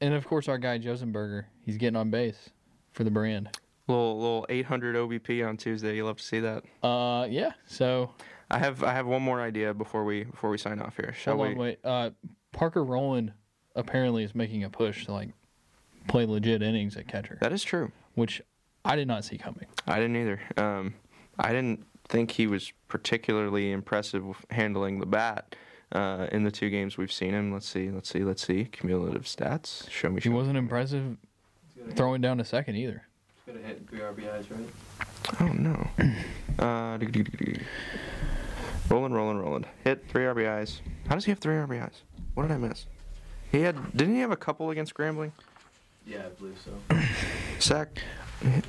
and 0.00 0.14
of 0.14 0.26
course 0.26 0.48
our 0.48 0.58
guy 0.58 0.78
Josenberger, 0.78 1.44
he's 1.64 1.76
getting 1.76 1.96
on 1.96 2.10
base 2.10 2.50
for 2.92 3.04
the 3.04 3.10
brand. 3.10 3.56
Little 3.88 4.18
little 4.18 4.46
800 4.48 4.96
OBP 4.96 5.46
on 5.46 5.56
Tuesday. 5.56 5.96
You 5.96 6.04
love 6.06 6.16
to 6.16 6.24
see 6.24 6.40
that. 6.40 6.64
Uh, 6.82 7.26
yeah. 7.30 7.52
So 7.66 8.10
I 8.50 8.58
have 8.58 8.82
I 8.84 8.92
have 8.92 9.06
one 9.06 9.22
more 9.22 9.40
idea 9.40 9.74
before 9.74 10.04
we 10.04 10.24
before 10.24 10.50
we 10.50 10.58
sign 10.58 10.80
off 10.80 10.96
here. 10.96 11.12
Shall 11.18 11.36
hold 11.36 11.48
we? 11.48 11.52
on, 11.54 11.58
wait. 11.58 11.78
Uh, 11.84 12.10
Parker 12.52 12.84
Rowland 12.84 13.32
apparently 13.74 14.22
is 14.24 14.34
making 14.34 14.64
a 14.64 14.70
push 14.70 15.04
to 15.06 15.12
like 15.12 15.30
play 16.08 16.24
legit 16.26 16.62
innings 16.62 16.96
at 16.96 17.08
catcher, 17.08 17.38
That 17.40 17.52
is 17.52 17.62
true. 17.64 17.90
which 18.14 18.40
I 18.84 18.94
did 18.96 19.08
not 19.08 19.24
see 19.24 19.36
coming. 19.36 19.66
I 19.86 19.96
didn't 19.98 20.16
either. 20.16 20.40
Um, 20.56 20.94
I 21.38 21.48
didn't 21.52 21.84
think 22.08 22.30
he 22.30 22.46
was 22.46 22.72
particularly 22.88 23.72
impressive 23.72 24.24
with 24.24 24.36
handling 24.50 25.00
the 25.00 25.06
bat 25.06 25.56
uh, 25.92 26.28
in 26.30 26.44
the 26.44 26.52
two 26.52 26.70
games 26.70 26.96
we've 26.96 27.10
seen 27.12 27.34
him. 27.34 27.52
Let's 27.52 27.68
see, 27.68 27.90
let's 27.90 28.08
see, 28.08 28.22
let's 28.22 28.46
see. 28.46 28.64
Cumulative 28.66 29.24
stats. 29.24 29.90
Show 29.90 30.08
me. 30.10 30.14
He 30.16 30.20
Show 30.20 30.30
me. 30.30 30.36
wasn't 30.36 30.56
impressive 30.58 31.16
throwing 31.96 32.20
down 32.20 32.38
a 32.40 32.44
second 32.44 32.76
either. 32.76 33.02
He's 33.44 33.54
gonna 33.54 33.66
hit 33.66 33.86
three 33.90 33.98
RBIs, 34.00 34.46
right? 34.50 35.40
Oh 35.40 35.52
no. 35.52 35.88
Uh, 36.58 36.96
rolling, 38.88 39.12
rolling, 39.12 39.38
rolling. 39.38 39.64
Hit 39.84 40.04
three 40.08 40.22
RBIs. 40.24 40.80
How 41.08 41.14
does 41.14 41.24
he 41.24 41.30
have 41.30 41.38
three 41.38 41.54
RBIs? 41.56 42.02
What 42.34 42.44
did 42.44 42.52
I 42.52 42.58
miss? 42.58 42.86
He 43.52 43.60
had. 43.62 43.96
Didn't 43.96 44.14
he 44.14 44.20
have 44.20 44.30
a 44.32 44.36
couple 44.36 44.70
against 44.70 44.94
Grambling? 44.94 45.32
Yeah, 46.06 46.26
I 46.26 46.28
believe 46.30 46.58
so. 46.64 46.98
Sack, 47.58 48.00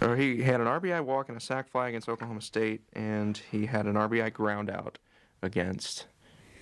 or 0.01 0.15
he 0.15 0.41
had 0.41 0.59
an 0.61 0.67
RBI 0.67 1.03
walk 1.03 1.29
and 1.29 1.37
a 1.37 1.41
sack 1.41 1.69
fly 1.69 1.89
against 1.89 2.09
Oklahoma 2.09 2.41
State, 2.41 2.81
and 2.93 3.37
he 3.51 3.65
had 3.67 3.85
an 3.85 3.93
RBI 3.95 4.33
ground 4.33 4.69
out 4.69 4.97
against 5.43 6.07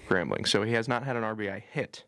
Grambling. 0.10 0.48
So 0.48 0.64
he 0.64 0.74
has 0.74 0.88
not 0.88 1.04
had 1.04 1.16
an 1.16 1.24
RBI 1.24 1.62
hit, 1.72 2.04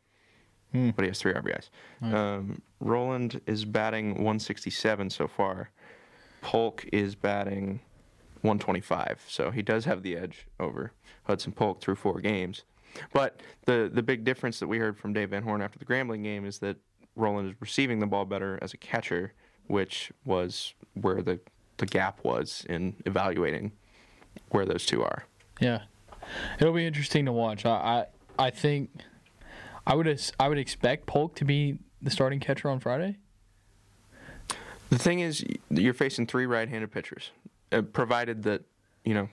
Hmm. 0.74 0.90
but 0.92 1.04
he 1.04 1.10
has 1.10 1.20
three 1.20 1.34
RBIs. 1.34 1.70
Nice. 2.02 2.14
Um, 2.14 2.62
Rowland 2.82 3.40
is 3.46 3.64
batting 3.64 4.16
167 4.16 5.10
so 5.12 5.28
far. 5.28 5.70
Polk 6.42 6.86
is 6.92 7.16
batting 7.16 7.80
125, 8.42 9.26
so 9.28 9.52
he 9.52 9.62
does 9.62 9.86
have 9.86 10.04
the 10.04 10.16
edge 10.18 10.48
over 10.60 10.92
Hudson 11.24 11.52
Polk 11.52 11.82
through 11.82 11.96
four 11.96 12.20
games. 12.20 12.64
But 13.14 13.42
the 13.66 13.90
the 13.94 14.02
big 14.02 14.24
difference 14.24 14.60
that 14.60 14.68
we 14.68 14.78
heard 14.78 14.98
from 14.98 15.14
Dave 15.14 15.30
Van 15.30 15.44
Horn 15.44 15.62
after 15.62 15.78
the 15.78 15.86
Grambling 15.86 16.24
game 16.24 16.46
is 16.46 16.60
that 16.60 16.78
Rowland 17.16 17.50
is 17.50 17.56
receiving 17.60 18.00
the 18.00 18.08
ball 18.08 18.26
better 18.26 18.58
as 18.62 18.74
a 18.74 18.78
catcher, 18.78 19.34
which 19.68 20.12
was 20.26 20.74
where 20.94 21.22
the 21.22 21.40
the 21.78 21.86
gap 21.86 22.24
was 22.24 22.66
in 22.70 22.96
evaluating 23.06 23.72
where 24.50 24.66
those 24.66 24.86
two 24.86 25.04
are. 25.04 25.26
Yeah, 25.60 25.84
it'll 26.60 26.74
be 26.74 26.86
interesting 26.86 27.26
to 27.26 27.32
watch. 27.32 27.66
I 27.66 28.06
I, 28.38 28.46
I 28.48 28.50
think 28.50 28.90
I 29.86 29.96
would 29.96 30.22
I 30.40 30.48
would 30.48 30.58
expect 30.58 31.06
Polk 31.06 31.36
to 31.36 31.46
be 31.46 31.80
the 32.02 32.12
starting 32.12 32.40
catcher 32.40 32.70
on 32.70 32.80
Friday. 32.80 33.18
The 34.90 34.98
thing 34.98 35.20
is, 35.20 35.44
you're 35.70 35.94
facing 35.94 36.28
three 36.28 36.46
right-handed 36.46 36.92
pitchers, 36.92 37.32
uh, 37.72 37.82
provided 37.82 38.44
that 38.44 38.64
you 39.04 39.14
know. 39.14 39.30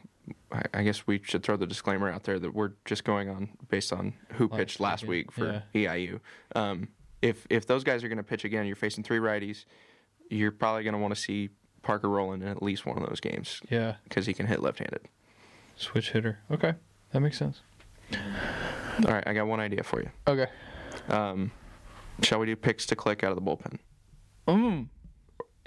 I, 0.50 0.62
I 0.72 0.82
guess 0.84 1.06
we 1.06 1.20
should 1.22 1.42
throw 1.42 1.56
the 1.58 1.66
disclaimer 1.66 2.08
out 2.10 2.24
there 2.24 2.38
that 2.38 2.54
we're 2.54 2.72
just 2.86 3.04
going 3.04 3.28
on 3.28 3.50
based 3.68 3.92
on 3.92 4.14
who 4.32 4.46
Last 4.48 4.56
pitched 4.58 4.80
last 4.80 5.04
week 5.04 5.30
for 5.30 5.62
EIU. 5.74 6.18
Um, 6.56 6.88
if 7.20 7.46
if 7.50 7.66
those 7.66 7.84
guys 7.84 8.02
are 8.02 8.08
going 8.08 8.16
to 8.16 8.22
pitch 8.24 8.44
again, 8.46 8.64
you're 8.66 8.74
facing 8.74 9.04
three 9.04 9.18
righties. 9.18 9.66
You're 10.30 10.50
probably 10.50 10.82
going 10.82 10.94
to 10.94 10.98
want 10.98 11.14
to 11.14 11.20
see 11.20 11.50
Parker 11.82 12.08
Rowland 12.08 12.42
in 12.42 12.48
at 12.48 12.62
least 12.62 12.86
one 12.86 12.96
of 12.96 13.06
those 13.06 13.20
games 13.20 13.60
Yeah, 13.68 13.96
because 14.04 14.24
he 14.24 14.32
can 14.32 14.46
hit 14.46 14.62
left-handed. 14.62 15.02
switch 15.76 16.12
hitter. 16.12 16.38
Okay, 16.50 16.72
that 17.12 17.20
makes 17.20 17.36
sense. 17.36 17.60
All 18.14 19.12
right, 19.12 19.24
I 19.26 19.34
got 19.34 19.46
one 19.46 19.60
idea 19.60 19.82
for 19.82 20.00
you. 20.00 20.10
Okay. 20.26 20.46
Um, 21.08 21.50
shall 22.22 22.38
we 22.38 22.46
do 22.46 22.56
picks 22.56 22.86
to 22.86 22.96
click 22.96 23.22
out 23.22 23.30
of 23.30 23.36
the 23.36 23.42
bullpen? 23.42 23.78
Mm. 24.48 24.88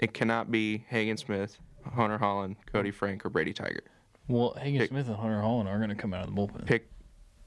It 0.00 0.12
cannot 0.14 0.50
be 0.50 0.84
Hagen 0.88 1.16
Smith, 1.16 1.58
Hunter 1.94 2.18
Hollan, 2.18 2.56
Koty 2.72 2.92
Frank, 2.92 3.24
or 3.24 3.30
Brady 3.30 3.52
Tygart. 3.52 3.86
Well, 4.28 4.54
Hagen 4.60 4.80
Pick- 4.80 4.90
Smith 4.90 5.08
and 5.08 5.16
Hunter 5.16 5.40
Hollan 5.40 5.66
are 5.66 5.78
going 5.78 5.88
to 5.90 5.94
come 5.94 6.12
out 6.12 6.28
of 6.28 6.34
the 6.34 6.40
bullpen. 6.40 6.66
Pick, 6.66 6.90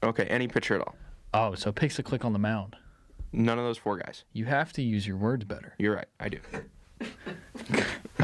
okay, 0.02 0.24
any 0.24 0.48
pitcher 0.48 0.74
at 0.74 0.80
all. 0.80 0.94
Oh, 1.34 1.54
so 1.54 1.72
picks 1.72 1.98
a 1.98 2.02
click 2.02 2.24
on 2.24 2.32
the 2.32 2.38
mound. 2.38 2.76
None 3.32 3.58
of 3.58 3.64
those 3.64 3.78
four 3.78 3.96
guys. 3.98 4.24
You 4.32 4.44
have 4.44 4.72
to 4.74 4.82
use 4.82 5.06
your 5.06 5.16
words 5.16 5.44
better. 5.44 5.74
You're 5.78 5.94
right. 5.94 6.08
I 6.20 6.28
do. 6.28 6.38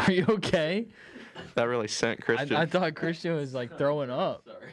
Are 0.07 0.12
you 0.12 0.26
okay? 0.28 0.88
That 1.54 1.64
really 1.64 1.88
sent 1.88 2.20
I, 2.20 2.24
Christian. 2.24 2.57
I 2.57 2.66
thought 2.66 2.94
Christian 2.94 3.35
was 3.35 3.54
like 3.54 3.78
throwing 3.78 4.11
up. 4.11 4.46
Sorry. 4.46 4.72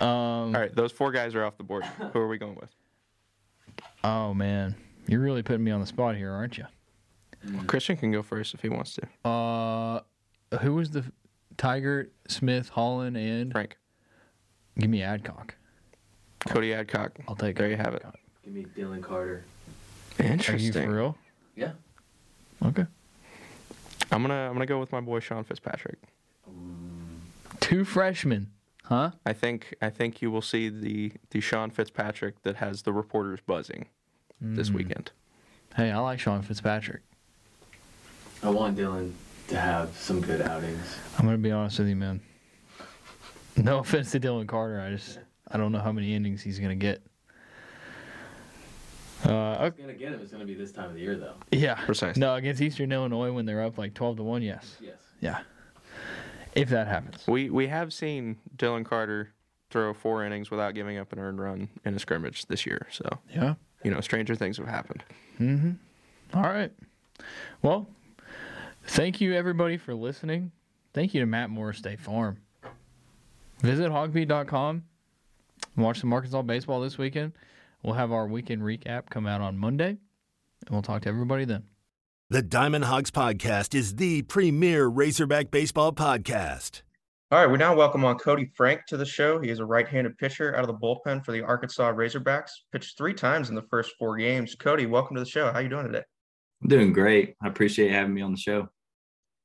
Um. 0.00 0.08
all 0.08 0.52
right, 0.52 0.74
those 0.74 0.92
four 0.92 1.12
guys 1.12 1.34
are 1.34 1.44
off 1.44 1.58
the 1.58 1.64
board. 1.64 1.84
Who 1.84 2.18
are 2.18 2.28
we 2.28 2.38
going 2.38 2.54
with? 2.54 2.70
Oh 4.02 4.32
man, 4.32 4.74
you're 5.06 5.20
really 5.20 5.42
putting 5.42 5.62
me 5.62 5.70
on 5.70 5.80
the 5.80 5.86
spot 5.86 6.16
here, 6.16 6.32
aren't 6.32 6.56
you? 6.56 6.64
Christian 7.66 7.96
can 7.96 8.12
go 8.12 8.22
first 8.22 8.54
if 8.54 8.60
he 8.62 8.68
wants 8.68 8.94
to. 8.96 9.28
Uh, 9.28 10.00
who 10.60 10.74
was 10.74 10.90
the 10.90 11.04
Tygart, 11.56 12.08
Smith, 12.28 12.70
Hollan, 12.74 13.16
and 13.16 13.52
Frank, 13.52 13.76
give 14.78 14.90
me 14.90 15.02
Adcock. 15.02 15.54
Cody 16.48 16.72
Adcock. 16.74 17.18
I'll 17.28 17.36
take. 17.36 17.56
There 17.56 17.68
you 17.68 17.76
have 17.76 17.94
it. 17.94 18.04
Give 18.44 18.54
me 18.54 18.64
Dylan 18.76 19.02
Carter. 19.02 19.44
Interesting. 20.18 20.54
Are 20.54 20.58
you 20.58 20.66
Interesting. 20.68 20.88
for 20.90 20.96
real? 20.96 21.18
Yeah. 21.56 21.72
Okay. 22.64 22.86
I'm 24.12 24.22
gonna 24.22 24.46
I'm 24.48 24.52
gonna 24.54 24.66
go 24.66 24.80
with 24.80 24.92
my 24.92 25.00
boy 25.00 25.20
Sean 25.20 25.44
Fitzpatrick. 25.44 25.98
Two 27.60 27.84
freshmen, 27.84 28.50
huh? 28.84 29.10
I 29.26 29.32
think 29.34 29.74
I 29.82 29.90
think 29.90 30.20
you 30.22 30.30
will 30.30 30.42
see 30.42 30.68
the 30.68 31.12
the 31.30 31.40
Sean 31.40 31.70
Fitzpatrick 31.70 32.42
that 32.42 32.56
has 32.56 32.82
the 32.82 32.92
reporters 32.92 33.40
buzzing 33.46 33.86
this 34.40 34.70
Mm. 34.70 34.74
weekend. 34.74 35.12
Hey, 35.76 35.90
I 35.90 35.98
like 35.98 36.18
Sean 36.18 36.42
Fitzpatrick. 36.42 37.02
I 38.42 38.48
want 38.50 38.76
Dylan 38.76 39.12
to 39.48 39.58
have 39.60 39.94
some 39.96 40.20
good 40.20 40.40
outings. 40.42 40.96
I'm 41.18 41.24
gonna 41.26 41.38
be 41.38 41.50
honest 41.50 41.78
with 41.78 41.88
you, 41.88 41.96
man. 41.96 42.20
No 43.56 43.78
offense 43.80 44.10
to 44.12 44.20
Dylan 44.20 44.46
Carter, 44.46 44.80
I 44.80 44.90
just 44.90 45.18
I 45.50 45.56
don't 45.58 45.72
know 45.72 45.80
how 45.80 45.92
many 45.92 46.14
innings 46.14 46.42
he's 46.42 46.58
gonna 46.58 46.74
get. 46.76 47.02
Uh, 49.24 49.58
He's 49.64 49.72
okay. 49.72 49.82
gonna 49.82 49.92
get 49.94 50.12
him. 50.12 50.20
It's 50.22 50.32
gonna 50.32 50.46
be 50.46 50.54
this 50.54 50.72
time 50.72 50.86
of 50.88 50.94
the 50.94 51.00
year, 51.00 51.14
though. 51.16 51.34
yeah, 51.52 51.74
Precisely. 51.84 52.20
No, 52.20 52.34
against 52.36 52.62
Eastern 52.62 52.90
Illinois 52.90 53.30
when 53.32 53.44
they're 53.44 53.62
up 53.62 53.76
like 53.76 53.92
twelve 53.92 54.16
to 54.16 54.22
one, 54.22 54.40
yes, 54.42 54.76
Yes. 54.80 54.96
yeah. 55.20 55.40
If 56.54 56.70
that 56.70 56.86
happens, 56.88 57.26
We 57.28 57.50
we 57.50 57.66
have 57.68 57.92
seen 57.92 58.36
Dylan 58.56 58.84
Carter 58.84 59.32
throw 59.68 59.92
four 59.92 60.24
innings 60.24 60.50
without 60.50 60.74
giving 60.74 60.96
up 60.96 61.12
an 61.12 61.18
earned 61.18 61.38
run 61.40 61.68
in 61.84 61.94
a 61.94 61.98
scrimmage 61.98 62.46
this 62.46 62.64
year. 62.64 62.88
So 62.90 63.18
yeah. 63.32 63.54
you 63.84 63.90
know, 63.90 64.00
stranger 64.00 64.34
things 64.34 64.56
have 64.56 64.66
happened. 64.66 65.04
Mm-hmm. 65.38 65.72
All 66.36 66.42
right. 66.50 66.72
Well, 67.62 67.86
thank 68.90 69.20
you 69.20 69.34
everybody 69.34 69.76
for 69.76 69.94
listening. 69.94 70.50
Thank 70.92 71.14
you 71.14 71.20
to 71.20 71.26
Matt 71.26 71.48
Morris 71.50 71.78
State 71.78 72.00
Farm. 72.00 72.38
Visit 73.60 73.90
hawgbeat.com. 73.90 74.84
Watch 75.76 76.00
some 76.00 76.12
Arkansas 76.12 76.42
baseball 76.42 76.80
this 76.80 76.98
weekend. 76.98 77.32
We'll 77.82 77.94
have 77.94 78.10
our 78.10 78.26
weekend 78.26 78.62
recap 78.62 79.08
come 79.08 79.26
out 79.26 79.40
on 79.40 79.56
Monday, 79.56 79.90
and 79.90 80.70
we'll 80.70 80.82
talk 80.82 81.02
to 81.02 81.08
everybody 81.08 81.44
then. 81.44 81.64
The 82.30 82.42
Diamond 82.42 82.84
Hogs 82.84 83.10
Podcast 83.10 83.74
is 83.74 83.96
the 83.96 84.22
premier 84.22 84.86
Razorback 84.86 85.50
baseball 85.50 85.92
podcast. 85.92 86.82
All 87.30 87.38
right, 87.38 87.50
we 87.50 87.58
now 87.58 87.76
welcome 87.76 88.04
on 88.04 88.18
Koty 88.18 88.50
Frank 88.56 88.86
to 88.88 88.96
the 88.96 89.06
show. 89.06 89.38
He 89.38 89.50
is 89.50 89.60
a 89.60 89.64
right-handed 89.64 90.18
pitcher 90.18 90.56
out 90.56 90.62
of 90.62 90.66
the 90.66 90.74
bullpen 90.74 91.24
for 91.24 91.30
the 91.30 91.42
Arkansas 91.42 91.92
Razorbacks. 91.92 92.50
Pitched 92.72 92.98
three 92.98 93.14
times 93.14 93.50
in 93.50 93.54
the 93.54 93.62
first 93.62 93.92
four 93.98 94.16
games. 94.16 94.56
Koty, 94.56 94.88
welcome 94.88 95.14
to 95.14 95.22
the 95.22 95.28
show. 95.28 95.46
How 95.46 95.58
are 95.58 95.62
you 95.62 95.68
doing 95.68 95.86
today? 95.86 96.02
I'm 96.62 96.68
doing 96.68 96.92
great. 96.92 97.36
I 97.42 97.46
appreciate 97.46 97.92
having 97.92 98.14
me 98.14 98.22
on 98.22 98.32
the 98.32 98.38
show. 98.38 98.68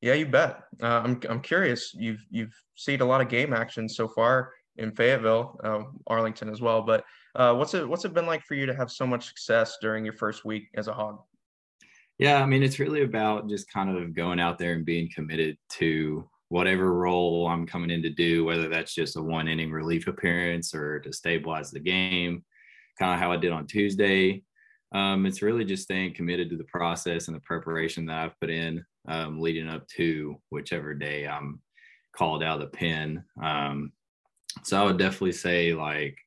Yeah, 0.05 0.13
you 0.13 0.27
bet. 0.27 0.59
Uh, 0.83 1.01
I'm 1.03 1.19
I'm 1.27 1.41
curious. 1.41 1.91
You've 1.95 2.23
you've 2.29 2.53
seen 2.75 3.01
a 3.01 3.05
lot 3.05 3.21
of 3.21 3.27
game 3.27 3.53
action 3.53 3.89
so 3.89 4.07
far 4.07 4.51
in 4.77 4.91
Fayetteville, 4.91 5.59
uh, 5.63 5.81
Arlington 6.05 6.47
as 6.47 6.61
well. 6.61 6.83
But 6.83 7.03
uh, 7.33 7.55
what's 7.55 7.73
it 7.73 7.89
what's 7.89 8.05
it 8.05 8.13
been 8.13 8.27
like 8.27 8.43
for 8.43 8.53
you 8.53 8.67
to 8.67 8.75
have 8.75 8.91
so 8.91 9.07
much 9.07 9.25
success 9.25 9.77
during 9.81 10.05
your 10.05 10.13
first 10.13 10.45
week 10.45 10.67
as 10.75 10.87
a 10.87 10.93
hog? 10.93 11.21
Yeah, 12.19 12.39
I 12.39 12.45
mean, 12.45 12.61
it's 12.61 12.77
really 12.77 13.01
about 13.01 13.49
just 13.49 13.67
kind 13.71 13.97
of 13.97 14.13
going 14.13 14.39
out 14.39 14.59
there 14.59 14.73
and 14.73 14.85
being 14.85 15.09
committed 15.09 15.57
to 15.79 16.29
whatever 16.49 16.93
role 16.93 17.47
I'm 17.47 17.65
coming 17.65 17.89
in 17.89 18.03
to 18.03 18.11
do, 18.11 18.45
whether 18.45 18.69
that's 18.69 18.93
just 18.93 19.17
a 19.17 19.21
one 19.23 19.47
inning 19.47 19.71
relief 19.71 20.05
appearance 20.05 20.75
or 20.75 20.99
to 20.99 21.11
stabilize 21.11 21.71
the 21.71 21.79
game, 21.79 22.45
kind 22.99 23.11
of 23.11 23.19
how 23.19 23.31
I 23.31 23.37
did 23.37 23.51
on 23.51 23.65
Tuesday. 23.65 24.43
Um, 24.91 25.25
it's 25.25 25.41
really 25.41 25.65
just 25.65 25.81
staying 25.81 26.13
committed 26.13 26.51
to 26.51 26.57
the 26.57 26.63
process 26.65 27.27
and 27.27 27.35
the 27.35 27.41
preparation 27.41 28.05
that 28.05 28.19
I've 28.19 28.39
put 28.39 28.51
in 28.51 28.85
um, 29.07 29.39
leading 29.39 29.67
up 29.67 29.87
to 29.89 30.39
whichever 30.49 30.93
day 30.93 31.27
I'm 31.27 31.61
called 32.15 32.43
out 32.43 32.61
of 32.61 32.71
the 32.71 32.77
pen. 32.77 33.23
Um, 33.41 33.91
so 34.63 34.81
I 34.81 34.85
would 34.85 34.97
definitely 34.97 35.33
say 35.33 35.73
like 35.73 36.17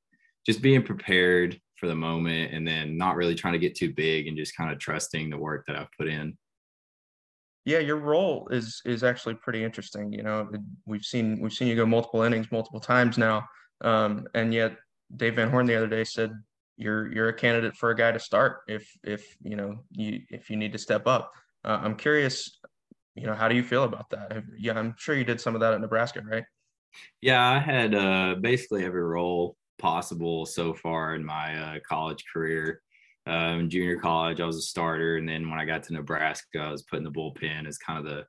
just 0.46 0.62
being 0.62 0.82
prepared 0.82 1.60
for 1.76 1.86
the 1.86 1.94
moment 1.94 2.52
and 2.52 2.66
then 2.66 2.98
not 2.98 3.16
really 3.16 3.34
trying 3.34 3.54
to 3.54 3.58
get 3.58 3.76
too 3.76 3.92
big 3.94 4.26
and 4.26 4.36
just 4.36 4.56
kind 4.56 4.72
of 4.72 4.78
trusting 4.78 5.30
the 5.30 5.36
work 5.36 5.64
that 5.66 5.76
I've 5.76 5.92
put 5.96 6.08
in. 6.08 6.36
Yeah, 7.64 7.80
your 7.80 7.98
role 7.98 8.48
is 8.50 8.80
is 8.86 9.04
actually 9.04 9.34
pretty 9.34 9.62
interesting. 9.62 10.12
You 10.12 10.22
know, 10.22 10.48
we've 10.86 11.04
seen 11.04 11.38
we've 11.40 11.52
seen 11.52 11.68
you 11.68 11.76
go 11.76 11.84
multiple 11.84 12.22
innings 12.22 12.50
multiple 12.50 12.80
times 12.80 13.18
now, 13.18 13.46
um, 13.82 14.26
and 14.34 14.54
yet 14.54 14.76
Dave 15.14 15.36
Van 15.36 15.50
Horn 15.50 15.66
the 15.66 15.76
other 15.76 15.86
day 15.86 16.04
said 16.04 16.32
you're 16.78 17.12
you're 17.12 17.28
a 17.28 17.34
candidate 17.34 17.76
for 17.76 17.90
a 17.90 17.96
guy 17.96 18.10
to 18.10 18.18
start 18.18 18.60
if 18.68 18.90
if 19.04 19.36
you 19.42 19.56
know 19.56 19.84
you 19.90 20.20
if 20.30 20.48
you 20.48 20.56
need 20.56 20.72
to 20.72 20.78
step 20.78 21.06
up. 21.06 21.32
Uh, 21.68 21.80
I'm 21.82 21.96
curious, 21.96 22.58
you 23.14 23.26
know, 23.26 23.34
how 23.34 23.46
do 23.46 23.54
you 23.54 23.62
feel 23.62 23.84
about 23.84 24.08
that? 24.08 24.42
Yeah, 24.58 24.78
I'm 24.78 24.94
sure 24.96 25.14
you 25.14 25.24
did 25.24 25.38
some 25.38 25.54
of 25.54 25.60
that 25.60 25.74
at 25.74 25.80
Nebraska, 25.82 26.22
right? 26.22 26.44
Yeah, 27.20 27.46
I 27.46 27.58
had 27.58 27.94
uh, 27.94 28.36
basically 28.40 28.86
every 28.86 29.02
role 29.02 29.54
possible 29.78 30.46
so 30.46 30.72
far 30.72 31.14
in 31.14 31.22
my 31.22 31.58
uh, 31.58 31.78
college 31.86 32.24
career. 32.32 32.80
Um, 33.26 33.68
junior 33.68 33.98
college, 33.98 34.40
I 34.40 34.46
was 34.46 34.56
a 34.56 34.62
starter, 34.62 35.18
and 35.18 35.28
then 35.28 35.50
when 35.50 35.60
I 35.60 35.66
got 35.66 35.82
to 35.84 35.92
Nebraska, 35.92 36.58
I 36.58 36.72
was 36.72 36.84
put 36.84 37.00
in 37.00 37.04
the 37.04 37.10
bullpen 37.10 37.68
as 37.68 37.76
kind 37.76 37.98
of 37.98 38.06
the 38.06 38.24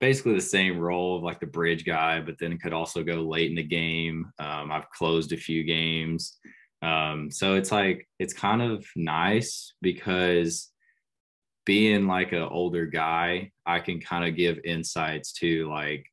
basically 0.00 0.34
the 0.34 0.40
same 0.40 0.78
role 0.78 1.16
of 1.16 1.22
like 1.22 1.38
the 1.38 1.46
bridge 1.46 1.84
guy, 1.84 2.20
but 2.20 2.34
then 2.40 2.58
could 2.58 2.72
also 2.72 3.04
go 3.04 3.22
late 3.22 3.50
in 3.50 3.56
the 3.56 3.62
game. 3.62 4.32
Um, 4.40 4.72
I've 4.72 4.90
closed 4.90 5.32
a 5.32 5.36
few 5.36 5.62
games, 5.62 6.38
um, 6.82 7.30
so 7.30 7.54
it's 7.54 7.70
like 7.70 8.08
it's 8.18 8.34
kind 8.34 8.62
of 8.62 8.84
nice 8.96 9.74
because 9.80 10.72
being 11.68 12.06
like 12.06 12.32
an 12.32 12.40
older 12.40 12.86
guy, 12.86 13.52
I 13.66 13.80
can 13.80 14.00
kind 14.00 14.26
of 14.26 14.34
give 14.34 14.58
insights 14.64 15.32
to 15.34 15.68
like 15.68 16.06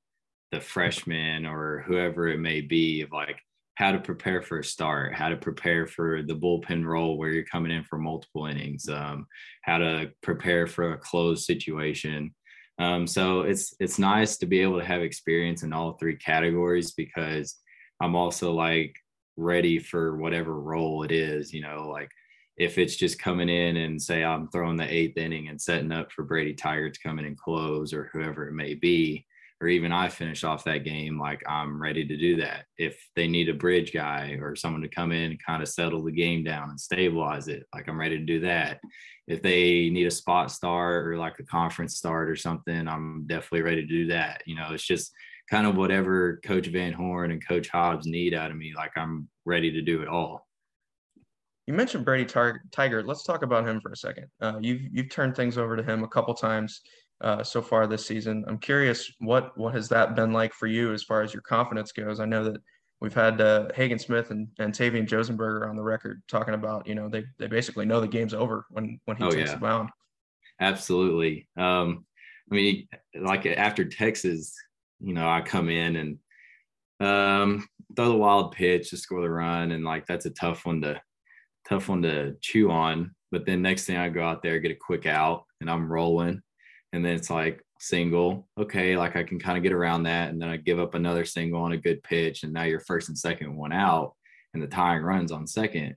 the 0.52 0.60
freshmen 0.60 1.46
or 1.46 1.86
whoever 1.88 2.28
it 2.28 2.42
may 2.42 2.60
be 2.60 3.04
of 3.04 3.14
like 3.14 3.40
how 3.76 3.94
to 3.94 4.00
prepare 4.00 4.42
for 4.42 4.60
a 4.60 4.64
start, 4.66 5.16
how 5.16 5.30
to 5.30 5.38
prepare 5.38 5.88
for 5.88 6.22
the 6.24 6.36
bullpen 6.36 6.84
role 6.86 7.18
where 7.18 7.30
you're 7.30 7.46
coming 7.46 7.72
in 7.72 7.86
for 7.86 7.98
multiple 7.98 8.48
innings, 8.48 8.90
um, 8.90 9.28
how 9.62 9.78
to 9.78 10.12
prepare 10.22 10.68
for 10.68 10.92
a 10.92 10.98
closed 10.98 11.46
situation. 11.46 12.36
Um, 12.78 13.08
so 13.08 13.44
it's 13.44 13.74
it's 13.80 13.98
nice 13.98 14.36
to 14.40 14.46
be 14.46 14.60
able 14.60 14.80
to 14.80 14.86
have 14.86 15.04
experience 15.04 15.64
in 15.64 15.72
all 15.72 15.94
three 15.94 16.18
categories 16.18 16.92
because 16.92 17.56
I'm 18.02 18.18
also 18.18 18.52
like 18.52 18.94
ready 19.38 19.80
for 19.80 20.18
whatever 20.18 20.60
role 20.60 21.04
it 21.04 21.14
is. 21.14 21.54
You 21.54 21.62
know, 21.62 21.88
like 21.90 22.10
if 22.58 22.78
it's 22.78 22.96
just 22.96 23.20
coming 23.20 23.50
in 23.50 23.78
and 23.78 24.02
say 24.02 24.24
I'm 24.24 24.48
throwing 24.50 24.78
the 24.78 24.92
eighth 24.92 25.18
inning 25.18 25.50
and 25.50 25.60
setting 25.60 25.92
up 25.92 26.12
for 26.12 26.24
Brady 26.24 26.54
Tygart 26.54 26.94
to 26.94 27.00
come 27.02 27.20
in 27.20 27.26
and 27.26 27.38
close 27.38 27.94
or 27.94 28.10
whoever 28.14 28.48
it 28.48 28.54
may 28.54 28.76
be, 28.76 29.26
or 29.62 29.68
even 29.68 29.92
I 29.92 30.10
finish 30.10 30.44
off 30.44 30.64
that 30.66 30.84
game, 30.84 31.20
like 31.20 31.42
I'm 31.48 31.82
ready 31.82 32.06
to 32.06 32.18
do 32.18 32.38
that. 32.38 32.66
If 32.78 32.98
they 33.16 33.28
need 33.28 33.50
a 33.50 33.54
bridge 33.54 33.94
guy 33.94 34.38
or 34.42 34.56
someone 34.56 34.82
to 34.82 34.88
come 34.88 35.12
in 35.12 35.32
and 35.32 35.44
kind 35.44 35.62
of 35.62 35.70
settle 35.70 36.04
the 36.04 36.12
game 36.12 36.44
down 36.44 36.70
and 36.70 36.80
stabilize 36.80 37.48
it, 37.48 37.66
like 37.74 37.88
I'm 37.88 38.00
ready 38.00 38.18
to 38.18 38.26
do 38.26 38.42
that. 38.42 38.80
If 39.28 39.42
they 39.42 39.90
need 39.90 40.08
a 40.08 40.12
spot 40.12 40.52
start 40.52 41.08
or 41.08 41.18
like 41.18 41.40
a 41.40 41.44
conference 41.44 41.96
start 41.96 42.30
or 42.30 42.36
something, 42.36 42.88
I'm 42.88 43.26
definitely 43.28 43.64
ready 43.64 43.82
to 43.82 43.88
do 43.88 44.08
that. 44.08 44.44
You 44.46 44.56
know, 44.56 44.70
it's 44.72 44.86
just 44.86 45.12
kind 45.50 45.68
of 45.68 45.76
whatever 45.76 46.40
Coach 46.44 46.68
Van 46.68 46.94
Horn 46.94 47.32
and 47.32 47.46
Coach 47.46 47.70
Hobbs 47.70 48.08
need 48.08 48.34
out 48.34 48.52
of 48.52 48.58
me, 48.58 48.74
like 48.76 48.92
I'm 48.96 49.28
ready 49.46 49.72
to 49.72 49.82
do 49.82 50.02
it 50.02 50.08
all. 50.08 50.45
You 51.68 51.74
mentioned 51.74 52.06
Brady 52.06 52.26
Tar- 52.26 52.62
Tygart. 52.72 53.08
Let's 53.08 53.24
talk 53.24 53.42
about 53.42 53.68
him 53.68 53.82
for 53.82 53.92
a 53.92 53.98
second. 53.98 54.28
Uh, 54.40 54.60
you've 54.62 54.82
you've 54.92 55.10
turned 55.10 55.36
things 55.36 55.58
over 55.58 55.76
to 55.76 55.84
him 55.84 56.04
a 56.04 56.08
couple 56.08 56.34
times 56.34 56.82
uh, 57.22 57.44
so 57.44 57.62
far 57.62 57.88
this 57.88 58.06
season. 58.06 58.46
I'm 58.48 58.60
curious 58.60 59.12
what 59.20 59.58
what 59.58 59.74
has 59.74 59.90
that 59.90 60.16
been 60.16 60.32
like 60.32 60.54
for 60.54 60.68
you 60.68 60.94
as 60.94 61.04
far 61.04 61.22
as 61.22 61.34
your 61.34 61.42
confidence 61.42 61.92
goes. 61.92 62.20
I 62.20 62.26
know 62.26 62.44
that 62.44 62.62
we've 63.02 63.14
had 63.14 63.42
uh, 63.42 63.68
Hagen 63.74 63.98
Smith 63.98 64.32
and, 64.32 64.48
and 64.60 64.74
Tavian 64.74 65.08
Josenberger 65.08 65.68
on 65.68 65.76
the 65.76 65.84
record 65.84 66.22
talking 66.28 66.54
about 66.54 66.88
you 66.88 66.94
know 66.94 67.10
they 67.10 67.24
they 67.40 67.48
basically 67.48 67.86
know 67.86 68.00
the 68.00 68.08
game's 68.08 68.34
over 68.34 68.66
when 68.70 69.00
when 69.06 69.18
he 69.18 69.24
oh, 69.24 69.32
takes 69.32 69.50
yeah. 69.50 69.56
the 69.56 69.62
mound. 69.62 69.90
Absolutely. 70.60 71.48
Um, 71.58 72.06
I 72.52 72.56
mean, 72.56 72.88
like 73.20 73.46
after 73.46 73.86
Texas, 73.86 74.54
you 75.00 75.14
know, 75.14 75.28
I 75.28 75.42
come 75.42 75.70
in 75.70 75.96
and 75.96 76.20
um, 77.00 77.68
throw 77.96 78.10
the 78.10 78.16
wild 78.16 78.52
pitch 78.52 78.92
to 78.92 78.98
score 78.98 79.22
the 79.22 79.30
run, 79.30 79.72
and 79.72 79.84
like 79.84 80.06
that's 80.06 80.28
a 80.28 80.32
tough 80.32 80.66
one 80.66 80.82
to 80.82 81.02
tough 81.68 81.90
one 81.90 82.02
to 82.04 82.36
chew 82.42 82.72
on. 82.72 83.14
But 83.32 83.46
then 83.46 83.62
next 83.62 83.86
thing 83.86 83.98
I 83.98 84.10
go 84.10 84.24
out 84.24 84.42
there, 84.42 84.60
get 84.60 84.72
a 84.72 84.76
quick 84.76 85.06
out, 85.06 85.46
and 85.60 85.70
I'm 85.70 85.92
rolling. 85.92 86.42
And 86.94 87.04
then 87.04 87.16
it's 87.16 87.30
like 87.30 87.62
single 87.80 88.48
okay 88.58 88.96
like 88.96 89.18
i 89.18 89.24
can 89.24 89.38
kind 89.38 89.58
of 89.58 89.64
get 89.64 89.74
around 89.74 90.04
that. 90.04 90.30
And 90.30 90.42
then 90.42 90.50
i 90.50 90.58
give 90.58 90.80
up 90.80 90.96
another 90.96 91.26
single 91.26 91.62
on 91.62 91.74
a 91.74 91.78
good 91.78 92.02
pitch 92.04 92.44
and 92.44 92.54
now 92.54 92.64
you're 92.64 92.80
first 92.80 93.10
and 93.10 93.18
second 93.18 93.56
one 93.56 93.74
out 93.74 94.16
and 94.54 94.64
the 94.64 94.68
tying 94.68 95.04
runs 95.04 95.32
on 95.32 95.48
second. 95.48 95.96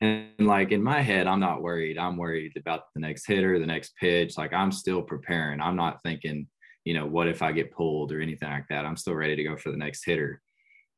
And 0.00 0.26
like 0.40 0.72
in 0.72 0.82
my 0.82 1.00
head 1.00 1.26
i'm 1.26 1.40
not 1.40 1.62
worried. 1.62 1.98
I'm 1.98 2.16
worried 2.16 2.56
about 2.56 2.92
the 2.94 3.00
next 3.00 3.26
hitter 3.26 3.58
the 3.58 3.66
next 3.66 3.94
pitch. 3.96 4.36
Like 4.36 4.52
i'm 4.52 4.72
still 4.72 5.02
preparing. 5.02 5.60
I'm 5.60 5.76
not 5.76 6.02
thinking 6.02 6.48
you 6.84 6.94
know 6.94 7.06
what 7.06 7.28
if 7.28 7.42
i 7.42 7.52
get 7.52 7.72
pulled 7.72 8.12
or 8.12 8.20
anything 8.20 8.50
like 8.50 8.66
that. 8.68 8.84
I'm 8.84 8.96
still 8.96 9.14
ready 9.14 9.36
to 9.36 9.44
go 9.44 9.56
for 9.56 9.70
the 9.70 9.76
next 9.76 10.04
hitter. 10.04 10.42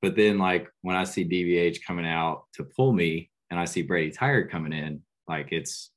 But 0.00 0.16
then 0.16 0.38
like 0.38 0.68
when 0.82 0.96
i 0.96 1.04
see 1.04 1.24
dvh 1.24 1.78
coming 1.86 2.06
out 2.06 2.44
to 2.54 2.64
pull 2.64 2.92
me 2.92 3.30
and 3.54 3.60
i 3.60 3.64
see 3.64 3.82
brady 3.82 4.10
Tygart 4.10 4.50
coming 4.50 4.72
in 4.72 5.00
like 5.28 5.52
it's 5.52 5.92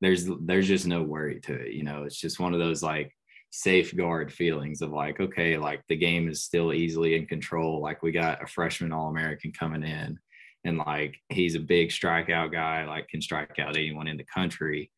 there's 0.00 0.28
there's 0.40 0.68
just 0.68 0.86
no 0.86 1.02
worry 1.02 1.40
to 1.40 1.54
it 1.54 1.72
you 1.72 1.82
know? 1.82 2.04
It's 2.04 2.20
just 2.20 2.40
one 2.40 2.54
of 2.54 2.60
those 2.60 2.82
like 2.82 3.12
safeguard 3.50 4.32
feelings 4.32 4.82
of 4.82 4.90
like 4.90 5.20
okay 5.20 5.56
like 5.56 5.82
the 5.88 5.96
game 5.96 6.28
is 6.28 6.42
still 6.42 6.72
easily 6.72 7.16
in 7.16 7.26
control. 7.26 7.80
Like 7.80 8.02
we 8.02 8.12
got 8.12 8.42
a 8.42 8.46
freshman 8.46 8.92
all-american 8.92 9.52
coming 9.52 9.82
in 9.82 10.18
and 10.64 10.78
like 10.78 11.16
he's 11.28 11.54
a 11.54 11.60
big 11.60 11.90
strikeout 11.90 12.52
guy 12.52 12.84
like 12.84 13.08
can 13.08 13.22
strike 13.22 13.58
out 13.58 13.76
anyone 13.76 14.08
in 14.08 14.16
the 14.16 14.24
country. 14.24 14.90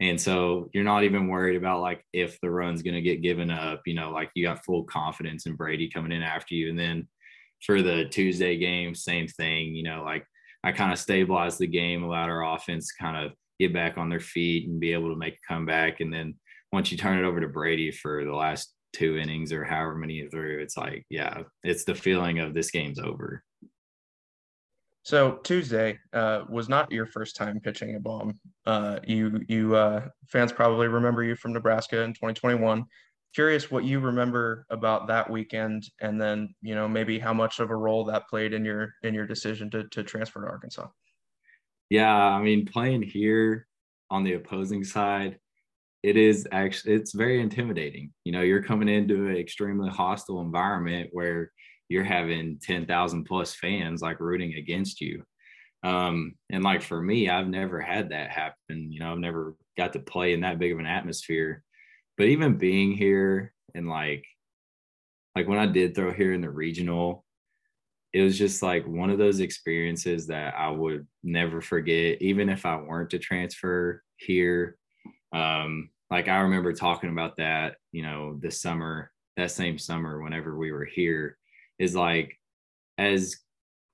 And 0.00 0.20
so 0.20 0.70
you're 0.72 0.84
not 0.84 1.02
even 1.02 1.26
worried 1.26 1.56
about 1.56 1.80
like 1.80 2.04
if 2.12 2.40
the 2.40 2.50
run's 2.50 2.82
going 2.82 2.94
to 2.94 3.02
get 3.02 3.22
given 3.22 3.50
up 3.50 3.82
you 3.86 3.94
know 3.94 4.10
like 4.10 4.30
you 4.34 4.44
got 4.44 4.64
full 4.64 4.84
confidence 4.84 5.46
in 5.46 5.54
brady 5.54 5.88
coming 5.88 6.12
in 6.12 6.22
after 6.22 6.54
you. 6.54 6.70
And 6.70 6.78
then 6.78 7.08
for 7.64 7.82
the 7.82 8.04
tuesday 8.04 8.56
game 8.56 8.94
same 8.94 9.26
thing 9.26 9.74
you 9.74 9.82
know 9.82 10.04
like 10.04 10.24
i 10.64 10.72
kind 10.72 10.92
of 10.92 10.98
stabilized 10.98 11.58
the 11.58 11.66
game 11.66 12.02
allowed 12.02 12.28
our 12.28 12.54
offense 12.54 12.92
kind 12.92 13.16
of 13.16 13.32
get 13.58 13.72
back 13.72 13.98
on 13.98 14.08
their 14.08 14.20
feet 14.20 14.68
and 14.68 14.80
be 14.80 14.92
able 14.92 15.10
to 15.10 15.18
make 15.18 15.34
a 15.34 15.52
comeback. 15.52 16.00
And 16.00 16.12
then 16.12 16.34
once 16.72 16.90
you 16.92 16.98
turn 16.98 17.18
it 17.18 17.26
over 17.26 17.40
to 17.40 17.48
Brady 17.48 17.90
for 17.90 18.24
the 18.24 18.34
last 18.34 18.72
two 18.92 19.18
innings 19.18 19.52
or 19.52 19.64
however 19.64 19.94
many 19.94 20.26
through, 20.28 20.60
it's 20.60 20.76
like, 20.76 21.04
yeah, 21.10 21.42
it's 21.62 21.84
the 21.84 21.94
feeling 21.94 22.38
of 22.38 22.54
this 22.54 22.70
game's 22.70 22.98
over. 22.98 23.42
So 25.02 25.38
Tuesday 25.42 25.98
uh, 26.12 26.42
was 26.50 26.68
not 26.68 26.92
your 26.92 27.06
first 27.06 27.34
time 27.34 27.60
pitching 27.60 27.96
a 27.96 28.00
Baum. 28.00 28.38
Uh, 28.66 28.98
you 29.06 29.40
you 29.48 29.74
uh, 29.74 30.08
fans 30.28 30.52
probably 30.52 30.86
remember 30.86 31.22
you 31.22 31.34
from 31.34 31.54
Nebraska 31.54 32.02
in 32.02 32.12
2021. 32.12 32.84
Curious 33.34 33.70
what 33.70 33.84
you 33.84 34.00
remember 34.00 34.66
about 34.70 35.06
that 35.08 35.30
weekend, 35.30 35.84
and 36.00 36.20
then 36.20 36.54
you 36.62 36.74
know 36.74 36.88
maybe 36.88 37.18
how 37.18 37.34
much 37.34 37.60
of 37.60 37.70
a 37.70 37.76
role 37.76 38.04
that 38.04 38.28
played 38.28 38.52
in 38.52 38.64
your 38.64 38.94
in 39.02 39.14
your 39.14 39.26
decision 39.26 39.70
to 39.70 39.84
to 39.88 40.02
transfer 40.02 40.40
to 40.42 40.50
Arkansas. 40.50 40.88
Yeah, 41.90 42.14
I 42.14 42.40
mean, 42.42 42.66
playing 42.66 43.02
here 43.02 43.66
on 44.10 44.24
the 44.24 44.34
opposing 44.34 44.84
side, 44.84 45.38
it 46.02 46.16
is 46.16 46.46
actually 46.52 46.94
it's 46.94 47.14
very 47.14 47.40
intimidating. 47.40 48.12
You 48.24 48.32
know, 48.32 48.42
you're 48.42 48.62
coming 48.62 48.88
into 48.88 49.28
an 49.28 49.36
extremely 49.36 49.90
hostile 49.90 50.40
environment 50.40 51.10
where 51.12 51.50
you're 51.88 52.04
having 52.04 52.58
10,000 52.62 53.24
plus 53.24 53.54
fans 53.54 54.02
like 54.02 54.20
rooting 54.20 54.54
against 54.54 55.00
you. 55.00 55.22
Um, 55.82 56.34
and 56.50 56.62
like 56.62 56.82
for 56.82 57.00
me, 57.00 57.30
I've 57.30 57.48
never 57.48 57.80
had 57.80 58.10
that 58.10 58.30
happen. 58.30 58.92
You 58.92 59.00
know, 59.00 59.12
I've 59.12 59.18
never 59.18 59.56
got 59.76 59.92
to 59.94 60.00
play 60.00 60.32
in 60.34 60.40
that 60.40 60.58
big 60.58 60.72
of 60.72 60.78
an 60.78 60.86
atmosphere. 60.86 61.62
But 62.18 62.26
even 62.26 62.58
being 62.58 62.92
here 62.92 63.54
and 63.74 63.88
like 63.88 64.26
like 65.34 65.46
when 65.46 65.58
I 65.58 65.66
did 65.66 65.94
throw 65.94 66.12
here 66.12 66.32
in 66.32 66.40
the 66.40 66.50
regional, 66.50 67.24
it 68.12 68.22
was 68.22 68.36
just 68.36 68.60
like 68.60 68.84
one 68.88 69.08
of 69.08 69.18
those 69.18 69.38
experiences 69.38 70.26
that 70.26 70.54
I 70.56 70.68
would 70.68 71.06
never 71.22 71.60
forget, 71.60 72.20
even 72.20 72.48
if 72.48 72.66
I 72.66 72.76
weren't 72.76 73.10
to 73.10 73.20
transfer 73.20 74.02
here. 74.16 74.76
Um, 75.32 75.90
like 76.10 76.26
I 76.26 76.40
remember 76.40 76.72
talking 76.72 77.10
about 77.10 77.36
that, 77.36 77.76
you 77.92 78.02
know, 78.02 78.36
this 78.40 78.60
summer, 78.60 79.12
that 79.36 79.52
same 79.52 79.78
summer, 79.78 80.20
whenever 80.20 80.58
we 80.58 80.72
were 80.72 80.86
here, 80.86 81.38
is 81.78 81.94
like 81.94 82.36
as 82.96 83.36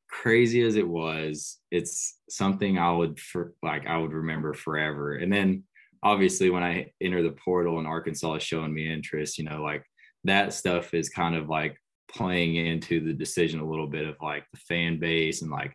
crazy 0.09 0.63
as 0.63 0.77
it 0.77 0.89
was, 0.89 1.59
it's 1.71 2.19
something 2.31 2.79
I 2.79 2.91
would 2.91 3.21
for 3.21 3.53
like 3.63 3.87
I 3.87 3.99
would 3.99 4.13
remember 4.13 4.55
forever. 4.55 5.17
And 5.17 5.31
then 5.31 5.65
obviously 6.05 6.51
when 6.51 6.63
I 6.63 6.93
enter 7.01 7.23
the 7.23 7.33
portal 7.33 7.79
and 7.79 7.87
Arkansas 7.87 8.35
is 8.35 8.43
showing 8.43 8.73
me 8.73 8.93
interest, 8.93 9.39
you 9.39 9.45
know, 9.45 9.63
like 9.63 9.83
that 10.25 10.53
stuff 10.53 10.95
is 10.95 11.09
kind 11.09 11.35
of 11.35 11.49
like 11.49 11.77
playing 12.09 12.57
into 12.57 13.01
the 13.01 13.15
decision 13.15 13.59
a 13.59 13.69
little 13.69 13.87
bit 13.89 14.07
of 14.07 14.17
like 14.23 14.45
the 14.53 14.61
fan 14.61 15.01
base 15.01 15.43
and 15.43 15.51
like 15.51 15.73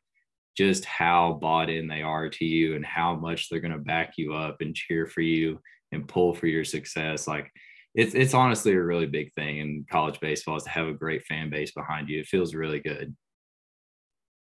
just 0.56 0.86
how 0.86 1.38
bought 1.42 1.70
in 1.70 1.88
they 1.88 2.04
are 2.04 2.30
to 2.30 2.46
you 2.46 2.76
and 2.76 2.86
how 2.86 3.16
much 3.16 3.50
they're 3.50 3.60
going 3.60 3.72
to 3.72 3.80
back 3.80 4.14
you 4.18 4.34
up 4.34 4.58
and 4.62 4.76
cheer 4.76 5.08
for 5.08 5.22
you 5.22 5.60
and 5.92 6.08
pull 6.08 6.34
for 6.34 6.48
your 6.48 6.64
success. 6.64 7.28
Like 7.28 7.52
it's 7.96 8.14
it's 8.14 8.34
honestly 8.36 8.74
a 8.74 8.84
really 8.84 9.08
big 9.08 9.34
thing 9.34 9.58
in 9.58 9.86
college 9.90 10.20
baseball 10.20 10.58
is 10.58 10.64
to 10.64 10.70
have 10.70 10.88
a 10.88 10.94
great 10.94 11.24
fan 11.24 11.50
base 11.50 11.72
behind 11.72 12.08
you. 12.08 12.20
It 12.20 12.28
feels 12.28 12.54
really 12.54 12.80
good. 12.80 13.16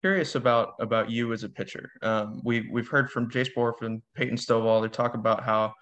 Curious 0.05 0.35
about 0.35 0.75
about 0.81 1.09
you 1.09 1.33
as 1.33 1.45
a 1.45 1.49
pitcher. 1.49 1.91
Um, 2.03 2.43
we 2.45 2.69
we've 2.71 2.89
heard 2.89 3.11
from 3.11 3.31
Jace 3.31 3.49
Bohrofen 3.57 3.87
and 3.87 4.03
Peyton 4.15 4.37
Stovall. 4.37 4.83
They 4.83 4.89
talk 4.89 5.15
about 5.15 5.43
how 5.43 5.73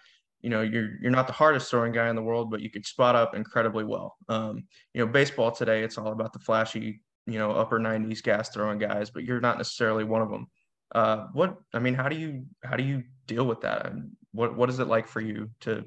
you 0.43 0.49
know 0.49 0.63
you're 0.63 0.91
you're 1.01 1.11
not 1.11 1.27
the 1.27 1.33
hardest 1.33 1.69
throwing 1.69 1.91
guy 1.91 2.09
in 2.09 2.15
the 2.15 2.23
world, 2.23 2.49
but 2.49 2.61
you 2.61 2.71
could 2.71 2.87
spot 2.87 3.17
up 3.17 3.35
incredibly 3.35 3.83
well. 3.83 4.15
Um, 4.29 4.63
you 4.95 5.05
know, 5.05 5.11
baseball 5.11 5.51
today 5.51 5.83
it's 5.83 5.99
all 5.99 6.13
about 6.13 6.33
the 6.33 6.39
flashy, 6.39 7.01
you 7.27 7.37
know, 7.41 7.51
upper 7.51 7.81
90s 7.81 8.23
gas 8.23 8.51
throwing 8.51 8.79
guys, 8.79 9.11
but 9.11 9.25
you're 9.25 9.41
not 9.41 9.59
necessarily 9.59 10.05
one 10.05 10.23
of 10.23 10.31
them. 10.31 10.47
Uh, 10.95 11.27
what 11.33 11.57
I 11.75 11.81
mean, 11.81 11.95
how 11.95 12.09
do 12.09 12.15
you 12.15 12.45
how 12.63 12.77
do 12.77 12.85
you 12.85 13.03
deal 13.27 13.45
with 13.45 13.63
that? 13.63 13.87
And 13.87 14.13
what 14.31 14.57
what 14.57 14.71
is 14.71 14.79
it 14.79 14.87
like 14.87 15.09
for 15.09 15.21
you 15.21 15.51
to 15.63 15.85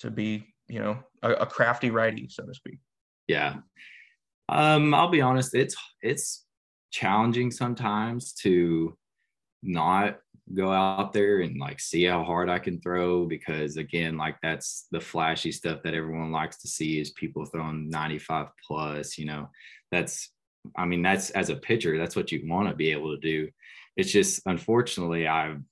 to 0.00 0.10
be 0.10 0.44
you 0.68 0.80
know 0.80 0.98
a, 1.22 1.32
a 1.32 1.46
crafty 1.46 1.90
righty, 1.90 2.28
so 2.28 2.44
to 2.44 2.52
speak? 2.52 2.80
Yeah, 3.28 3.60
um, 4.50 4.92
I'll 4.92 5.08
be 5.08 5.22
honest. 5.22 5.54
It's 5.54 5.74
it's 6.02 6.44
challenging 6.92 7.50
sometimes 7.50 8.32
to 8.34 8.96
not 9.62 10.18
go 10.54 10.70
out 10.70 11.12
there 11.12 11.40
and 11.40 11.58
like 11.58 11.80
see 11.80 12.04
how 12.04 12.22
hard 12.22 12.50
I 12.50 12.58
can 12.58 12.80
throw 12.80 13.24
because 13.26 13.76
again, 13.76 14.16
like 14.16 14.36
that's 14.42 14.86
the 14.90 15.00
flashy 15.00 15.50
stuff 15.50 15.82
that 15.82 15.94
everyone 15.94 16.30
likes 16.30 16.58
to 16.58 16.68
see 16.68 17.00
is 17.00 17.10
people 17.10 17.44
throwing 17.44 17.88
95 17.88 18.48
plus, 18.66 19.18
you 19.18 19.24
know. 19.24 19.48
That's 19.90 20.30
I 20.76 20.84
mean, 20.84 21.02
that's 21.02 21.30
as 21.30 21.48
a 21.48 21.56
pitcher, 21.56 21.98
that's 21.98 22.14
what 22.14 22.30
you 22.30 22.42
want 22.46 22.68
to 22.68 22.74
be 22.74 22.92
able 22.92 23.14
to 23.14 23.20
do. 23.20 23.48
It's 23.96 24.12
just 24.12 24.42
unfortunately 24.46 25.26
I'm 25.26 25.66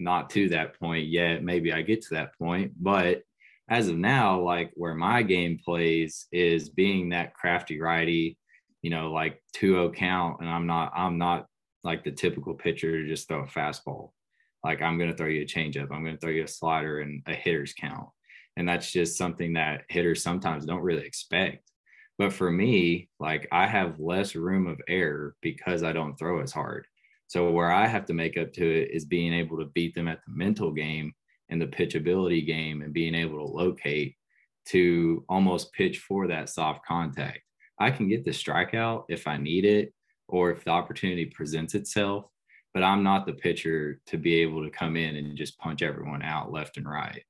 not 0.00 0.30
to 0.30 0.48
that 0.50 0.78
point 0.78 1.06
yet. 1.06 1.44
Maybe 1.44 1.72
I 1.72 1.82
get 1.82 2.02
to 2.02 2.14
that 2.14 2.36
point, 2.38 2.72
but 2.80 3.22
as 3.68 3.88
of 3.88 3.96
now, 3.96 4.40
like 4.40 4.72
where 4.74 4.94
my 4.94 5.22
game 5.22 5.58
plays 5.64 6.26
is 6.32 6.68
being 6.68 7.10
that 7.10 7.34
crafty 7.34 7.80
righty, 7.80 8.36
you 8.82 8.90
know, 8.90 9.12
like 9.12 9.42
2-0 9.56 9.94
count, 9.94 10.40
and 10.40 10.48
I'm 10.48 10.66
not 10.66 10.92
I'm 10.94 11.18
not 11.18 11.46
like 11.84 12.04
the 12.04 12.12
typical 12.12 12.54
pitcher 12.54 13.02
to 13.02 13.08
just 13.08 13.28
throw 13.28 13.42
a 13.42 13.46
fastball. 13.46 14.10
Like 14.64 14.82
I'm 14.82 14.98
gonna 14.98 15.16
throw 15.16 15.28
you 15.28 15.42
a 15.42 15.46
changeup, 15.46 15.90
I'm 15.90 16.04
gonna 16.04 16.18
throw 16.18 16.30
you 16.30 16.44
a 16.44 16.48
slider 16.48 17.00
and 17.00 17.22
a 17.26 17.34
hitter's 17.34 17.72
count. 17.72 18.08
And 18.56 18.68
that's 18.68 18.92
just 18.92 19.16
something 19.16 19.54
that 19.54 19.84
hitters 19.88 20.22
sometimes 20.22 20.66
don't 20.66 20.82
really 20.82 21.06
expect. 21.06 21.70
But 22.18 22.32
for 22.32 22.50
me, 22.50 23.08
like 23.18 23.48
I 23.50 23.66
have 23.66 23.98
less 23.98 24.34
room 24.34 24.66
of 24.66 24.80
error 24.88 25.34
because 25.40 25.82
I 25.82 25.92
don't 25.92 26.18
throw 26.18 26.42
as 26.42 26.52
hard. 26.52 26.86
So 27.28 27.50
where 27.50 27.72
I 27.72 27.86
have 27.86 28.04
to 28.06 28.14
make 28.14 28.36
up 28.36 28.52
to 28.52 28.62
it 28.62 28.90
is 28.92 29.06
being 29.06 29.32
able 29.32 29.58
to 29.58 29.70
beat 29.74 29.94
them 29.94 30.06
at 30.06 30.20
the 30.26 30.32
mental 30.32 30.70
game 30.70 31.14
and 31.48 31.60
the 31.60 31.66
pitchability 31.66 32.46
game 32.46 32.82
and 32.82 32.92
being 32.92 33.14
able 33.14 33.38
to 33.38 33.52
locate 33.52 34.16
to 34.66 35.24
almost 35.28 35.72
pitch 35.72 35.98
for 36.00 36.26
that 36.28 36.50
soft 36.50 36.84
contact. 36.84 37.40
I 37.82 37.90
can 37.90 38.06
get 38.06 38.24
the 38.24 38.30
strikeout 38.30 39.06
if 39.08 39.26
I 39.26 39.36
need 39.38 39.64
it 39.64 39.92
or 40.28 40.52
if 40.52 40.62
the 40.62 40.70
opportunity 40.70 41.26
presents 41.26 41.74
itself, 41.74 42.26
but 42.72 42.84
I'm 42.84 43.02
not 43.02 43.26
the 43.26 43.32
pitcher 43.32 44.00
to 44.06 44.16
be 44.16 44.36
able 44.36 44.62
to 44.62 44.70
come 44.70 44.96
in 44.96 45.16
and 45.16 45.36
just 45.36 45.58
punch 45.58 45.82
everyone 45.82 46.22
out 46.22 46.52
left 46.52 46.76
and 46.76 46.88
right. 46.88 47.24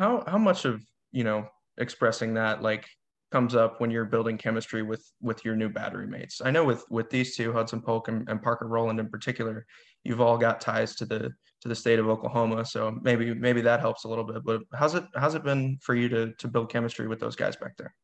How 0.00 0.24
how 0.26 0.38
much 0.38 0.64
of, 0.64 0.84
you 1.12 1.22
know, 1.22 1.46
expressing 1.78 2.34
that 2.34 2.62
like 2.62 2.88
comes 3.30 3.54
up 3.54 3.80
when 3.80 3.92
you're 3.92 4.04
building 4.04 4.36
chemistry 4.36 4.82
with 4.82 5.08
with 5.20 5.44
your 5.44 5.54
new 5.54 5.68
battery 5.68 6.08
mates. 6.08 6.42
I 6.44 6.50
know 6.50 6.64
with 6.64 6.84
with 6.90 7.08
these 7.08 7.36
two, 7.36 7.52
Hudson 7.52 7.80
Polk 7.80 8.08
and, 8.08 8.28
and, 8.28 8.42
Parker 8.42 8.66
Rowland 8.66 8.98
in 8.98 9.08
particular, 9.08 9.66
you've 10.02 10.20
all 10.20 10.36
got 10.36 10.60
ties 10.60 10.96
to 10.96 11.06
the 11.06 11.30
to 11.60 11.68
the 11.68 11.76
state 11.76 12.00
of 12.00 12.08
Oklahoma. 12.08 12.64
So 12.64 12.98
maybe 13.02 13.32
maybe 13.34 13.60
that 13.60 13.78
helps 13.78 14.02
a 14.02 14.08
little 14.08 14.24
bit. 14.24 14.42
But 14.44 14.62
how's 14.74 14.96
it 14.96 15.04
how's 15.14 15.36
it 15.36 15.44
been 15.44 15.78
for 15.80 15.94
you 15.94 16.08
to 16.08 16.32
to 16.32 16.48
build 16.48 16.72
chemistry 16.72 17.06
with 17.06 17.20
those 17.20 17.36
guys 17.36 17.54
back 17.54 17.76
there? 17.76 17.94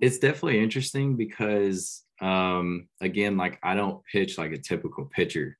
It's 0.00 0.18
definitely 0.18 0.62
interesting 0.62 1.16
because 1.16 2.04
um 2.20 2.88
again, 3.00 3.36
like 3.36 3.58
I 3.62 3.74
don't 3.74 4.02
pitch 4.10 4.38
like 4.38 4.52
a 4.52 4.58
typical 4.58 5.06
pitcher. 5.06 5.56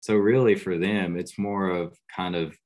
So 0.00 0.16
really 0.16 0.54
for 0.56 0.78
them, 0.78 1.16
it's 1.16 1.38
more 1.38 1.68
of 1.68 1.96
kind 2.14 2.34
of 2.34 2.56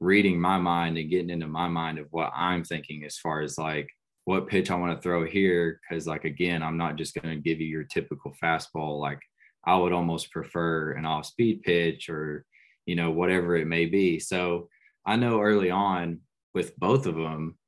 reading 0.00 0.40
my 0.40 0.58
mind 0.58 0.98
and 0.98 1.10
getting 1.10 1.30
into 1.30 1.46
my 1.46 1.68
mind 1.68 1.98
of 1.98 2.08
what 2.10 2.32
I'm 2.34 2.64
thinking 2.64 3.04
as 3.04 3.16
far 3.18 3.40
as 3.40 3.56
like 3.56 3.88
what 4.24 4.48
pitch 4.48 4.70
I 4.70 4.74
want 4.74 4.94
to 4.94 5.02
throw 5.02 5.24
here. 5.24 5.80
Cause 5.88 6.06
like 6.06 6.24
again, 6.24 6.62
I'm 6.62 6.76
not 6.76 6.96
just 6.96 7.14
going 7.14 7.34
to 7.34 7.42
give 7.42 7.60
you 7.60 7.66
your 7.66 7.84
typical 7.84 8.34
fastball. 8.42 9.00
Like 9.00 9.20
I 9.64 9.76
would 9.76 9.92
almost 9.92 10.30
prefer 10.30 10.92
an 10.92 11.06
off 11.06 11.26
speed 11.26 11.62
pitch 11.62 12.08
or, 12.08 12.44
you 12.86 12.96
know, 12.96 13.10
whatever 13.10 13.56
it 13.56 13.66
may 13.66 13.86
be. 13.86 14.18
So 14.18 14.68
I 15.06 15.16
know 15.16 15.40
early 15.40 15.70
on 15.70 16.20
with 16.54 16.76
both 16.78 17.06
of 17.06 17.14
them, 17.14 17.58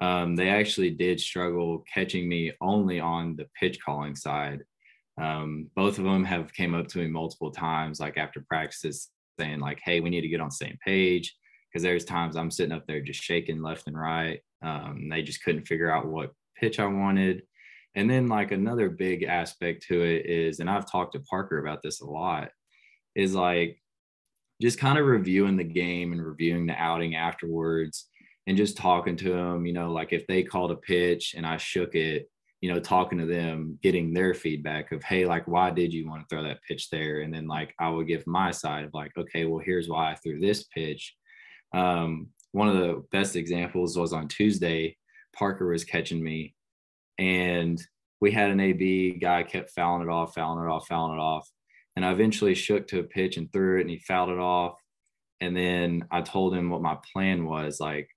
um, 0.00 0.36
they 0.36 0.48
actually 0.48 0.90
did 0.90 1.20
struggle 1.20 1.84
catching 1.92 2.28
me 2.28 2.52
only 2.60 3.00
on 3.00 3.36
the 3.36 3.46
pitch 3.58 3.78
calling 3.84 4.14
side. 4.14 4.62
Um, 5.20 5.70
both 5.74 5.98
of 5.98 6.04
them 6.04 6.24
have 6.24 6.52
came 6.52 6.74
up 6.74 6.88
to 6.88 6.98
me 6.98 7.06
multiple 7.06 7.50
times, 7.50 8.00
like 8.00 8.18
after 8.18 8.44
practices, 8.46 9.08
saying 9.38 9.60
like, 9.60 9.80
"Hey, 9.82 10.00
we 10.00 10.10
need 10.10 10.22
to 10.22 10.28
get 10.28 10.40
on 10.40 10.48
the 10.48 10.54
same 10.54 10.78
page." 10.84 11.34
Because 11.70 11.82
there's 11.82 12.04
times 12.04 12.36
I'm 12.36 12.50
sitting 12.50 12.72
up 12.74 12.86
there 12.86 13.00
just 13.00 13.22
shaking 13.22 13.62
left 13.62 13.86
and 13.86 13.98
right, 13.98 14.40
um, 14.62 15.08
they 15.10 15.22
just 15.22 15.42
couldn't 15.42 15.66
figure 15.66 15.90
out 15.90 16.06
what 16.06 16.32
pitch 16.56 16.78
I 16.80 16.86
wanted. 16.86 17.42
And 17.94 18.08
then, 18.10 18.28
like, 18.28 18.50
another 18.52 18.90
big 18.90 19.22
aspect 19.24 19.86
to 19.88 20.02
it 20.02 20.26
is, 20.26 20.60
and 20.60 20.68
I've 20.68 20.90
talked 20.90 21.12
to 21.12 21.20
Parker 21.20 21.58
about 21.58 21.82
this 21.82 22.00
a 22.00 22.06
lot, 22.06 22.50
is 23.14 23.34
like 23.34 23.80
just 24.60 24.78
kind 24.78 24.98
of 24.98 25.06
reviewing 25.06 25.56
the 25.56 25.64
game 25.64 26.12
and 26.12 26.24
reviewing 26.24 26.66
the 26.66 26.74
outing 26.74 27.14
afterwards 27.16 28.08
and 28.46 28.56
just 28.56 28.76
talking 28.76 29.16
to 29.16 29.30
them, 29.30 29.66
you 29.66 29.72
know, 29.72 29.92
like 29.92 30.12
if 30.12 30.26
they 30.26 30.42
called 30.42 30.70
a 30.70 30.76
pitch 30.76 31.34
and 31.36 31.46
I 31.46 31.56
shook 31.56 31.94
it, 31.94 32.28
you 32.60 32.72
know, 32.72 32.80
talking 32.80 33.18
to 33.18 33.26
them, 33.26 33.78
getting 33.82 34.12
their 34.12 34.34
feedback 34.34 34.92
of, 34.92 35.02
hey, 35.02 35.26
like, 35.26 35.46
why 35.46 35.70
did 35.70 35.92
you 35.92 36.08
want 36.08 36.22
to 36.22 36.26
throw 36.28 36.42
that 36.44 36.62
pitch 36.66 36.88
there? 36.90 37.20
And 37.20 37.32
then, 37.32 37.46
like, 37.46 37.74
I 37.78 37.88
would 37.88 38.06
give 38.06 38.26
my 38.26 38.50
side 38.50 38.84
of, 38.84 38.94
like, 38.94 39.12
okay, 39.16 39.44
well, 39.44 39.62
here's 39.64 39.88
why 39.88 40.10
I 40.10 40.14
threw 40.16 40.40
this 40.40 40.64
pitch. 40.64 41.14
Um, 41.74 42.28
one 42.52 42.68
of 42.68 42.76
the 42.76 43.04
best 43.12 43.36
examples 43.36 43.98
was 43.98 44.12
on 44.12 44.28
Tuesday. 44.28 44.96
Parker 45.34 45.68
was 45.70 45.84
catching 45.84 46.22
me, 46.22 46.54
and 47.18 47.80
we 48.20 48.32
had 48.32 48.50
an 48.50 48.60
AB 48.60 49.18
guy 49.20 49.42
kept 49.42 49.72
fouling 49.72 50.02
it 50.02 50.10
off, 50.10 50.34
fouling 50.34 50.64
it 50.64 50.70
off, 50.70 50.88
fouling 50.88 51.18
it 51.18 51.20
off. 51.20 51.46
And 51.94 52.04
I 52.04 52.12
eventually 52.12 52.54
shook 52.54 52.88
to 52.88 53.00
a 53.00 53.04
pitch 53.04 53.36
and 53.36 53.52
threw 53.52 53.78
it, 53.78 53.82
and 53.82 53.90
he 53.90 53.98
fouled 53.98 54.30
it 54.30 54.38
off. 54.38 54.76
And 55.42 55.54
then 55.54 56.06
I 56.10 56.22
told 56.22 56.54
him 56.54 56.70
what 56.70 56.80
my 56.80 56.96
plan 57.12 57.44
was. 57.44 57.78
Like, 57.80 58.08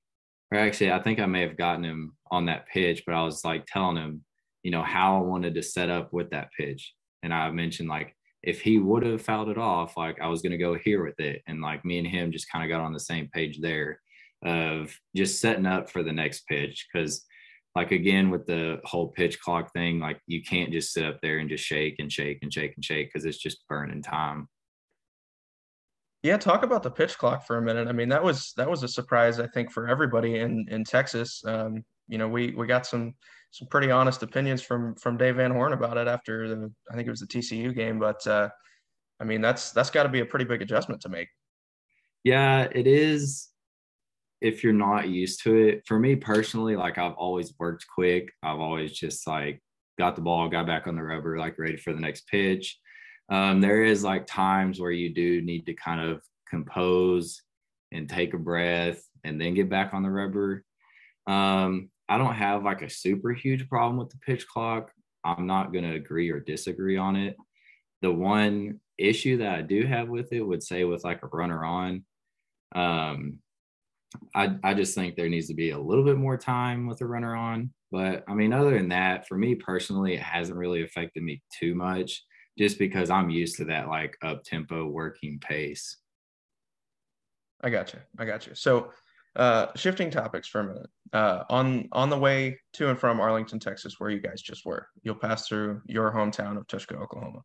or 0.51 0.57
actually, 0.57 0.91
I 0.91 0.99
think 1.01 1.19
I 1.19 1.25
may 1.25 1.41
have 1.41 1.57
gotten 1.57 1.83
him 1.83 2.15
on 2.31 2.45
that 2.45 2.67
pitch, 2.67 3.03
but 3.05 3.15
I 3.15 3.23
was 3.23 3.43
like 3.45 3.65
telling 3.65 3.97
him, 3.97 4.23
you 4.63 4.71
know, 4.71 4.83
how 4.83 5.17
I 5.17 5.21
wanted 5.21 5.53
to 5.55 5.63
set 5.63 5.89
up 5.89 6.11
with 6.11 6.31
that 6.31 6.49
pitch. 6.57 6.93
And 7.23 7.33
I 7.33 7.49
mentioned, 7.51 7.89
like, 7.89 8.15
if 8.41 8.61
he 8.61 8.79
would 8.79 9.03
have 9.03 9.21
fouled 9.21 9.49
it 9.49 9.57
off, 9.57 9.97
like, 9.97 10.19
I 10.21 10.27
was 10.27 10.41
going 10.41 10.51
to 10.51 10.57
go 10.57 10.75
here 10.75 11.03
with 11.03 11.19
it. 11.19 11.41
And 11.47 11.61
like, 11.61 11.85
me 11.85 11.99
and 11.99 12.07
him 12.07 12.31
just 12.31 12.51
kind 12.51 12.63
of 12.63 12.69
got 12.69 12.83
on 12.83 12.93
the 12.93 12.99
same 12.99 13.29
page 13.33 13.59
there 13.59 13.99
of 14.43 14.97
just 15.15 15.41
setting 15.41 15.65
up 15.65 15.89
for 15.89 16.03
the 16.03 16.13
next 16.13 16.47
pitch 16.47 16.87
because 16.91 17.25
like 17.75 17.91
again 17.91 18.29
with 18.29 18.45
the 18.45 18.79
whole 18.85 19.07
pitch 19.09 19.39
clock 19.39 19.71
thing 19.73 19.99
like 19.99 20.19
you 20.27 20.41
can't 20.41 20.71
just 20.71 20.93
sit 20.93 21.05
up 21.05 21.19
there 21.21 21.39
and 21.39 21.49
just 21.49 21.63
shake 21.63 21.95
and 21.99 22.11
shake 22.11 22.39
and 22.41 22.53
shake 22.53 22.73
and 22.75 22.83
shake 22.83 23.07
because 23.07 23.25
it's 23.25 23.37
just 23.37 23.67
burning 23.67 24.01
time 24.01 24.47
yeah 26.23 26.37
talk 26.37 26.63
about 26.63 26.83
the 26.83 26.91
pitch 26.91 27.17
clock 27.17 27.45
for 27.45 27.57
a 27.57 27.61
minute 27.61 27.87
i 27.87 27.91
mean 27.91 28.09
that 28.09 28.23
was 28.23 28.53
that 28.57 28.69
was 28.69 28.83
a 28.83 28.87
surprise 28.87 29.39
i 29.39 29.47
think 29.47 29.71
for 29.71 29.87
everybody 29.87 30.39
in 30.39 30.65
in 30.69 30.83
texas 30.83 31.43
um, 31.45 31.83
you 32.07 32.17
know 32.17 32.27
we 32.27 32.53
we 32.55 32.67
got 32.67 32.85
some 32.85 33.13
some 33.51 33.67
pretty 33.67 33.89
honest 33.89 34.21
opinions 34.23 34.61
from 34.61 34.95
from 34.95 35.17
dave 35.17 35.37
van 35.37 35.51
horn 35.51 35.73
about 35.73 35.97
it 35.97 36.07
after 36.07 36.47
the 36.47 36.71
i 36.91 36.95
think 36.95 37.07
it 37.07 37.11
was 37.11 37.21
the 37.21 37.27
tcu 37.27 37.73
game 37.75 37.99
but 37.99 38.25
uh 38.27 38.49
i 39.19 39.23
mean 39.23 39.41
that's 39.41 39.71
that's 39.71 39.89
got 39.89 40.03
to 40.03 40.09
be 40.09 40.19
a 40.19 40.25
pretty 40.25 40.45
big 40.45 40.61
adjustment 40.61 41.01
to 41.01 41.09
make 41.09 41.27
yeah 42.23 42.67
it 42.73 42.87
is 42.87 43.49
if 44.41 44.63
you're 44.63 44.73
not 44.73 45.09
used 45.09 45.43
to 45.43 45.55
it, 45.55 45.83
for 45.85 45.99
me 45.99 46.15
personally, 46.15 46.75
like 46.75 46.97
I've 46.97 47.13
always 47.13 47.53
worked 47.59 47.85
quick. 47.93 48.31
I've 48.41 48.59
always 48.59 48.93
just 48.93 49.27
like 49.27 49.61
got 49.97 50.15
the 50.15 50.21
ball, 50.21 50.47
got 50.47 50.67
back 50.67 50.87
on 50.87 50.95
the 50.95 51.03
rubber, 51.03 51.37
like 51.37 51.59
ready 51.59 51.77
for 51.77 51.93
the 51.93 51.99
next 51.99 52.27
pitch. 52.27 52.79
Um, 53.29 53.61
there 53.61 53.83
is 53.83 54.03
like 54.03 54.25
times 54.25 54.79
where 54.79 54.91
you 54.91 55.13
do 55.13 55.41
need 55.41 55.65
to 55.67 55.73
kind 55.73 56.01
of 56.01 56.21
compose 56.49 57.41
and 57.91 58.09
take 58.09 58.33
a 58.33 58.37
breath 58.37 59.01
and 59.23 59.39
then 59.39 59.53
get 59.53 59.69
back 59.69 59.93
on 59.93 60.03
the 60.03 60.09
rubber. 60.09 60.63
Um, 61.27 61.89
I 62.07 62.17
don't 62.17 62.33
have 62.33 62.63
like 62.63 62.81
a 62.81 62.89
super 62.89 63.31
huge 63.33 63.69
problem 63.69 63.97
with 63.97 64.09
the 64.09 64.17
pitch 64.17 64.47
clock. 64.47 64.91
I'm 65.23 65.45
not 65.45 65.71
going 65.71 65.83
to 65.83 65.95
agree 65.95 66.29
or 66.31 66.39
disagree 66.39 66.97
on 66.97 67.15
it. 67.15 67.37
The 68.01 68.11
one 68.11 68.79
issue 68.97 69.37
that 69.37 69.55
I 69.55 69.61
do 69.61 69.85
have 69.85 70.09
with 70.09 70.33
it 70.33 70.41
would 70.41 70.63
say 70.63 70.83
with 70.83 71.03
like 71.03 71.21
a 71.21 71.27
runner 71.27 71.63
on, 71.63 72.03
um, 72.73 73.39
I, 74.33 74.55
I 74.63 74.73
just 74.73 74.95
think 74.95 75.15
there 75.15 75.29
needs 75.29 75.47
to 75.49 75.53
be 75.53 75.69
a 75.69 75.79
little 75.79 76.03
bit 76.03 76.17
more 76.17 76.37
time 76.37 76.87
with 76.87 77.01
a 77.01 77.05
runner 77.05 77.35
on. 77.35 77.71
But 77.91 78.23
I 78.27 78.33
mean, 78.33 78.53
other 78.53 78.71
than 78.71 78.89
that, 78.89 79.27
for 79.27 79.37
me 79.37 79.53
personally, 79.53 80.15
it 80.15 80.21
hasn't 80.21 80.57
really 80.57 80.83
affected 80.83 81.21
me 81.21 81.43
too 81.59 81.75
much 81.75 82.23
just 82.59 82.77
because 82.77 83.09
I'm 83.09 83.29
used 83.29 83.55
to 83.55 83.65
that 83.65 83.87
like 83.87 84.17
up 84.21 84.43
tempo 84.43 84.85
working 84.85 85.39
pace. 85.39 85.95
I 87.63 87.69
got 87.69 87.93
you. 87.93 87.99
I 88.17 88.25
got 88.25 88.45
you. 88.45 88.53
So, 88.53 88.91
uh, 89.37 89.67
shifting 89.75 90.11
topics 90.11 90.49
for 90.49 90.59
a 90.59 90.63
minute. 90.65 90.89
Uh, 91.13 91.43
on 91.49 91.87
on 91.93 92.09
the 92.09 92.17
way 92.17 92.59
to 92.73 92.89
and 92.89 92.99
from 92.99 93.21
Arlington, 93.21 93.59
Texas, 93.59 93.95
where 93.97 94.09
you 94.09 94.19
guys 94.19 94.41
just 94.41 94.65
were, 94.65 94.87
you'll 95.03 95.15
pass 95.15 95.47
through 95.47 95.81
your 95.85 96.11
hometown 96.11 96.57
of 96.57 96.67
Tushka, 96.67 97.01
Oklahoma. 97.01 97.39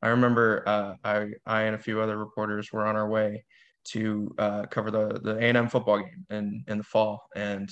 I 0.00 0.08
remember 0.08 0.62
uh, 0.66 0.94
I 1.04 1.32
I 1.44 1.62
and 1.62 1.74
a 1.74 1.78
few 1.78 2.00
other 2.00 2.16
reporters 2.16 2.72
were 2.72 2.86
on 2.86 2.96
our 2.96 3.08
way 3.08 3.44
to 3.88 4.34
uh, 4.38 4.62
cover 4.70 4.90
the 4.90 5.20
the 5.22 5.36
A 5.36 5.42
and 5.42 5.58
M 5.58 5.68
football 5.68 5.98
game 5.98 6.24
in 6.30 6.64
in 6.66 6.78
the 6.78 6.84
fall, 6.84 7.28
and 7.36 7.70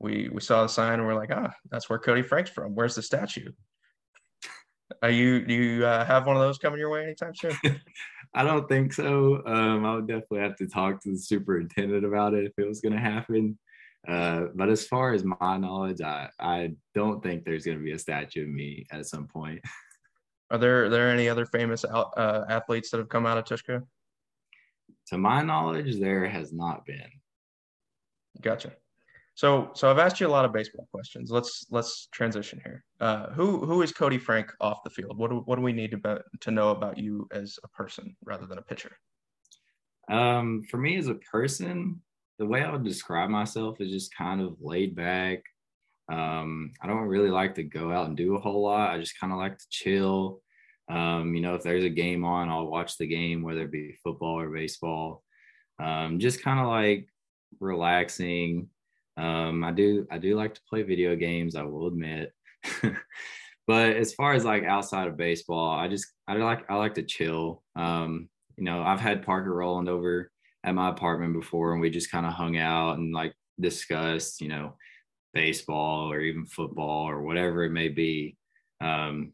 we 0.00 0.28
we 0.32 0.40
saw 0.40 0.62
the 0.62 0.68
sign 0.68 0.94
and 0.94 1.06
we're 1.06 1.14
like, 1.14 1.30
ah, 1.32 1.54
that's 1.70 1.88
where 1.88 2.00
Koty 2.00 2.26
Frank's 2.26 2.50
from. 2.50 2.74
Where's 2.74 2.96
the 2.96 3.02
statue? 3.02 3.52
Are 5.02 5.10
you 5.10 5.44
do 5.44 5.54
you 5.54 5.86
uh, 5.86 6.04
have 6.04 6.26
one 6.26 6.36
of 6.36 6.42
those 6.42 6.58
coming 6.58 6.78
your 6.78 6.90
way 6.90 7.04
anytime 7.04 7.34
soon? 7.34 7.56
I 8.34 8.42
don't 8.42 8.68
think 8.68 8.92
so. 8.92 9.42
Um, 9.46 9.84
I 9.84 9.94
would 9.94 10.08
definitely 10.08 10.40
have 10.40 10.56
to 10.56 10.66
talk 10.66 11.02
to 11.02 11.12
the 11.12 11.18
superintendent 11.18 12.04
about 12.04 12.34
it 12.34 12.44
if 12.44 12.52
it 12.58 12.66
was 12.66 12.80
going 12.80 12.92
to 12.94 13.00
happen. 13.00 13.58
Uh, 14.06 14.46
but 14.54 14.68
as 14.68 14.86
far 14.86 15.14
as 15.14 15.24
my 15.24 15.56
knowledge, 15.56 16.02
I, 16.02 16.28
I 16.38 16.72
don't 16.94 17.22
think 17.22 17.44
there's 17.44 17.64
going 17.64 17.78
to 17.78 17.84
be 17.84 17.92
a 17.92 17.98
statue 17.98 18.42
of 18.42 18.50
me 18.50 18.86
at 18.90 19.06
some 19.06 19.26
point. 19.26 19.60
Are 20.50 20.58
there 20.58 20.84
are 20.84 20.88
there 20.90 21.10
any 21.10 21.28
other 21.28 21.46
famous 21.46 21.84
out, 21.84 22.12
uh, 22.16 22.44
athletes 22.48 22.90
that 22.90 22.98
have 22.98 23.08
come 23.08 23.24
out 23.24 23.38
of 23.38 23.44
Tushka? 23.44 23.82
To 25.08 25.18
my 25.18 25.42
knowledge, 25.42 25.98
there 25.98 26.26
has 26.26 26.52
not 26.52 26.84
been. 26.84 27.10
Gotcha. 28.40 28.72
So, 29.36 29.70
so 29.74 29.90
I've 29.90 29.98
asked 29.98 30.20
you 30.20 30.28
a 30.28 30.28
lot 30.28 30.44
of 30.44 30.52
baseball 30.52 30.86
questions. 30.92 31.30
Let's 31.30 31.66
let's 31.70 32.06
transition 32.12 32.60
here. 32.64 32.84
Uh, 33.00 33.30
who 33.30 33.66
who 33.66 33.82
is 33.82 33.92
Koty 33.92 34.20
Frank 34.20 34.52
off 34.60 34.84
the 34.84 34.90
field? 34.90 35.18
What 35.18 35.30
do, 35.30 35.42
what 35.44 35.56
do 35.56 35.62
we 35.62 35.72
need 35.72 35.90
to 35.90 36.22
to 36.40 36.50
know 36.52 36.70
about 36.70 36.98
you 36.98 37.26
as 37.32 37.58
a 37.64 37.68
person 37.68 38.16
rather 38.24 38.46
than 38.46 38.58
a 38.58 38.62
pitcher? 38.62 38.96
Um, 40.08 40.62
for 40.70 40.78
me 40.78 40.96
as 40.96 41.08
a 41.08 41.14
person, 41.14 42.00
the 42.38 42.46
way 42.46 42.62
I 42.62 42.70
would 42.70 42.84
describe 42.84 43.28
myself 43.28 43.80
is 43.80 43.90
just 43.90 44.14
kind 44.14 44.40
of 44.40 44.56
laid 44.60 44.94
back. 44.94 45.42
Um, 46.12 46.72
I 46.80 46.86
don't 46.86 47.08
really 47.08 47.30
like 47.30 47.54
to 47.56 47.64
go 47.64 47.90
out 47.90 48.06
and 48.06 48.16
do 48.16 48.36
a 48.36 48.40
whole 48.40 48.62
lot. 48.62 48.90
I 48.90 49.00
just 49.00 49.18
kind 49.18 49.32
of 49.32 49.38
like 49.38 49.58
to 49.58 49.64
chill. 49.68 50.42
Um, 50.88 51.34
you 51.34 51.40
know, 51.40 51.54
if 51.54 51.62
there's 51.62 51.84
a 51.84 51.90
game 51.90 52.24
on, 52.24 52.50
I'll 52.50 52.66
watch 52.66 52.98
the 52.98 53.06
game, 53.06 53.42
whether 53.42 53.62
it 53.62 53.72
be 53.72 53.96
football 54.04 54.38
or 54.38 54.50
baseball. 54.50 55.24
Um, 55.82 56.20
just 56.20 56.42
kind 56.42 56.60
of 56.60 56.66
like 56.66 57.08
relaxing 57.58 58.68
um, 59.16 59.62
I 59.62 59.70
do 59.70 60.06
I 60.10 60.18
do 60.18 60.36
like 60.36 60.54
to 60.54 60.60
play 60.68 60.82
video 60.82 61.14
games. 61.16 61.54
I 61.54 61.62
will 61.62 61.86
admit, 61.86 62.32
but 63.66 63.96
as 63.96 64.14
far 64.14 64.34
as 64.34 64.44
like 64.44 64.64
outside 64.64 65.08
of 65.08 65.16
baseball, 65.16 65.70
I 65.70 65.88
just 65.88 66.06
I 66.26 66.34
like 66.36 66.68
I 66.70 66.76
like 66.76 66.94
to 66.94 67.02
chill. 67.02 67.62
Um, 67.76 68.28
you 68.56 68.64
know, 68.64 68.82
I've 68.82 69.00
had 69.00 69.24
Parker 69.24 69.54
Rowland 69.54 69.88
over 69.88 70.30
at 70.64 70.74
my 70.74 70.88
apartment 70.88 71.34
before, 71.34 71.72
and 71.72 71.80
we 71.80 71.90
just 71.90 72.10
kind 72.10 72.26
of 72.26 72.32
hung 72.32 72.56
out 72.56 72.98
and 72.98 73.12
like 73.12 73.34
discussed, 73.60 74.40
you 74.40 74.48
know, 74.48 74.76
baseball 75.32 76.10
or 76.10 76.20
even 76.20 76.46
football 76.46 77.08
or 77.08 77.22
whatever 77.22 77.64
it 77.64 77.70
may 77.70 77.88
be. 77.88 78.36
Um, 78.80 79.32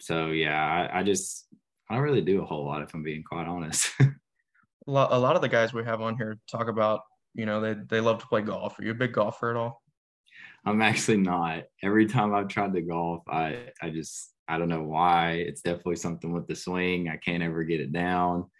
so 0.00 0.28
yeah, 0.28 0.88
I, 0.92 1.00
I 1.00 1.02
just 1.02 1.46
I 1.88 1.94
don't 1.94 2.04
really 2.04 2.22
do 2.22 2.42
a 2.42 2.44
whole 2.46 2.66
lot 2.66 2.82
if 2.82 2.94
I'm 2.94 3.02
being 3.02 3.22
quite 3.22 3.46
honest. 3.46 3.90
a 4.86 4.90
lot 4.90 5.36
of 5.36 5.42
the 5.42 5.48
guys 5.48 5.72
we 5.72 5.84
have 5.84 6.00
on 6.00 6.16
here 6.16 6.38
talk 6.50 6.68
about 6.68 7.02
you 7.34 7.46
know, 7.46 7.60
they 7.60 7.74
they 7.74 8.00
love 8.00 8.20
to 8.20 8.26
play 8.26 8.42
golf. 8.42 8.78
Are 8.78 8.84
you 8.84 8.90
a 8.92 8.94
big 8.94 9.12
golfer 9.12 9.50
at 9.50 9.56
all? 9.56 9.82
I'm 10.64 10.82
actually 10.82 11.18
not. 11.18 11.64
Every 11.82 12.06
time 12.06 12.34
I've 12.34 12.48
tried 12.48 12.74
to 12.74 12.82
golf, 12.82 13.22
I 13.28 13.70
I 13.80 13.90
just 13.90 14.32
I 14.48 14.58
don't 14.58 14.68
know 14.68 14.82
why. 14.82 15.32
It's 15.32 15.62
definitely 15.62 15.96
something 15.96 16.32
with 16.32 16.46
the 16.46 16.54
swing. 16.54 17.08
I 17.08 17.16
can't 17.16 17.42
ever 17.42 17.64
get 17.64 17.80
it 17.80 17.92
down. 17.92 18.50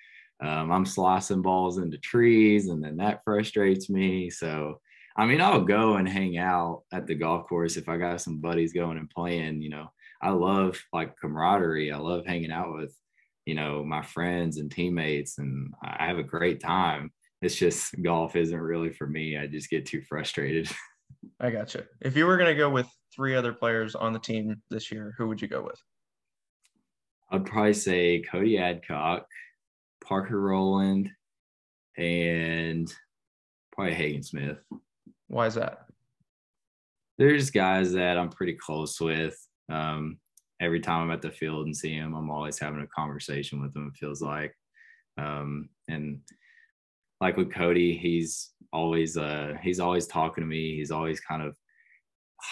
Um, 0.42 0.72
I'm 0.72 0.86
slicing 0.86 1.42
balls 1.42 1.78
into 1.78 1.98
trees, 1.98 2.68
and 2.68 2.82
then 2.82 2.96
that 2.96 3.22
frustrates 3.24 3.88
me. 3.88 4.28
So, 4.30 4.80
I 5.16 5.26
mean, 5.26 5.40
I'll 5.40 5.64
go 5.64 5.94
and 5.94 6.08
hang 6.08 6.38
out 6.38 6.82
at 6.92 7.06
the 7.06 7.14
golf 7.14 7.46
course 7.48 7.76
if 7.76 7.88
I 7.88 7.96
got 7.96 8.20
some 8.20 8.40
buddies 8.40 8.72
going 8.72 8.98
and 8.98 9.10
playing. 9.10 9.62
You 9.62 9.70
know, 9.70 9.92
I 10.20 10.30
love 10.30 10.82
like 10.92 11.18
camaraderie. 11.20 11.92
I 11.92 11.98
love 11.98 12.26
hanging 12.26 12.50
out 12.50 12.74
with, 12.74 12.96
you 13.46 13.54
know, 13.54 13.84
my 13.84 14.02
friends 14.02 14.58
and 14.58 14.70
teammates, 14.70 15.38
and 15.38 15.72
I 15.82 16.06
have 16.06 16.18
a 16.18 16.24
great 16.24 16.60
time 16.60 17.12
it's 17.42 17.56
just 17.56 18.00
golf 18.02 18.36
isn't 18.36 18.58
really 18.58 18.90
for 18.90 19.06
me. 19.06 19.36
I 19.36 19.46
just 19.46 19.68
get 19.68 19.84
too 19.84 20.00
frustrated. 20.02 20.70
I 21.40 21.50
gotcha. 21.50 21.84
If 22.00 22.16
you 22.16 22.26
were 22.26 22.36
going 22.36 22.48
to 22.48 22.54
go 22.54 22.70
with 22.70 22.86
three 23.14 23.34
other 23.34 23.52
players 23.52 23.94
on 23.94 24.12
the 24.12 24.18
team 24.18 24.62
this 24.70 24.90
year, 24.90 25.12
who 25.18 25.28
would 25.28 25.42
you 25.42 25.48
go 25.48 25.62
with? 25.62 25.80
I'd 27.30 27.44
probably 27.44 27.74
say 27.74 28.22
Cody 28.22 28.58
Adcock, 28.58 29.26
Parker 30.04 30.40
Rowland, 30.40 31.10
and 31.98 32.92
probably 33.72 33.94
Hagen 33.94 34.22
Smith. 34.22 34.58
Why 35.28 35.46
is 35.46 35.54
that? 35.54 35.86
There's 37.18 37.50
guys 37.50 37.92
that 37.92 38.18
I'm 38.18 38.30
pretty 38.30 38.54
close 38.54 39.00
with. 39.00 39.36
Um, 39.70 40.18
every 40.60 40.80
time 40.80 41.02
I'm 41.02 41.10
at 41.10 41.22
the 41.22 41.30
field 41.30 41.66
and 41.66 41.76
see 41.76 41.98
them, 41.98 42.14
I'm 42.14 42.30
always 42.30 42.58
having 42.58 42.82
a 42.82 42.86
conversation 42.86 43.60
with 43.60 43.72
them. 43.72 43.90
It 43.92 43.98
feels 43.98 44.22
like, 44.22 44.54
um, 45.18 45.68
and 45.88 46.20
like 47.22 47.36
with 47.36 47.54
Cody, 47.54 47.96
he's 47.96 48.50
always 48.72 49.16
uh 49.16 49.54
he's 49.62 49.78
always 49.78 50.06
talking 50.08 50.42
to 50.42 50.48
me. 50.48 50.74
He's 50.76 50.90
always 50.90 51.20
kind 51.20 51.40
of 51.40 51.54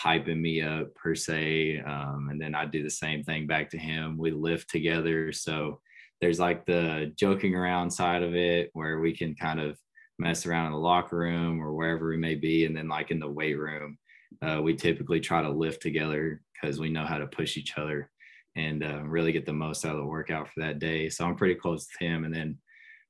hyping 0.05 0.41
me 0.41 0.62
up 0.62 0.95
per 0.95 1.16
se. 1.16 1.81
Um, 1.81 2.29
and 2.31 2.41
then 2.41 2.55
I 2.55 2.66
do 2.66 2.85
the 2.85 2.91
same 2.91 3.25
thing 3.25 3.49
back 3.49 3.68
to 3.71 3.79
him. 3.79 4.16
We 4.16 4.31
lift 4.31 4.71
together. 4.71 5.33
So 5.33 5.81
there's 6.21 6.39
like 6.39 6.66
the 6.66 7.12
joking 7.18 7.57
around 7.57 7.91
side 7.91 8.23
of 8.23 8.37
it 8.37 8.71
where 8.73 9.01
we 9.01 9.12
can 9.12 9.35
kind 9.35 9.59
of 9.59 9.77
mess 10.21 10.47
around 10.47 10.66
in 10.66 10.73
the 10.73 10.79
locker 10.79 11.16
room 11.16 11.61
or 11.61 11.75
wherever 11.75 12.09
we 12.09 12.16
may 12.16 12.37
be. 12.37 12.64
And 12.64 12.77
then 12.77 12.89
like 12.89 13.11
in 13.11 13.18
the 13.18 13.29
weight 13.29 13.59
room, 13.59 13.99
uh, 14.41 14.61
we 14.62 14.75
typically 14.75 15.18
try 15.18 15.43
to 15.43 15.51
lift 15.51 15.83
together 15.83 16.43
because 16.55 16.79
we 16.79 16.91
know 16.91 17.05
how 17.05 17.18
to 17.18 17.27
push 17.27 17.57
each 17.57 17.77
other 17.77 18.09
and 18.55 18.85
uh, 18.85 19.03
really 19.03 19.33
get 19.33 19.47
the 19.47 19.53
most 19.53 19.85
out 19.85 19.97
of 19.97 20.01
the 20.01 20.07
workout 20.07 20.47
for 20.47 20.61
that 20.61 20.79
day. 20.79 21.09
So 21.09 21.25
I'm 21.25 21.35
pretty 21.35 21.57
close 21.57 21.89
with 21.89 22.09
him. 22.09 22.23
And 22.23 22.33
then 22.33 22.59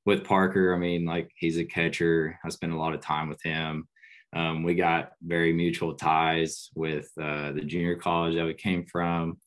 with 0.06 0.24
Parker, 0.24 0.74
I 0.74 0.78
mean, 0.78 1.04
like 1.04 1.30
he's 1.34 1.58
a 1.58 1.64
catcher. 1.64 2.38
I 2.44 2.48
spent 2.48 2.72
a 2.72 2.78
lot 2.78 2.94
of 2.94 3.00
time 3.00 3.28
with 3.28 3.42
him. 3.42 3.86
Um, 4.34 4.62
we 4.62 4.74
got 4.74 5.12
very 5.22 5.52
mutual 5.52 5.94
ties 5.94 6.70
with 6.74 7.10
uh, 7.20 7.52
the 7.52 7.62
junior 7.62 7.96
college 7.96 8.36
that 8.36 8.46
we 8.46 8.54
came 8.54 8.86
from. 8.86 9.38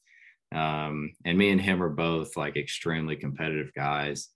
Um, 0.53 1.13
and 1.25 1.37
me 1.37 1.49
and 1.49 1.61
him 1.61 1.81
are 1.81 1.89
both 1.89 2.37
like 2.37 2.57
extremely 2.57 3.15
competitive 3.15 3.73
guys. 3.73 4.29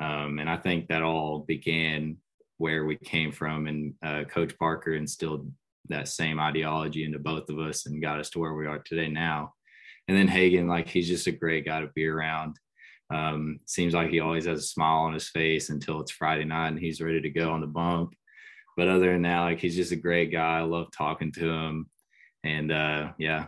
Um, 0.00 0.38
and 0.38 0.50
I 0.50 0.56
think 0.56 0.88
that 0.88 1.02
all 1.02 1.40
began 1.40 2.16
where 2.58 2.84
we 2.84 2.96
came 2.96 3.32
from. 3.32 3.66
And 3.66 3.94
uh, 4.04 4.24
Coach 4.24 4.58
Parker 4.58 4.94
instilled 4.94 5.50
that 5.88 6.08
same 6.08 6.38
ideology 6.40 7.04
into 7.04 7.18
both 7.18 7.48
of 7.48 7.58
us 7.58 7.86
and 7.86 8.02
got 8.02 8.20
us 8.20 8.30
to 8.30 8.38
where 8.38 8.54
we 8.54 8.66
are 8.66 8.78
today 8.80 9.08
now. 9.08 9.54
And 10.08 10.16
then 10.16 10.28
Hagen, 10.28 10.66
like 10.66 10.88
he's 10.88 11.08
just 11.08 11.26
a 11.26 11.32
great 11.32 11.64
guy 11.64 11.80
to 11.80 11.88
be 11.94 12.06
around. 12.06 12.56
Um, 13.12 13.60
seems 13.66 13.92
like 13.92 14.10
he 14.10 14.20
always 14.20 14.46
has 14.46 14.60
a 14.60 14.62
smile 14.66 15.00
on 15.02 15.12
his 15.12 15.28
face 15.28 15.68
until 15.68 16.00
it's 16.00 16.10
Friday 16.10 16.44
night 16.44 16.68
and 16.68 16.78
he's 16.78 17.02
ready 17.02 17.20
to 17.20 17.30
go 17.30 17.50
on 17.52 17.60
the 17.60 17.66
bump. 17.66 18.14
But 18.76 18.88
other 18.88 19.12
than 19.12 19.22
that, 19.22 19.40
like 19.40 19.60
he's 19.60 19.76
just 19.76 19.92
a 19.92 19.96
great 19.96 20.32
guy. 20.32 20.58
I 20.58 20.62
love 20.62 20.88
talking 20.96 21.30
to 21.32 21.50
him. 21.50 21.90
And 22.42 22.72
uh, 22.72 23.12
yeah. 23.18 23.46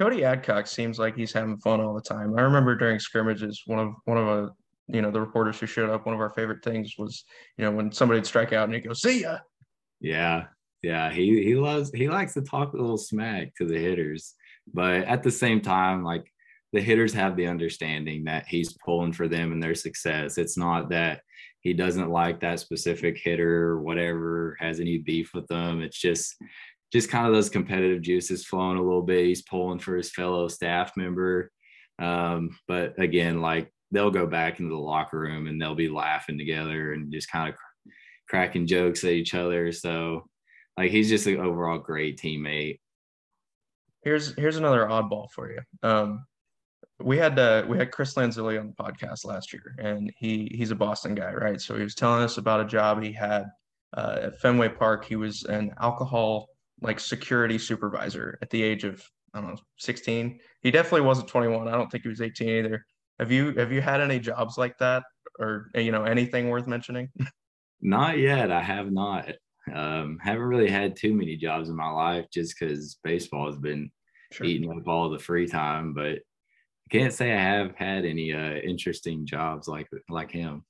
Cody 0.00 0.24
Adcock 0.24 0.66
seems 0.66 0.98
like 0.98 1.16
he's 1.16 1.32
having 1.32 1.58
fun 1.58 1.80
all 1.80 1.94
the 1.94 2.00
time. 2.00 2.38
I 2.38 2.42
remember 2.42 2.76
during 2.76 2.98
scrimmages, 2.98 3.62
one 3.66 3.78
of 3.78 3.94
one 4.04 4.18
of 4.18 4.26
a 4.28 4.50
you 4.88 5.02
know 5.02 5.10
the 5.10 5.20
reporters 5.20 5.58
who 5.58 5.66
showed 5.66 5.90
up. 5.90 6.06
One 6.06 6.14
of 6.14 6.20
our 6.20 6.30
favorite 6.30 6.64
things 6.64 6.94
was 6.98 7.24
you 7.56 7.64
know 7.64 7.70
when 7.70 7.92
somebody'd 7.92 8.26
strike 8.26 8.52
out 8.52 8.64
and 8.64 8.74
he'd 8.74 8.80
go, 8.80 8.94
"See 8.94 9.22
ya." 9.22 9.38
Yeah, 10.00 10.46
yeah. 10.82 11.12
He 11.12 11.42
he 11.44 11.54
loves 11.54 11.92
he 11.92 12.08
likes 12.08 12.34
to 12.34 12.42
talk 12.42 12.72
a 12.72 12.76
little 12.76 12.98
smack 12.98 13.54
to 13.56 13.66
the 13.66 13.78
hitters, 13.78 14.34
but 14.72 15.04
at 15.04 15.22
the 15.22 15.30
same 15.30 15.60
time, 15.60 16.02
like 16.02 16.31
the 16.72 16.80
hitters 16.80 17.12
have 17.12 17.36
the 17.36 17.46
understanding 17.46 18.24
that 18.24 18.46
he's 18.46 18.76
pulling 18.84 19.12
for 19.12 19.28
them 19.28 19.52
and 19.52 19.62
their 19.62 19.74
success. 19.74 20.38
It's 20.38 20.56
not 20.56 20.88
that 20.90 21.20
he 21.60 21.72
doesn't 21.72 22.10
like 22.10 22.40
that 22.40 22.60
specific 22.60 23.18
hitter 23.18 23.68
or 23.68 23.82
whatever, 23.82 24.56
has 24.58 24.80
any 24.80 24.98
beef 24.98 25.32
with 25.34 25.46
them. 25.48 25.80
It's 25.80 25.98
just 25.98 26.36
just 26.92 27.08
kind 27.08 27.26
of 27.26 27.32
those 27.32 27.48
competitive 27.48 28.02
juices 28.02 28.44
flowing 28.44 28.76
a 28.76 28.82
little 28.82 29.02
bit. 29.02 29.24
He's 29.24 29.42
pulling 29.42 29.78
for 29.78 29.96
his 29.96 30.10
fellow 30.10 30.46
staff 30.48 30.92
member. 30.96 31.50
Um, 31.98 32.58
but 32.68 32.98
again, 33.00 33.40
like 33.40 33.72
they'll 33.92 34.10
go 34.10 34.26
back 34.26 34.58
into 34.58 34.70
the 34.70 34.80
locker 34.80 35.18
room 35.18 35.46
and 35.46 35.60
they'll 35.60 35.74
be 35.74 35.88
laughing 35.88 36.36
together 36.36 36.92
and 36.92 37.10
just 37.10 37.30
kind 37.30 37.48
of 37.48 37.54
cr- 37.54 37.90
cracking 38.28 38.66
jokes 38.66 39.04
at 39.04 39.12
each 39.12 39.34
other. 39.34 39.72
So 39.72 40.26
like 40.76 40.90
he's 40.90 41.08
just 41.08 41.26
an 41.26 41.38
overall 41.38 41.78
great 41.78 42.18
teammate. 42.18 42.80
Here's 44.02 44.34
here's 44.34 44.56
another 44.56 44.86
oddball 44.86 45.30
for 45.30 45.50
you. 45.50 45.60
Um, 45.82 46.26
we 47.00 47.18
had 47.18 47.38
uh, 47.38 47.64
we 47.68 47.78
had 47.78 47.90
Chris 47.90 48.14
Lanzilli 48.14 48.58
on 48.58 48.68
the 48.68 48.82
podcast 48.82 49.24
last 49.24 49.52
year, 49.52 49.74
and 49.78 50.12
he 50.16 50.50
he's 50.54 50.70
a 50.70 50.76
Boston 50.76 51.14
guy, 51.14 51.32
right? 51.32 51.60
So 51.60 51.76
he 51.76 51.82
was 51.82 51.94
telling 51.94 52.22
us 52.22 52.38
about 52.38 52.60
a 52.60 52.64
job 52.64 53.02
he 53.02 53.12
had 53.12 53.44
uh, 53.96 54.18
at 54.22 54.40
Fenway 54.40 54.70
Park. 54.70 55.04
He 55.04 55.16
was 55.16 55.44
an 55.44 55.74
alcohol 55.80 56.48
like 56.80 57.00
security 57.00 57.58
supervisor 57.58 58.38
at 58.42 58.50
the 58.50 58.62
age 58.62 58.84
of 58.84 59.02
I 59.34 59.40
don't 59.40 59.50
know 59.50 59.60
16. 59.78 60.38
He 60.62 60.70
definitely 60.70 61.02
wasn't 61.02 61.28
21. 61.28 61.68
I 61.68 61.72
don't 61.72 61.90
think 61.90 62.02
he 62.02 62.08
was 62.08 62.20
18 62.20 62.48
either. 62.48 62.84
Have 63.18 63.30
you 63.30 63.54
have 63.54 63.72
you 63.72 63.80
had 63.80 64.00
any 64.00 64.18
jobs 64.18 64.58
like 64.58 64.78
that, 64.78 65.02
or 65.38 65.70
you 65.74 65.92
know 65.92 66.04
anything 66.04 66.48
worth 66.48 66.66
mentioning? 66.66 67.08
Not 67.80 68.18
yet. 68.18 68.52
I 68.52 68.62
have 68.62 68.92
not. 68.92 69.32
Um, 69.72 70.18
haven't 70.22 70.42
really 70.42 70.70
had 70.70 70.96
too 70.96 71.14
many 71.14 71.36
jobs 71.36 71.68
in 71.68 71.76
my 71.76 71.90
life 71.90 72.26
just 72.32 72.56
because 72.58 72.98
baseball 73.02 73.46
has 73.46 73.58
been 73.58 73.90
sure. 74.30 74.46
eating 74.46 74.70
up 74.70 74.86
all 74.86 75.10
the 75.10 75.18
free 75.18 75.48
time. 75.48 75.92
But 75.92 76.20
can't 76.92 77.12
say 77.12 77.32
I 77.32 77.40
have 77.40 77.74
had 77.74 78.04
any 78.04 78.32
uh, 78.32 78.56
interesting 78.56 79.24
jobs 79.24 79.66
like 79.66 79.88
like 80.10 80.30
him. 80.30 80.62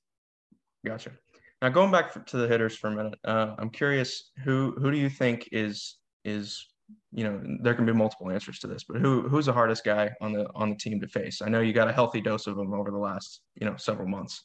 Gotcha. 0.87 1.11
Now 1.61 1.69
going 1.69 1.91
back 1.91 2.27
to 2.27 2.37
the 2.37 2.47
hitters 2.47 2.77
for 2.77 2.89
a 2.89 2.95
minute, 2.95 3.19
uh, 3.25 3.55
I'm 3.59 3.71
curious 3.71 4.31
who 4.45 4.75
who 4.79 4.91
do 4.93 4.97
you 4.97 5.11
think 5.11 5.49
is 5.51 5.99
is 6.25 6.65
you 7.13 7.25
know 7.25 7.41
there 7.63 7.75
can 7.75 7.87
be 7.87 7.93
multiple 7.93 8.31
answers 8.31 8.61
to 8.61 8.69
this, 8.69 8.85
but 8.85 9.01
who 9.01 9.29
who's 9.29 9.47
the 9.47 9.53
hardest 9.53 9.85
guy 9.85 10.11
on 10.21 10.33
the 10.33 10.49
on 10.55 10.71
the 10.71 10.77
team 10.77 11.01
to 11.01 11.09
face? 11.09 11.43
I 11.43 11.49
know 11.49 11.61
you 11.61 11.73
got 11.73 11.89
a 11.89 11.93
healthy 11.93 12.21
dose 12.21 12.47
of 12.47 12.57
them 12.57 12.73
over 12.73 12.91
the 12.93 12.99
last 12.99 13.41
you 13.61 13.67
know 13.67 13.77
several 13.77 14.09
months. 14.09 14.45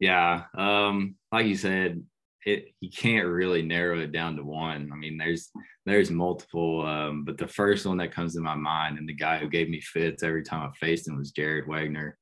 Yeah, 0.00 0.44
um, 0.56 1.16
like 1.32 1.46
you 1.46 1.56
said, 1.56 2.02
it 2.46 2.66
you 2.80 2.90
can't 2.90 3.26
really 3.26 3.62
narrow 3.62 4.00
it 4.00 4.12
down 4.12 4.36
to 4.36 4.44
one. 4.44 4.90
I 4.92 4.96
mean, 4.96 5.18
there's 5.18 5.50
there's 5.86 6.10
multiple, 6.10 6.86
um, 6.86 7.24
but 7.24 7.38
the 7.38 7.48
first 7.48 7.86
one 7.86 7.98
that 7.98 8.14
comes 8.14 8.34
to 8.34 8.40
my 8.40 8.54
mind 8.54 8.98
and 8.98 9.08
the 9.08 9.14
guy 9.14 9.38
who 9.38 9.48
gave 9.48 9.68
me 9.68 9.80
fits 9.80 10.22
every 10.22 10.42
time 10.42 10.68
I 10.68 10.72
faced 10.78 11.08
him 11.08 11.18
was 11.18 11.32
Jared 11.32 11.66
Wegner. 11.66 12.12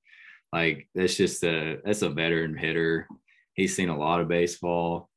Like 0.52 0.88
that's 0.94 1.16
just 1.16 1.42
a 1.44 1.78
that's 1.84 2.02
a 2.02 2.10
veteran 2.10 2.56
hitter. 2.56 3.08
He's 3.54 3.74
seen 3.74 3.88
a 3.88 3.98
lot 3.98 4.20
of 4.20 4.28
baseball, 4.28 5.08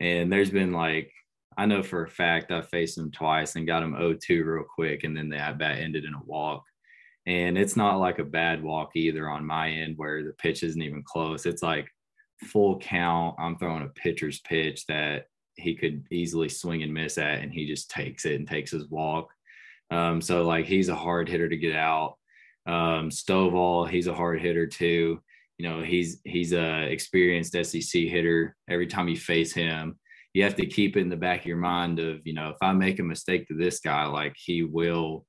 and 0.00 0.32
there's 0.32 0.50
been 0.50 0.72
like 0.72 1.10
I 1.56 1.66
know 1.66 1.82
for 1.82 2.04
a 2.04 2.08
fact 2.08 2.50
I 2.50 2.62
faced 2.62 2.98
him 2.98 3.10
twice 3.10 3.56
and 3.56 3.66
got 3.66 3.82
him 3.82 3.94
0-2 3.94 4.44
real 4.44 4.64
quick, 4.64 5.04
and 5.04 5.16
then 5.16 5.28
the 5.28 5.36
at 5.36 5.58
bat 5.58 5.78
ended 5.78 6.04
in 6.04 6.14
a 6.14 6.24
walk. 6.24 6.64
And 7.26 7.56
it's 7.56 7.76
not 7.76 8.00
like 8.00 8.18
a 8.18 8.24
bad 8.24 8.62
walk 8.62 8.90
either 8.96 9.30
on 9.30 9.46
my 9.46 9.70
end 9.70 9.94
where 9.96 10.22
the 10.24 10.32
pitch 10.32 10.62
isn't 10.62 10.82
even 10.82 11.02
close. 11.06 11.46
It's 11.46 11.62
like 11.62 11.88
full 12.44 12.78
count. 12.78 13.36
I'm 13.38 13.56
throwing 13.56 13.82
a 13.82 13.88
pitcher's 13.88 14.40
pitch 14.40 14.86
that 14.86 15.26
he 15.56 15.74
could 15.74 16.04
easily 16.10 16.48
swing 16.48 16.82
and 16.82 16.92
miss 16.92 17.18
at, 17.18 17.40
and 17.40 17.52
he 17.52 17.66
just 17.66 17.90
takes 17.90 18.24
it 18.24 18.36
and 18.36 18.46
takes 18.46 18.70
his 18.70 18.88
walk. 18.88 19.30
Um, 19.90 20.20
so 20.20 20.44
like 20.44 20.66
he's 20.66 20.88
a 20.88 20.94
hard 20.94 21.28
hitter 21.28 21.48
to 21.48 21.56
get 21.56 21.76
out. 21.76 22.16
Um, 22.66 23.10
Stovall, 23.10 23.88
he's 23.88 24.06
a 24.06 24.14
hard 24.14 24.40
hitter 24.40 24.66
too. 24.66 25.20
You 25.58 25.68
know, 25.68 25.82
he's 25.82 26.20
he's 26.24 26.52
a 26.52 26.82
experienced 26.90 27.52
SEC 27.52 28.02
hitter. 28.02 28.56
Every 28.68 28.86
time 28.86 29.08
you 29.08 29.16
face 29.16 29.52
him, 29.52 29.98
you 30.32 30.42
have 30.42 30.56
to 30.56 30.66
keep 30.66 30.96
it 30.96 31.00
in 31.00 31.08
the 31.08 31.16
back 31.16 31.40
of 31.40 31.46
your 31.46 31.56
mind 31.56 32.00
of 32.00 32.26
you 32.26 32.34
know 32.34 32.50
if 32.50 32.56
I 32.60 32.72
make 32.72 32.98
a 32.98 33.04
mistake 33.04 33.46
to 33.48 33.54
this 33.54 33.80
guy, 33.80 34.04
like 34.06 34.34
he 34.36 34.62
will 34.62 35.26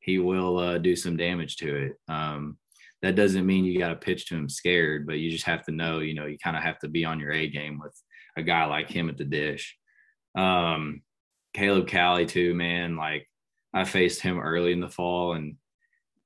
he 0.00 0.18
will 0.18 0.58
uh, 0.58 0.78
do 0.78 0.96
some 0.96 1.16
damage 1.16 1.56
to 1.56 1.76
it. 1.76 1.92
Um, 2.08 2.56
that 3.02 3.14
doesn't 3.14 3.46
mean 3.46 3.64
you 3.64 3.78
got 3.78 3.88
to 3.88 3.96
pitch 3.96 4.26
to 4.26 4.34
him 4.34 4.48
scared, 4.48 5.06
but 5.06 5.18
you 5.18 5.30
just 5.30 5.46
have 5.46 5.64
to 5.64 5.72
know, 5.72 6.00
you 6.00 6.14
know, 6.14 6.26
you 6.26 6.36
kind 6.38 6.56
of 6.56 6.62
have 6.62 6.78
to 6.80 6.88
be 6.88 7.04
on 7.04 7.20
your 7.20 7.32
A 7.32 7.48
game 7.48 7.78
with 7.78 7.94
a 8.36 8.42
guy 8.42 8.64
like 8.64 8.90
him 8.90 9.08
at 9.08 9.16
the 9.16 9.24
dish. 9.24 9.76
Um, 10.36 11.02
Caleb 11.54 11.86
Cali 11.86 12.26
too, 12.26 12.54
man. 12.54 12.96
Like 12.96 13.28
I 13.72 13.84
faced 13.84 14.20
him 14.20 14.38
early 14.38 14.72
in 14.72 14.80
the 14.80 14.88
fall, 14.88 15.34
and 15.34 15.56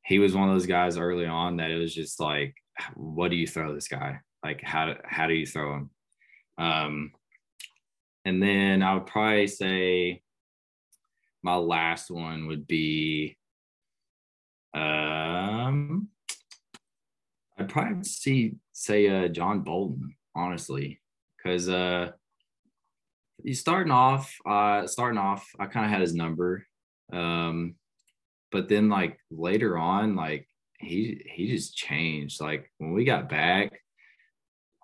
he 0.05 0.19
was 0.19 0.35
one 0.35 0.49
of 0.49 0.55
those 0.55 0.67
guys 0.67 0.97
early 0.97 1.27
on 1.27 1.59
that 1.59 1.71
it 1.71 1.79
was 1.79 1.95
just 1.95 2.21
like, 2.21 2.55
what 2.95 3.31
do 3.31 3.37
you 3.37 3.47
throw 3.47 3.75
this 3.75 3.89
guy? 3.89 4.21
Like 4.43 4.63
how 4.63 4.87
do, 4.87 4.95
how 5.05 5.27
do 5.27 5.35
you 5.35 5.47
throw 5.47 5.77
him? 5.77 5.91
Um, 6.59 7.13
and 8.25 8.43
then 8.43 8.83
I 8.83 8.95
would 8.95 9.07
probably 9.07 9.47
say 9.47 10.23
my 11.43 11.57
last 11.57 12.11
one 12.11 12.47
would 12.47 12.67
be 12.67 13.37
um 14.75 16.09
I'd 17.63 17.69
probably 17.69 18.03
see 18.03 18.57
say 18.73 19.09
uh, 19.09 19.29
John 19.29 19.61
Bolton, 19.61 20.17
honestly, 20.35 21.01
because 21.37 21.69
uh, 21.69 22.11
he's 23.45 23.61
starting 23.61 23.93
off. 23.93 24.35
Uh, 24.45 24.87
starting 24.89 25.19
off, 25.19 25.49
I 25.61 25.67
kind 25.67 25.87
of 25.87 25.93
had 25.93 26.01
his 26.01 26.15
number, 26.15 26.67
um, 27.13 27.77
but 28.51 28.69
then 28.69 28.89
like 28.89 29.17
later 29.31 29.79
on, 29.79 30.17
like 30.17 30.49
he 30.81 31.23
he 31.31 31.49
just 31.49 31.77
changed. 31.77 32.41
Like 32.41 32.69
when 32.79 32.93
we 32.93 33.05
got 33.05 33.29
back, 33.29 33.81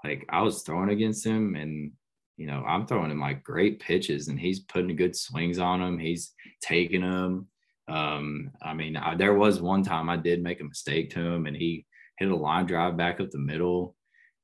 like 0.05 0.25
I 0.29 0.43
was 0.43 0.63
throwing 0.63 0.91
against 0.91 1.27
him, 1.27 1.57
and 1.57 1.91
you 2.37 2.47
know 2.47 2.63
I'm 2.65 2.87
throwing 2.87 3.11
him 3.11 3.21
like 3.21 3.43
great 3.43 3.81
pitches, 3.81 4.29
and 4.29 4.39
he's 4.39 4.61
putting 4.61 4.95
good 4.95 5.17
swings 5.17 5.59
on 5.59 5.83
him. 5.83 5.99
He's 5.99 6.33
taking 6.63 7.01
them. 7.01 7.49
Um, 7.89 8.53
I 8.63 8.75
mean, 8.75 8.97
I, 8.97 9.17
there 9.17 9.35
was 9.35 9.61
one 9.61 9.83
time 9.83 10.09
I 10.09 10.17
did 10.17 10.45
make 10.45 10.61
a 10.61 10.65
mistake 10.65 11.11
to 11.11 11.21
him, 11.21 11.47
and 11.47 11.57
he 11.57 11.87
hit 12.19 12.31
a 12.31 12.37
line 12.37 12.67
drive 12.67 12.97
back 12.97 13.21
up 13.21 13.31
the 13.31 13.39
middle. 13.39 13.95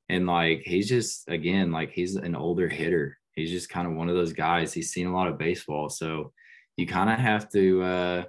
And 0.09 0.27
like 0.27 0.61
he's 0.65 0.87
just 0.87 1.27
again, 1.27 1.71
like 1.71 1.91
he's 1.91 2.15
an 2.15 2.35
older 2.35 2.69
hitter. 2.69 3.17
He's 3.33 3.51
just 3.51 3.69
kind 3.69 3.87
of 3.87 3.93
one 3.93 4.09
of 4.09 4.15
those 4.15 4.33
guys. 4.33 4.73
He's 4.73 4.91
seen 4.91 5.07
a 5.07 5.13
lot 5.13 5.27
of 5.27 5.37
baseball. 5.37 5.89
So 5.89 6.31
you 6.77 6.87
kind 6.87 7.09
of 7.09 7.19
have 7.19 7.49
to 7.51 7.81
uh 7.81 8.23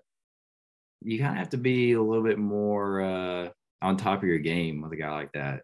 you 1.03 1.19
kind 1.19 1.33
of 1.33 1.39
have 1.39 1.51
to 1.51 1.59
be 1.59 1.93
a 1.93 2.03
little 2.03 2.25
bit 2.25 2.39
more 2.39 3.03
uh 3.03 3.49
on 3.83 3.97
top 3.97 4.23
of 4.23 4.29
your 4.29 4.39
game 4.39 4.81
with 4.81 4.93
a 4.93 4.97
guy 4.97 5.13
like 5.13 5.33
that. 5.33 5.63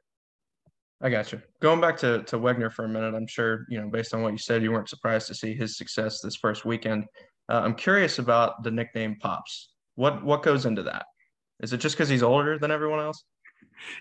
I 1.00 1.10
got 1.10 1.32
you. 1.32 1.42
Going 1.60 1.80
back 1.80 1.96
to 1.98 2.22
to 2.24 2.38
Wegner 2.38 2.72
for 2.72 2.84
a 2.84 2.88
minute, 2.88 3.14
I'm 3.14 3.26
sure 3.26 3.66
you 3.68 3.80
know 3.80 3.88
based 3.88 4.14
on 4.14 4.22
what 4.22 4.32
you 4.32 4.38
said, 4.38 4.62
you 4.62 4.70
weren't 4.70 4.88
surprised 4.88 5.26
to 5.28 5.34
see 5.34 5.54
his 5.54 5.76
success 5.76 6.20
this 6.20 6.36
first 6.36 6.64
weekend. 6.64 7.06
Uh, 7.48 7.62
I'm 7.64 7.74
curious 7.74 8.18
about 8.18 8.62
the 8.62 8.70
nickname 8.70 9.16
Pops. 9.20 9.70
What 9.96 10.22
what 10.24 10.42
goes 10.42 10.66
into 10.66 10.82
that? 10.84 11.06
Is 11.60 11.72
it 11.72 11.78
just 11.78 11.96
because 11.96 12.08
he's 12.08 12.22
older 12.22 12.58
than 12.58 12.70
everyone 12.70 13.00
else? 13.00 13.24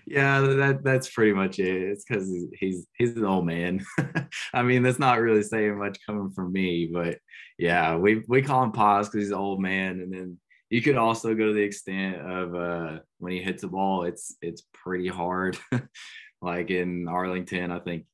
Yeah, 0.06 0.42
that 0.42 0.84
that's 0.84 1.10
pretty 1.10 1.34
much 1.34 1.60
it. 1.60 1.82
It's 1.82 2.06
because 2.06 2.34
he's 2.60 2.88
he's 2.98 3.16
an 3.16 3.26
old 3.26 3.46
man. 3.46 3.86
I 4.54 4.64
mean, 4.64 4.84
that's 4.84 5.00
not 5.00 5.20
really 5.20 5.44
saying 5.44 5.78
much 5.78 6.00
coming 6.06 6.32
from 6.32 6.52
me, 6.52 6.90
but 6.92 7.20
yeah, 7.58 7.96
we 7.96 8.24
we 8.28 8.42
call 8.42 8.64
him 8.64 8.72
Pops 8.72 9.08
because 9.08 9.26
he's 9.26 9.32
an 9.32 9.38
old 9.38 9.62
man, 9.62 10.00
and 10.02 10.14
then 10.14 10.38
you 10.70 10.82
could 10.82 10.98
also 10.98 11.36
go 11.36 11.48
to 11.48 11.54
the 11.54 11.62
extent 11.62 12.18
of 12.18 12.56
uh, 12.56 13.00
when 13.20 13.34
he 13.34 13.42
hits 13.42 13.64
a 13.64 13.68
ball, 13.68 14.04
it's 14.04 14.36
it's 14.42 14.64
pretty 14.74 15.08
hard. 15.08 15.58
like 16.42 16.72
in 16.72 17.08
Arlington, 17.08 17.72
I 17.72 17.80
think 17.80 18.06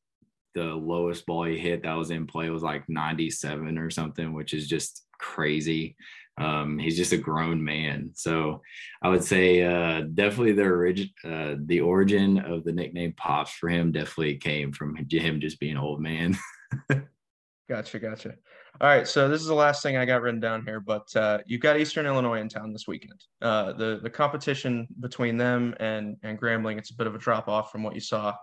the 0.55 0.63
lowest 0.63 1.26
ball 1.28 1.43
he 1.43 1.57
hit 1.57 1.84
that 1.84 1.93
was 1.93 2.09
in 2.09 2.26
play 2.26 2.49
was 2.49 2.63
like 2.63 2.84
97 2.89 3.78
or 3.78 3.91
something, 3.91 4.34
which 4.34 4.53
is 4.53 4.68
just 4.68 5.05
crazy. 5.20 5.95
Um, 6.38 6.78
he's 6.78 6.98
just 6.98 7.14
a 7.14 7.18
grown 7.18 7.64
man. 7.64 8.12
So 8.14 8.62
I 9.02 9.10
would 9.10 9.24
say 9.24 9.64
uh, 9.64 10.02
definitely 10.14 10.54
the 10.54 10.66
origin, 10.66 11.10
uh, 11.24 11.56
the 11.66 11.82
origin 11.82 12.38
of 12.40 12.64
the 12.64 12.72
nickname 12.72 13.14
Pops 13.18 13.52
for 13.52 13.70
him 13.70 13.92
definitely 13.92 14.38
came 14.38 14.72
from 14.72 14.96
him 14.96 15.42
just 15.42 15.60
being 15.60 15.78
old 15.78 16.02
man. 16.02 16.38
gotcha, 17.70 18.00
gotcha. 18.00 18.36
All 18.80 18.88
right, 18.88 19.08
so 19.08 19.28
this 19.28 19.42
is 19.42 19.48
the 19.48 19.56
last 19.56 19.82
thing 19.82 19.98
I 19.98 20.06
got 20.06 20.22
written 20.22 20.40
down 20.40 20.64
here, 20.64 20.80
but 20.80 21.08
uh, 21.16 21.40
you've 21.48 21.62
got 21.62 21.80
Eastern 21.80 22.06
Illinois 22.06 22.42
in 22.42 22.48
town 22.48 22.72
this 22.74 22.88
weekend. 22.88 23.20
Uh, 23.42 23.74
the 23.74 24.00
the 24.04 24.10
competition 24.10 24.88
between 25.00 25.36
them 25.36 25.74
and 25.80 26.16
and 26.22 26.40
Grambling, 26.40 26.78
it's 26.78 26.92
a 26.92 26.96
bit 26.96 27.08
of 27.08 27.16
a 27.16 27.18
drop 27.18 27.48
off 27.48 27.72
from 27.72 27.82
what 27.82 27.96
you 27.96 28.02
saw 28.02 28.36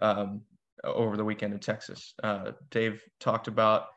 um, 0.00 0.40
over 0.82 1.18
the 1.18 1.24
weekend 1.24 1.52
in 1.52 1.60
Texas. 1.60 2.14
Uh, 2.22 2.52
Dave 2.70 3.02
talked 3.20 3.48
about 3.48 3.88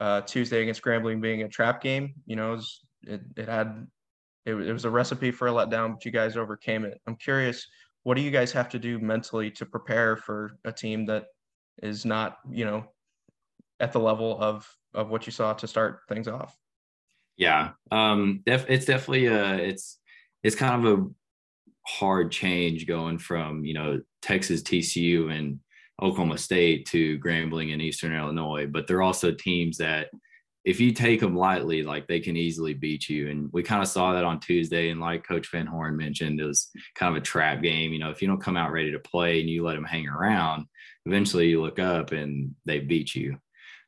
uh, 0.00 0.22
Tuesday 0.22 0.62
against 0.62 0.82
Grambling 0.82 1.20
being 1.20 1.42
a 1.42 1.48
trap 1.48 1.80
game. 1.80 2.14
You 2.26 2.34
know, 2.34 2.58
it, 3.08 3.22
it 3.36 3.48
had 3.48 3.86
it, 4.46 4.54
it 4.54 4.72
was 4.72 4.84
a 4.84 4.90
recipe 4.90 5.30
for 5.30 5.48
a 5.48 5.52
letdown, 5.52 5.94
but 5.94 6.04
you 6.04 6.10
guys 6.10 6.36
overcame 6.36 6.84
it. 6.84 7.00
I'm 7.06 7.16
curious, 7.16 7.66
what 8.02 8.16
do 8.16 8.22
you 8.22 8.30
guys 8.30 8.52
have 8.52 8.68
to 8.70 8.78
do 8.78 8.98
mentally 8.98 9.50
to 9.52 9.66
prepare 9.66 10.16
for 10.16 10.58
a 10.64 10.72
team 10.72 11.06
that 11.06 11.26
is 11.82 12.04
not, 12.04 12.38
you 12.50 12.64
know, 12.64 12.84
at 13.80 13.92
the 13.92 14.00
level 14.00 14.38
of 14.40 14.68
of 14.92 15.10
what 15.10 15.26
you 15.26 15.32
saw 15.32 15.52
to 15.54 15.66
start 15.66 16.00
things 16.08 16.28
off? 16.28 16.56
Yeah, 17.36 17.70
um, 17.90 18.42
def- 18.46 18.70
it's 18.70 18.86
definitely 18.86 19.26
a 19.26 19.54
it's 19.56 19.98
it's 20.42 20.56
kind 20.56 20.86
of 20.86 20.98
a 20.98 21.06
hard 21.86 22.30
change 22.30 22.86
going 22.86 23.18
from 23.18 23.64
you 23.64 23.74
know 23.74 24.00
Texas 24.22 24.62
TCU 24.62 25.32
and 25.32 25.58
Oklahoma 26.00 26.38
State 26.38 26.86
to 26.86 27.18
Grambling 27.18 27.72
and 27.72 27.82
Eastern 27.82 28.14
Illinois, 28.14 28.66
but 28.66 28.86
they're 28.86 29.02
also 29.02 29.32
teams 29.32 29.78
that 29.78 30.08
if 30.64 30.80
you 30.80 30.92
take 30.92 31.20
them 31.20 31.36
lightly, 31.36 31.82
like 31.82 32.06
they 32.06 32.20
can 32.20 32.36
easily 32.36 32.72
beat 32.72 33.08
you. 33.08 33.28
And 33.28 33.50
we 33.52 33.62
kind 33.62 33.82
of 33.82 33.88
saw 33.88 34.12
that 34.12 34.24
on 34.24 34.40
Tuesday. 34.40 34.88
And 34.88 35.00
like 35.00 35.26
Coach 35.26 35.50
Van 35.50 35.66
Horn 35.66 35.96
mentioned, 35.96 36.40
it 36.40 36.44
was 36.44 36.70
kind 36.94 37.14
of 37.14 37.22
a 37.22 37.24
trap 37.24 37.62
game. 37.62 37.92
You 37.92 37.98
know, 37.98 38.10
if 38.10 38.22
you 38.22 38.28
don't 38.28 38.40
come 38.40 38.56
out 38.56 38.72
ready 38.72 38.90
to 38.92 38.98
play 38.98 39.40
and 39.40 39.48
you 39.48 39.62
let 39.62 39.74
them 39.74 39.84
hang 39.84 40.08
around, 40.08 40.66
eventually 41.04 41.48
you 41.48 41.60
look 41.60 41.78
up 41.78 42.12
and 42.12 42.54
they 42.64 42.78
beat 42.78 43.14
you. 43.14 43.38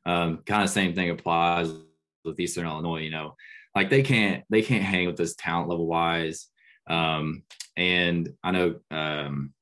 Um, 0.05 0.43
kind 0.45 0.63
of 0.63 0.69
same 0.69 0.93
thing 0.93 1.09
applies 1.09 1.71
with 2.23 2.39
Eastern 2.39 2.67
Illinois. 2.67 3.01
You 3.01 3.11
know, 3.11 3.35
like 3.75 3.89
they 3.89 4.03
can't 4.03 4.43
they 4.49 4.61
can't 4.61 4.83
hang 4.83 5.07
with 5.07 5.19
us 5.19 5.35
talent 5.35 5.69
level 5.69 5.87
wise. 5.87 6.47
Um, 6.87 7.43
and 7.75 8.29
I 8.43 8.51
know 8.51 8.75
um, 8.91 9.53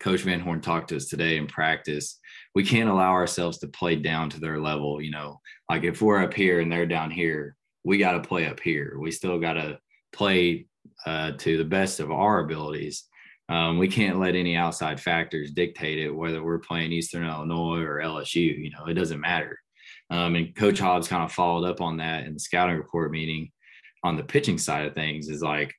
Coach 0.00 0.20
Van 0.20 0.40
Horn 0.40 0.60
talked 0.60 0.88
to 0.88 0.96
us 0.96 1.06
today 1.06 1.36
in 1.36 1.46
practice. 1.46 2.18
We 2.56 2.64
can't 2.64 2.88
allow 2.88 3.12
ourselves 3.12 3.58
to 3.58 3.68
play 3.68 3.96
down 3.96 4.30
to 4.30 4.40
their 4.40 4.58
level. 4.58 5.02
You 5.02 5.10
know, 5.10 5.40
like 5.68 5.84
if 5.84 6.00
we're 6.00 6.22
up 6.22 6.32
here 6.32 6.60
and 6.60 6.72
they're 6.72 6.86
down 6.86 7.10
here, 7.10 7.54
we 7.84 7.98
got 7.98 8.12
to 8.12 8.26
play 8.26 8.46
up 8.46 8.60
here. 8.60 8.96
We 8.98 9.10
still 9.10 9.38
got 9.38 9.52
to 9.52 9.78
play 10.10 10.66
uh, 11.04 11.32
to 11.32 11.58
the 11.58 11.66
best 11.66 12.00
of 12.00 12.10
our 12.10 12.40
abilities. 12.40 13.04
Um, 13.50 13.76
we 13.76 13.88
can't 13.88 14.18
let 14.18 14.34
any 14.34 14.56
outside 14.56 14.98
factors 15.02 15.50
dictate 15.50 15.98
it, 15.98 16.10
whether 16.10 16.42
we're 16.42 16.58
playing 16.58 16.92
Eastern 16.92 17.26
Illinois 17.26 17.82
or 17.82 18.00
LSU. 18.02 18.58
You 18.58 18.70
know, 18.70 18.86
it 18.86 18.94
doesn't 18.94 19.20
matter. 19.20 19.58
Um, 20.08 20.34
and 20.34 20.56
Coach 20.56 20.78
Hobbs 20.78 21.08
kind 21.08 21.24
of 21.24 21.32
followed 21.32 21.68
up 21.68 21.82
on 21.82 21.98
that 21.98 22.24
in 22.24 22.32
the 22.32 22.40
scouting 22.40 22.76
report 22.76 23.10
meeting 23.10 23.50
on 24.02 24.16
the 24.16 24.24
pitching 24.24 24.56
side 24.56 24.86
of 24.86 24.94
things. 24.94 25.28
Is 25.28 25.42
like, 25.42 25.74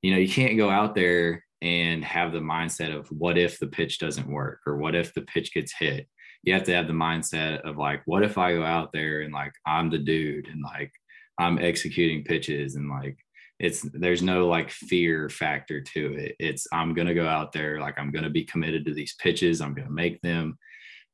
you 0.00 0.10
know, 0.10 0.18
you 0.18 0.28
can't 0.28 0.56
go 0.56 0.70
out 0.70 0.94
there 0.94 1.44
and 1.60 2.02
have 2.02 2.32
the 2.32 2.38
mindset 2.38 2.96
of 2.96 3.08
what 3.08 3.36
if 3.36 3.58
the 3.58 3.66
pitch 3.66 3.98
doesn't 3.98 4.26
work 4.26 4.60
or 4.66 4.76
what 4.76 4.94
if 4.94 5.12
the 5.12 5.22
pitch 5.22 5.52
gets 5.52 5.74
hit. 5.78 6.08
You 6.44 6.54
have 6.54 6.64
to 6.64 6.74
have 6.74 6.86
the 6.86 6.92
mindset 6.92 7.60
of 7.62 7.76
like, 7.76 8.02
what 8.04 8.22
if 8.22 8.38
I 8.38 8.54
go 8.54 8.64
out 8.64 8.92
there 8.92 9.22
and 9.22 9.32
like 9.32 9.52
I'm 9.66 9.90
the 9.90 9.98
dude 9.98 10.48
and 10.48 10.62
like 10.62 10.92
I'm 11.38 11.58
executing 11.58 12.24
pitches 12.24 12.76
and 12.76 12.88
like 12.88 13.18
it's 13.58 13.82
there's 13.92 14.22
no 14.22 14.48
like 14.48 14.70
fear 14.70 15.28
factor 15.28 15.80
to 15.80 16.14
it. 16.14 16.36
It's 16.38 16.66
I'm 16.72 16.92
gonna 16.94 17.14
go 17.14 17.26
out 17.26 17.52
there 17.52 17.80
like 17.80 17.98
I'm 17.98 18.10
gonna 18.10 18.30
be 18.30 18.44
committed 18.44 18.84
to 18.86 18.94
these 18.94 19.14
pitches. 19.14 19.60
I'm 19.60 19.74
gonna 19.74 19.90
make 19.90 20.20
them. 20.22 20.58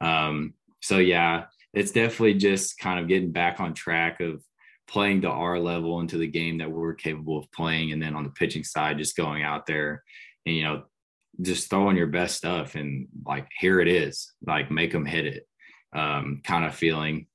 Um, 0.01 0.55
so 0.81 0.99
yeah, 0.99 1.45
it's 1.75 1.93
definitely 1.93 2.35
just 2.35 2.79
kind 2.79 2.99
of 2.99 3.09
getting 3.09 3.33
back 3.33 3.61
on 3.61 3.75
track 3.75 4.21
of 4.21 4.43
playing 4.89 5.21
to 5.23 5.29
our 5.29 5.59
level 5.59 6.01
into 6.01 6.17
the 6.17 6.27
game 6.27 6.59
that 6.59 6.71
we're 6.71 6.95
capable 6.95 7.39
of 7.39 7.53
playing, 7.53 7.93
and 7.93 8.03
then 8.03 8.17
on 8.17 8.25
the 8.25 8.31
pitching 8.31 8.65
side, 8.65 8.99
just 8.99 9.17
going 9.17 9.43
out 9.43 9.67
there 9.67 10.03
and 10.47 10.57
you 10.57 10.65
know 10.65 10.83
just 11.41 11.71
throwing 11.71 11.97
your 11.97 12.07
best 12.07 12.37
stuff 12.37 12.75
and 12.75 13.09
like 13.27 13.47
here 13.59 13.81
it 13.81 13.89
is 13.89 14.33
like 14.47 14.71
make 14.71 14.93
them 14.93 15.07
hit 15.07 15.27
it 15.27 15.47
um 15.95 16.41
kind 16.45 16.65
of 16.65 16.75
feeling. 16.75 17.27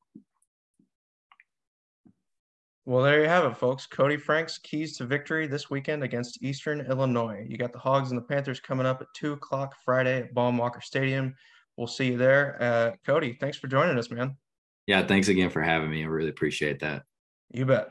Well 2.85 3.03
there 3.03 3.21
you 3.21 3.27
have 3.27 3.45
it 3.45 3.57
folks. 3.57 3.87
Koty 3.87 4.21
frank's 4.21 4.59
keys 4.59 4.95
to 4.97 5.05
victory 5.05 5.47
this 5.47 5.69
weekend 5.69 6.03
against 6.03 6.43
eastern 6.43 6.81
illinois. 6.81 7.45
You 7.47 7.57
got 7.57 7.73
the 7.73 7.79
hogs 7.79 8.11
and 8.11 8.17
the 8.17 8.25
panthers 8.25 8.59
coming 8.59 8.85
up 8.85 9.01
at 9.01 9.07
2 9.15 9.33
o'clock 9.33 9.75
friday 9.83 10.19
at 10.19 10.33
baum-walker 10.33 10.81
stadium. 10.81 11.35
We'll 11.77 11.87
see 11.87 12.11
you 12.11 12.17
there. 12.17 12.57
Uh, 12.61 12.91
koty 13.07 13.39
thanks 13.39 13.57
for 13.57 13.67
joining 13.67 13.97
us 13.97 14.11
man. 14.11 14.37
Yeah 14.87 15.05
thanks 15.05 15.29
again 15.29 15.49
for 15.49 15.61
having 15.61 15.89
me. 15.89 16.03
I 16.03 16.07
really 16.07 16.29
appreciate 16.29 16.79
that. 16.79 17.03
You 17.51 17.65
bet 17.65 17.89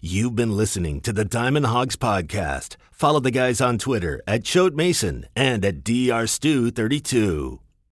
You've 0.00 0.36
been 0.36 0.56
listening 0.56 1.00
to 1.02 1.12
the 1.12 1.24
Diamond 1.24 1.66
Hogs 1.66 1.96
podcast. 1.96 2.76
Follow 2.90 3.20
the 3.20 3.30
guys 3.30 3.60
on 3.60 3.78
Twitter 3.78 4.20
at 4.26 4.44
Choate 4.44 4.74
Mason 4.74 5.26
and 5.34 5.64
at 5.64 5.84
drstew32. 5.84 7.58